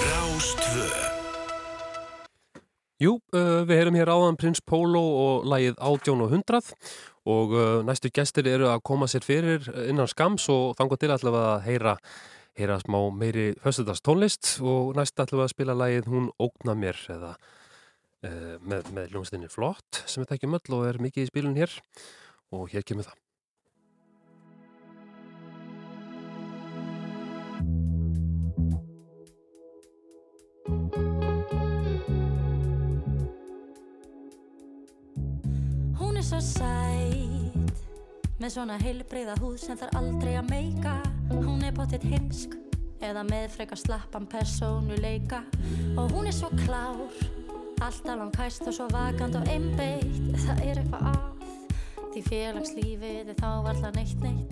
[0.00, 0.88] Rástvö
[3.02, 6.72] Jú, uh, við heyrum hér áðan Prins Pólo og lagið Átjón og Hundrað
[7.28, 11.56] og uh, næstu gestir eru að koma sér fyrir innan skams og þangar til allavega
[11.58, 11.98] að heyra,
[12.56, 17.36] heyra smá meiri föstudast tónlist og næst allavega að spila lagið Hún ógna mér eða
[18.22, 21.74] með, með hljómsdynni Flott sem við tekjum öll og er mikið í spilun hér.
[22.52, 23.18] Og hér kemur það.
[35.98, 37.82] Hún er svo sæt
[38.42, 40.96] Með svona heilbreyða húð sem þarf aldrei að meika.
[41.30, 42.58] Hún er pottitt heimsk
[43.02, 45.42] Eða með frekar slappan persónuleika.
[45.96, 47.41] Og hún er svo klár
[47.82, 50.38] Alltaf langhæst og svo vakant og einbeitt.
[50.44, 51.32] Það er eitthvað að
[52.12, 54.50] Því félagslífið er þá varla neitt neitt.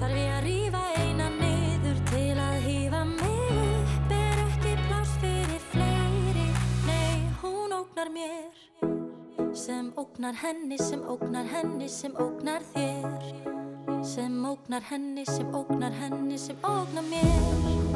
[0.00, 3.60] Þarf ég að rífa eina niður til að hýfa mig?
[3.62, 6.48] Upp Er ekki pláss fyrir fleiri.
[6.88, 14.02] Nei, hún ógnar mér sem ógnar henni, sem ógnar henni, sem ógnar þér.
[14.02, 17.89] Sem ógnar henni, sem ógnar henni, sem ógnar mér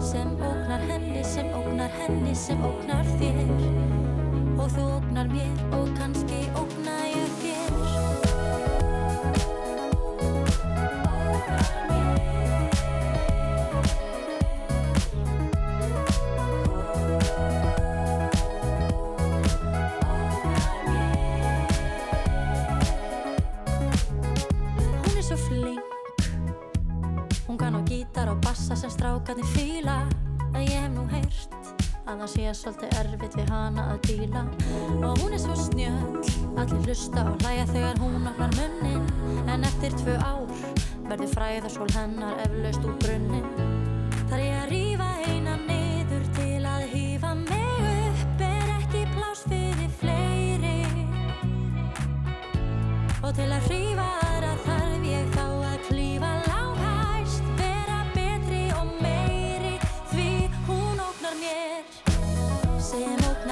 [0.00, 3.50] sem ógnar henni, sem ógnar henni, sem ógnar þér.
[4.58, 7.72] Og þú ógnar mér og kannski ógna ég þér.
[25.02, 25.36] Hún er svo
[32.18, 34.40] að það sé svolítið erfitt við hana að díla.
[35.06, 39.04] Og hún er svo snjöll Allir hlusta og hlæja þegar hún opnar munnin.
[39.46, 40.50] En eftir tvö ár
[41.08, 43.46] verður fræðarsól hennar eflaust úr brunnin
[44.28, 49.94] Þar ég að rífa eina niður til að hýfa mig upp Er ekki pláss fyrir
[50.00, 50.74] fleiri.
[53.22, 53.87] Og til að hrífa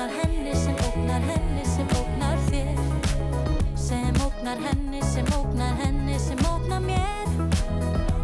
[0.06, 2.78] ógnar henni, sem ógnar henni, sem ógnar þér.
[3.74, 7.26] Sem ógnar henni, sem ógnar henni, sem ógnar mér.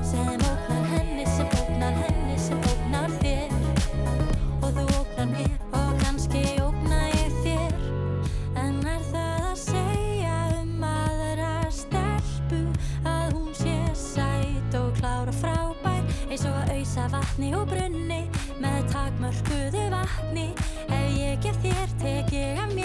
[0.03, 3.51] Sem ógnar henni, sem ógnar henni, sem ógnar þér.
[4.63, 7.75] Og þú ógnar mér og kannski ógna ég þér.
[8.55, 12.63] En er það að segja um aðra stelpu
[13.03, 18.22] að hún sé sæt og klár og frábær eins og að auðsa vatni og brunni
[19.33, 20.53] takmörkuðu vatni.
[20.89, 22.82] Ef ég gef þér tek ég af mér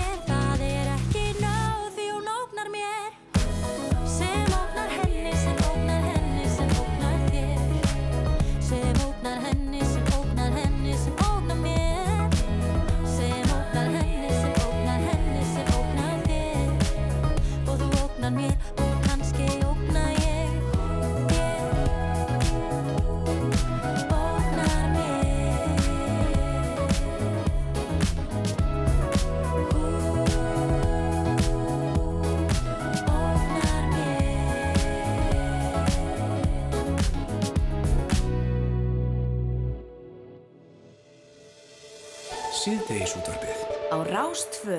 [42.87, 44.77] Síðdegisútvarpið Á Rástvö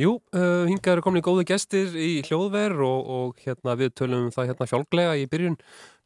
[0.00, 4.32] Jú, uh, hingað eru komin góði gestir í hljóðver og, og hérna við tölum um
[4.34, 5.56] það hérna fjálglega í byrjun,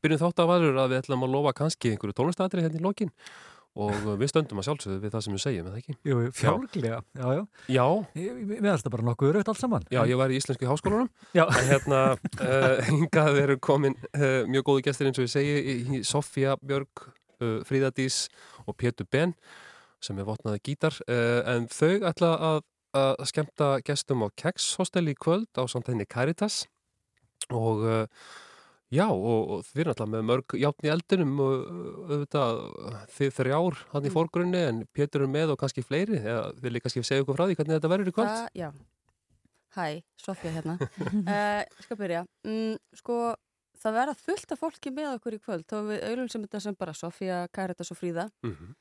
[0.02, 3.10] byrjun þátt af aður að við ætlum að lofa kannski einhverju tónlistatri hérna í lokin
[3.74, 5.96] og uh, við stöndum að sjálfsögðu við það sem við segjum, eða ekki?
[6.06, 7.42] Jú, jú, fjálglega, já, já.
[7.74, 7.86] Já.
[8.14, 9.86] Við erum bara nokkuð raukt allt saman.
[9.90, 11.10] Já, ég var í Íslensku háskólanum.
[11.34, 11.42] Já.
[11.50, 16.54] En hérna, uh, hingað eru komin uh, mjög góði gestir eins og í- í Sofía
[16.62, 17.08] Björg,
[17.42, 18.28] uh, Fríðadís
[18.62, 19.34] og Pétur Ben
[20.04, 22.62] sem er votnaði gítar, uh, en þau ætla að,
[23.00, 26.64] að skemmta gestum á Keks hostel í kvöld á samt henni Caritas
[27.50, 28.04] og uh,
[28.94, 32.58] Já, og, og þið er náttúrulega með mörg játn í eldinum og uh, auðvitað
[33.16, 34.14] þið þrjár hann í Mm.
[34.14, 37.46] fórgrunni en Pétur er með og kannski fleiri eða þið líka kannski segja ykkur frá
[37.48, 38.68] því hvernig þetta verður í kvöld Það, já.
[39.74, 39.86] Hæ,
[40.22, 40.76] Sofía hérna.
[40.78, 42.20] uh, ég skal byrja.
[42.46, 43.16] Mm, sko,
[43.82, 45.64] það verða fullt af fólki með okkur í kvöld.
[45.66, 48.28] Þá við auðvitað sem þetta sem bara Sofía, Karitas og Fríða.
[48.46, 48.76] Mhm.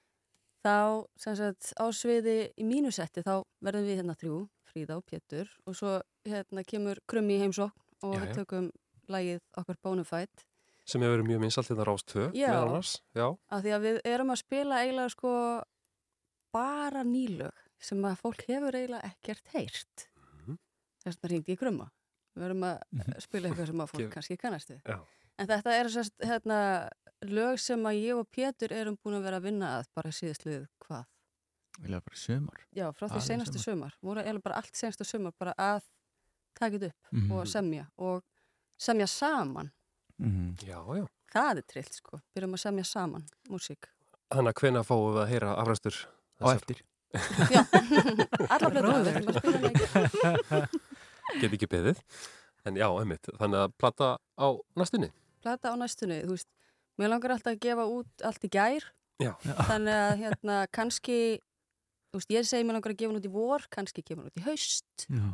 [0.63, 4.37] Þá, sem sagt, á sviði í mínusetti þá verðum við hérna þrjú,
[4.71, 5.49] Fríða og Pétur.
[5.67, 5.97] Og svo
[6.29, 8.35] hérna kemur Krummi í heimsókn og Já, við já.
[8.39, 8.69] tökum
[9.11, 10.45] lagið okkar Bonafide.
[10.87, 12.47] sem hefur verið mjög minnsalt Rástvö Já.
[12.51, 15.31] meðal annars, já, Af því að við erum að spila eiginlega sko
[16.53, 20.07] bara nýlög sem að fólk hefur eiginlega ekkert heyrt.
[20.45, 20.57] Mhm.
[21.03, 21.89] Þess að hringdi í krumma.
[22.35, 24.81] Við erum að eh, spila eitthvað sem að fólk kannski kannast við.
[24.87, 24.99] Já.
[25.39, 26.57] En þetta er sérst, hérna,
[27.29, 30.65] lög sem að ég og Pétur erum búin að vera að vinna að bara síðastlið
[30.85, 31.05] hvað?
[31.81, 32.59] Vilja bara sumar.
[32.75, 33.63] Já, frá því senastu sumar.
[33.63, 33.93] sumar.
[34.01, 35.81] Voru eiginlega bara allt senastu sumar bara að
[36.55, 37.31] taka þetta upp Mhm.
[37.31, 38.23] og semja og
[38.79, 39.71] semja saman.
[40.21, 40.55] Mhm.
[40.61, 41.07] já, já.
[41.33, 42.19] Það er trillt sko.
[42.35, 43.83] Byrjum að semja saman músík.
[44.31, 46.05] Þannig að hvena fáum við að heyra afræstur
[46.41, 46.81] Á eftir.
[47.49, 47.63] Já,
[48.49, 48.73] alla í
[51.41, 51.97] Get ekki beðið
[52.65, 54.47] En já, einmitt, þannig að plata á
[54.79, 55.09] næstunni
[55.43, 56.47] plata á næstunni, þú veist,
[56.99, 58.83] mér langar alltaf að gefa út allt í gær
[59.21, 59.33] Já.
[59.69, 61.17] þannig að hérna kannski
[62.13, 64.29] þú veist, ég segi mér langar að gefa hún út í vor kannski gefa hún
[64.31, 65.29] út í haust Já.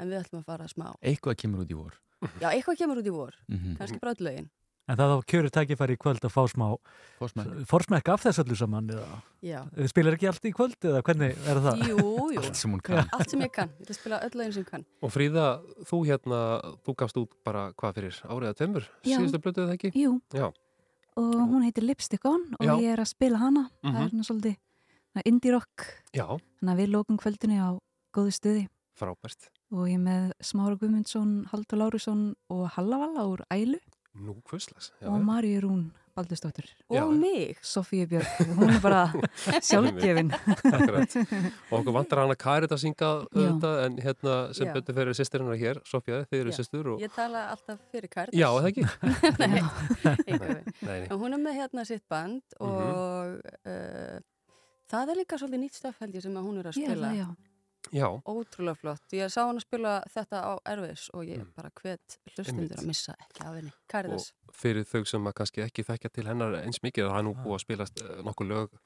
[0.00, 1.94] en við ætlum að fara smá Eitthvað kemur út í vor.
[2.40, 3.76] já, eitthvað kemur út í vor, Mhm.
[3.78, 4.50] kannski bara öll lögin
[4.90, 6.66] En það á kjöru tækifæri í kvöld að fá smá
[7.20, 7.50] Forsmekk.
[7.70, 9.60] forsmekk af þess öllu saman eða Já.
[9.76, 11.84] Þið spilar ekki allt í kvöld eða hvernig er það?
[11.86, 11.98] jú,
[12.34, 12.96] jú, Allt sem hún kann.
[12.98, 15.44] Já, allt sem ég kann, ég að spila öll lögin sem ég kann Og Fríða,
[15.86, 16.40] þú hérna,
[16.84, 19.16] þú gafst út bara hvað fyrir árið að tveimur Já.
[19.20, 19.92] Síðustu blötuð það ekki?
[19.94, 20.16] Jú.
[20.34, 20.48] Já,
[21.20, 22.74] og hún heitir Lipstick On og Já.
[22.80, 24.02] ég er að spila hana það Mhm.
[24.02, 24.56] er svona svolítið
[25.26, 26.26] indie rock já,
[26.60, 27.70] þannig að við lókum kvöldinu á
[28.14, 28.66] góðu stuði
[28.98, 33.78] frábært og ég með Smára Guðmundsson, Haldur Lárusson og Hallavalla úr Ælu
[34.14, 35.24] Nú, hvuslas já, og já.
[35.24, 37.04] Maríu Rún Baldursdóttir Já.
[37.06, 38.26] og mig Sofíu Björk,
[38.58, 39.12] hún er bara
[39.62, 41.14] sjálfgefin Akkurat.
[41.70, 43.28] Og okkur vantar hana Karit að syngja Já.
[43.38, 44.72] auðvitað en hérna sem Já.
[44.74, 46.56] betur fyrir sýstir hennar hér, Sofía, þið eru Já.
[46.58, 47.00] sýstur og...
[47.06, 48.84] ég tala alltaf fyrir Karitas Já, er það ekki?
[49.40, 49.62] nei,
[50.82, 52.66] Nei, nei, hún er með hérna sitt band Mhm.
[52.66, 54.18] og uh,
[54.90, 55.78] það er líka svolítið nýtt
[56.18, 57.28] ég sem að hún er að Já, spila já.
[57.92, 62.18] Já, ótrúlega flott ég sá hann að spila þetta á Erfis og ég bara hvet
[62.36, 62.82] hlustundur Mm.
[62.84, 66.26] Að missa ekki af henni Karitas og fyrir þau sem að kannski ekki þekkja til
[66.28, 68.76] hennar eins mikið, er nú búið að spilast uh, nokkuð lög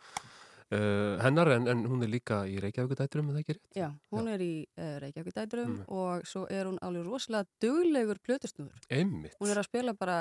[0.72, 3.66] uh, hennar en, en hún er líka í Reykjavíkudætturum, er það ekki rétt?
[3.76, 5.85] Já, hún er í uh, Reykjavík dæturum Mm.
[5.89, 8.81] og svo er hún alveg rosalega duglegur plötusnúður.
[8.90, 9.36] Einmitt.
[9.40, 10.18] Hún er að spila bara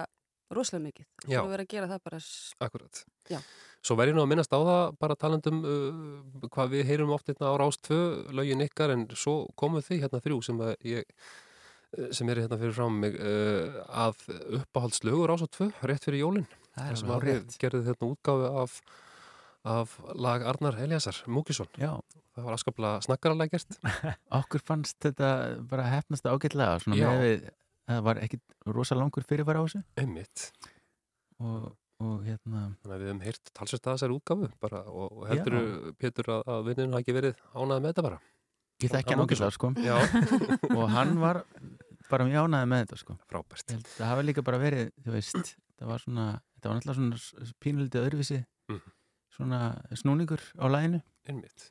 [0.53, 1.07] rosalega mikið.
[1.27, 1.39] Já.
[1.41, 2.19] Er verið að gera það bara...
[2.67, 3.03] Akkurat.
[3.31, 3.39] Já.
[3.83, 7.27] Svo verð ég nú að minnast á það bara talandum uh, hvað við heyrum oft
[7.27, 11.03] hérna á Rás 2 lögin ykkar en svo komuð þið hérna þrjú sem að ég
[11.03, 14.23] uh, sem er hérna fyrir frá mig uh, að
[14.61, 18.77] uppáhaldslögur Rás 2 rétt fyrir jólin Það er sem að við gerðum hérna útgáfi af,
[19.75, 21.69] af lag Arnar Eliasar Múkisson.
[21.77, 21.91] Já.
[22.33, 23.75] Það var askaplega snakkaralega gert.
[24.39, 25.29] Okkur fannst þetta
[25.69, 27.11] bara hefnast ágætlega svona Já.
[27.11, 27.43] með við,
[27.89, 28.43] það var ekkit
[28.76, 30.43] rosa langur fyrirvara á þessu Einmitt.
[31.43, 31.72] og,
[32.03, 35.57] og hérna Þannig að við hefum heyrt talsvægt að þessari útgáfu bara og, og heldur
[35.99, 38.19] Pétur að, að vinninu hafi ekki verið ánæði með þetta bara.
[38.84, 39.69] Ég þekki hann ágætlega sko
[40.80, 41.43] og hann var
[42.10, 45.91] bara mjög ánæði með þetta sko Frábært Það hafi líka bara verið, þú veist það
[45.93, 46.26] var svona,
[46.57, 48.41] þetta var náttúrulega svona pínulítið öðruvísi
[48.72, 48.80] Mhm.
[49.35, 49.57] svona
[49.99, 51.65] snúningur á læginu Einmitt.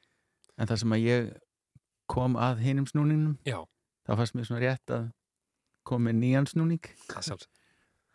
[0.61, 1.29] en það sem að ég
[2.13, 3.63] kom að hinum snúningnum Já.
[4.05, 5.07] þá fannst mér svona rétt að
[5.85, 7.43] koma með nýjan snúning Það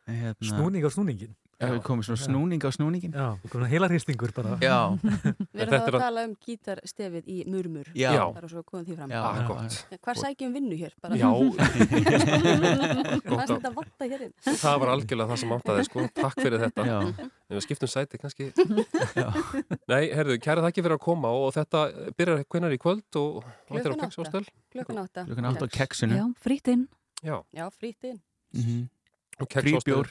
[0.07, 4.30] hérna, Snúning á snúningin Já, við komum svona snúning á snúningin Já, komum heila hristingur
[4.35, 7.88] bara Já Við erum þá að tala um gítarstefið í murmur.
[7.98, 8.11] Já.
[8.14, 9.10] Það er svo komum því fram.
[9.10, 9.77] Já, Ah, já, gott.
[9.89, 9.98] já.
[10.06, 10.94] Hvar sækjum vinnu hér?
[11.02, 11.31] Bara Já.
[12.38, 14.34] Hvað Gott að- þetta vanta hér inn?
[14.45, 16.06] Það var algjörlega það sem áttaði sko.
[16.22, 16.85] Takk fyrir þetta.
[16.88, 16.98] Já.
[17.49, 18.49] En við skiptum sæti kannski.
[19.89, 21.84] Nei, herðu, kæra þakki fyrir að koma og þetta
[22.19, 24.11] byrjar hvenar í kvöld og og þetta er á Klukkan átta.
[24.14, 24.45] Keksástöl.
[24.77, 25.26] Klukkan átta.
[25.27, 26.85] Klukkan átta á keksinu Já, frýtt inn
[27.23, 27.41] Já.
[27.53, 28.22] Já, frýtt inn.
[28.53, 28.85] Mhm.
[29.38, 29.85] Og Frí Keksástöl.
[29.85, 30.07] bjór.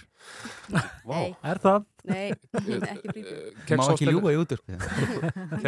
[1.11, 1.35] Nei.
[1.43, 1.85] Er það?
[2.07, 2.27] Nei,
[2.93, 3.79] ekki frí bjór.
[3.81, 4.85] Má ekki ljúga í útvarpið.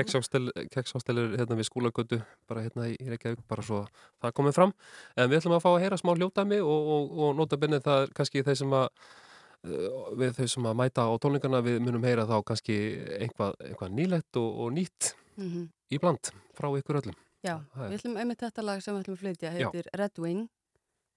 [0.74, 3.80] Keksástel er hérna við skólagötu bara hérna í Reykjavík, bara svo
[4.22, 4.74] það komið fram.
[5.18, 8.04] En við ætlum að fá að heyra smá hljótæmi og, og, og nota benni það
[8.06, 12.06] er kannski þeir sem að uh, við þau sem að mæta á tónleikana við munum
[12.06, 12.76] heyra þá kannski
[13.18, 15.68] einhvað, einhvað nýlegt og, og nýtt Mhm.
[15.94, 17.14] í bland frá ykkur öllum.
[17.46, 19.68] Já, við ætlum einmitt þetta lag sem við ætlum að flytja Já.
[19.68, 20.40] heitir Red Wing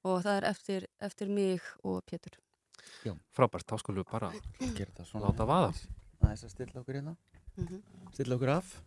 [0.04, 2.38] og það er eftir, eftir mig og Pétur.
[3.06, 4.32] Já, frábært, þá skulum við bara
[5.22, 5.74] láta vaða.
[6.22, 7.16] Það er að stilla okkur hérna.
[7.58, 7.82] Mm -hmm.
[8.14, 8.82] stilla okkur af.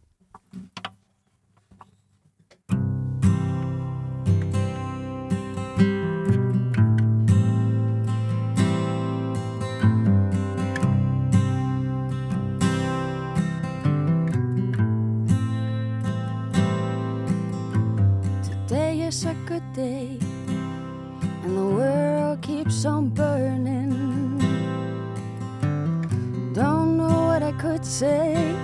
[18.43, 20.34] Today is a good day.
[21.45, 24.39] And the world keeps on burning.
[26.55, 28.55] Don't know what I could say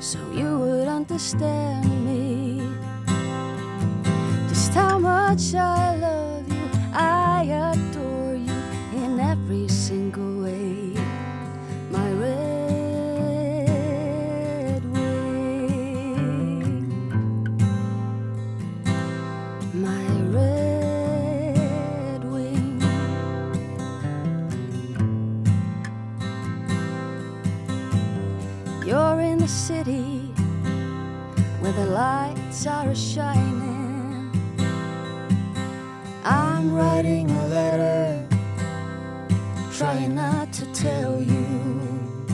[0.00, 2.62] so you would understand me.
[4.48, 6.31] Just how much I love
[29.52, 30.32] city
[31.60, 34.32] where the lights are shining.
[36.24, 38.28] I'm writing a letter,
[39.74, 42.26] trying not to tell you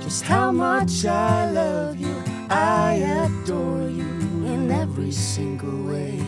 [0.00, 2.16] just how much I love you.
[2.50, 2.94] I
[3.26, 4.10] adore you
[4.52, 6.20] in every single way.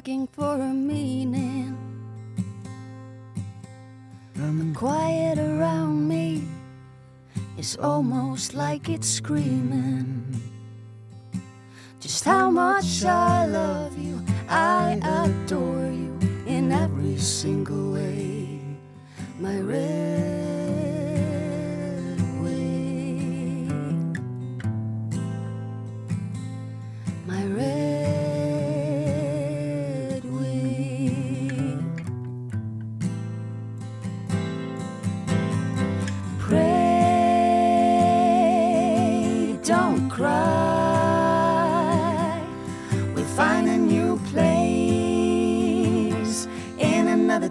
[0.00, 1.76] Looking for a meaning.
[4.34, 6.48] The quiet around me
[7.58, 10.40] is almost like it's screaming.
[12.00, 18.58] Just how much I love you, I adore you in every single way.
[19.38, 20.29] My red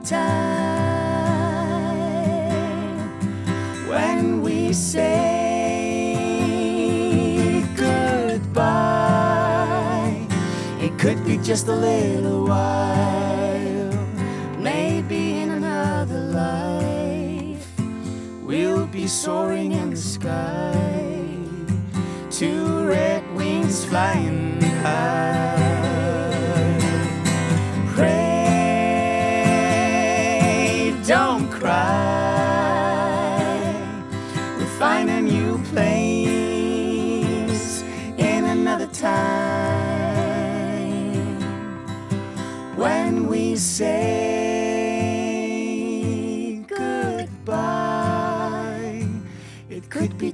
[0.04, 1.10] time
[3.88, 6.16] when we say
[7.76, 8.98] goodbye.
[10.80, 13.94] It could be just a little while,
[14.58, 17.68] maybe in another life.
[18.44, 20.74] We'll be soaring in the sky,
[22.32, 25.49] two red wings flying high.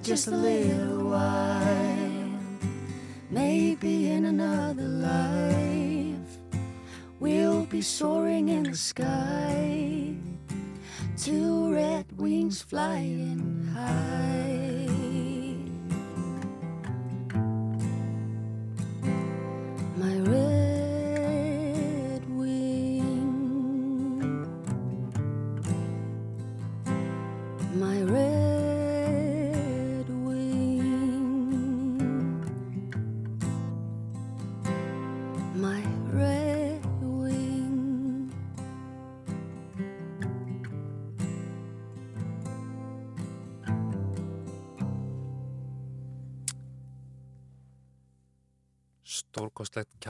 [0.06, 2.40] Just a little while,
[3.32, 6.38] maybe in another life.
[7.20, 10.14] We'll be soaring in the sky,
[11.18, 14.75] two red wings flying high.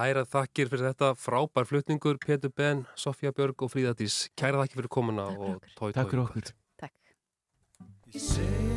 [0.06, 4.26] Kæra þakkir fyrir þetta, frábær flutningur, Pétur Ben, Sofía Björg og Fríða Dís.
[4.38, 5.92] Kæra þakkir fyrir komuna og tói tói.
[5.98, 6.54] Takk fyrir okkur.
[8.16, 8.75] Ég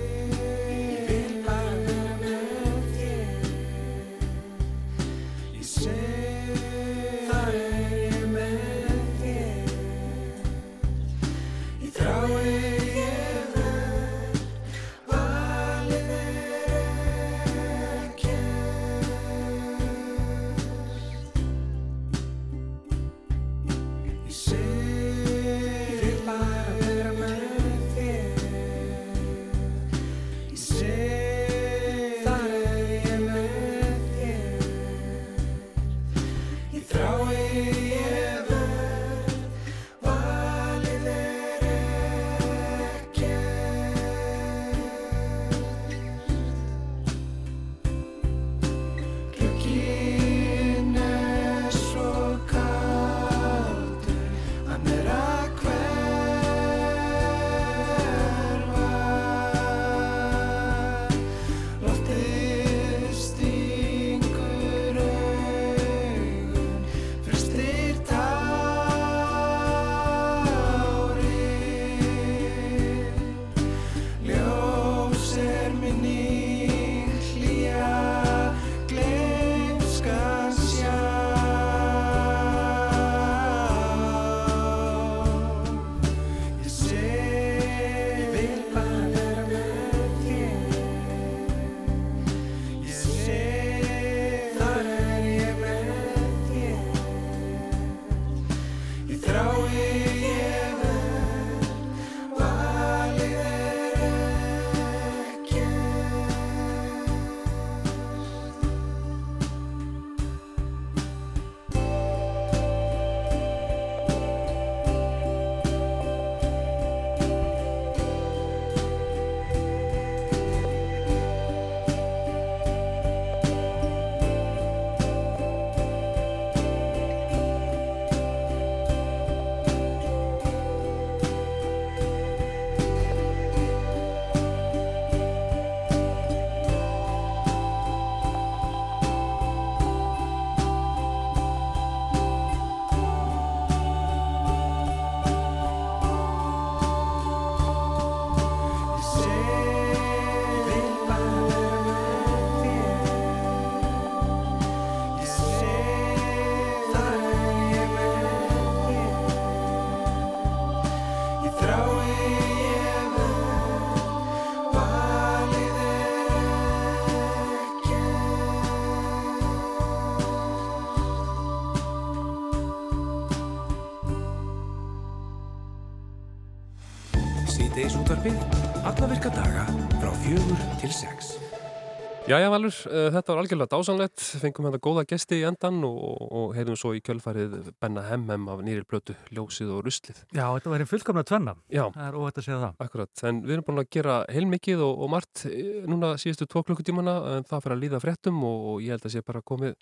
[182.28, 186.24] Jæja Valur, uh, þetta var algjörlega dásanlegt, fengum hérna góða gesti í endan og, og,
[186.36, 190.18] og heyrðum svo í kjölfarið Benna Hemmem af nýri blötu Ljósið og Ruslið.
[190.36, 191.54] Já, þetta var einn fullkomna tvenna.
[191.72, 191.86] Já.
[191.94, 192.74] Það er óvægt að segja það.
[192.84, 196.62] Akkurat, en við erum búin að gera heilmikið og, og margt eh, núna síðustu tvo
[196.68, 199.72] klukkutímana en það fyrir að líða fréttum og, og ég held að sé bara komið,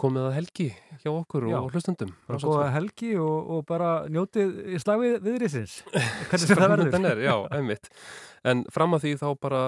[0.00, 0.68] komið að helgi
[1.02, 1.58] hjá okkur Já.
[1.58, 2.14] og hlustundum.
[2.30, 5.76] Bara góða helgi og, og bara njótið í slagið viðriðsins.
[6.30, 7.10] Hvernig það verður.
[7.10, 7.36] Er, já.
[8.48, 9.60] En fram að því þá bara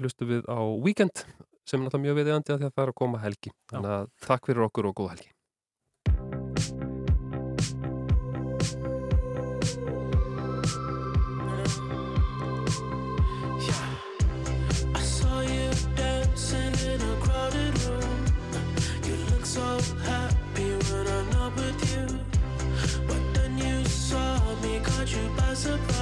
[0.00, 1.26] hlustum við á Weekend
[1.66, 3.54] sem er náttúrulega mjög viðeigandi að því að það er að koma helgi.
[3.72, 5.32] Þannig að takk fyrir okkur og góða helgi.
[25.66, 25.95] I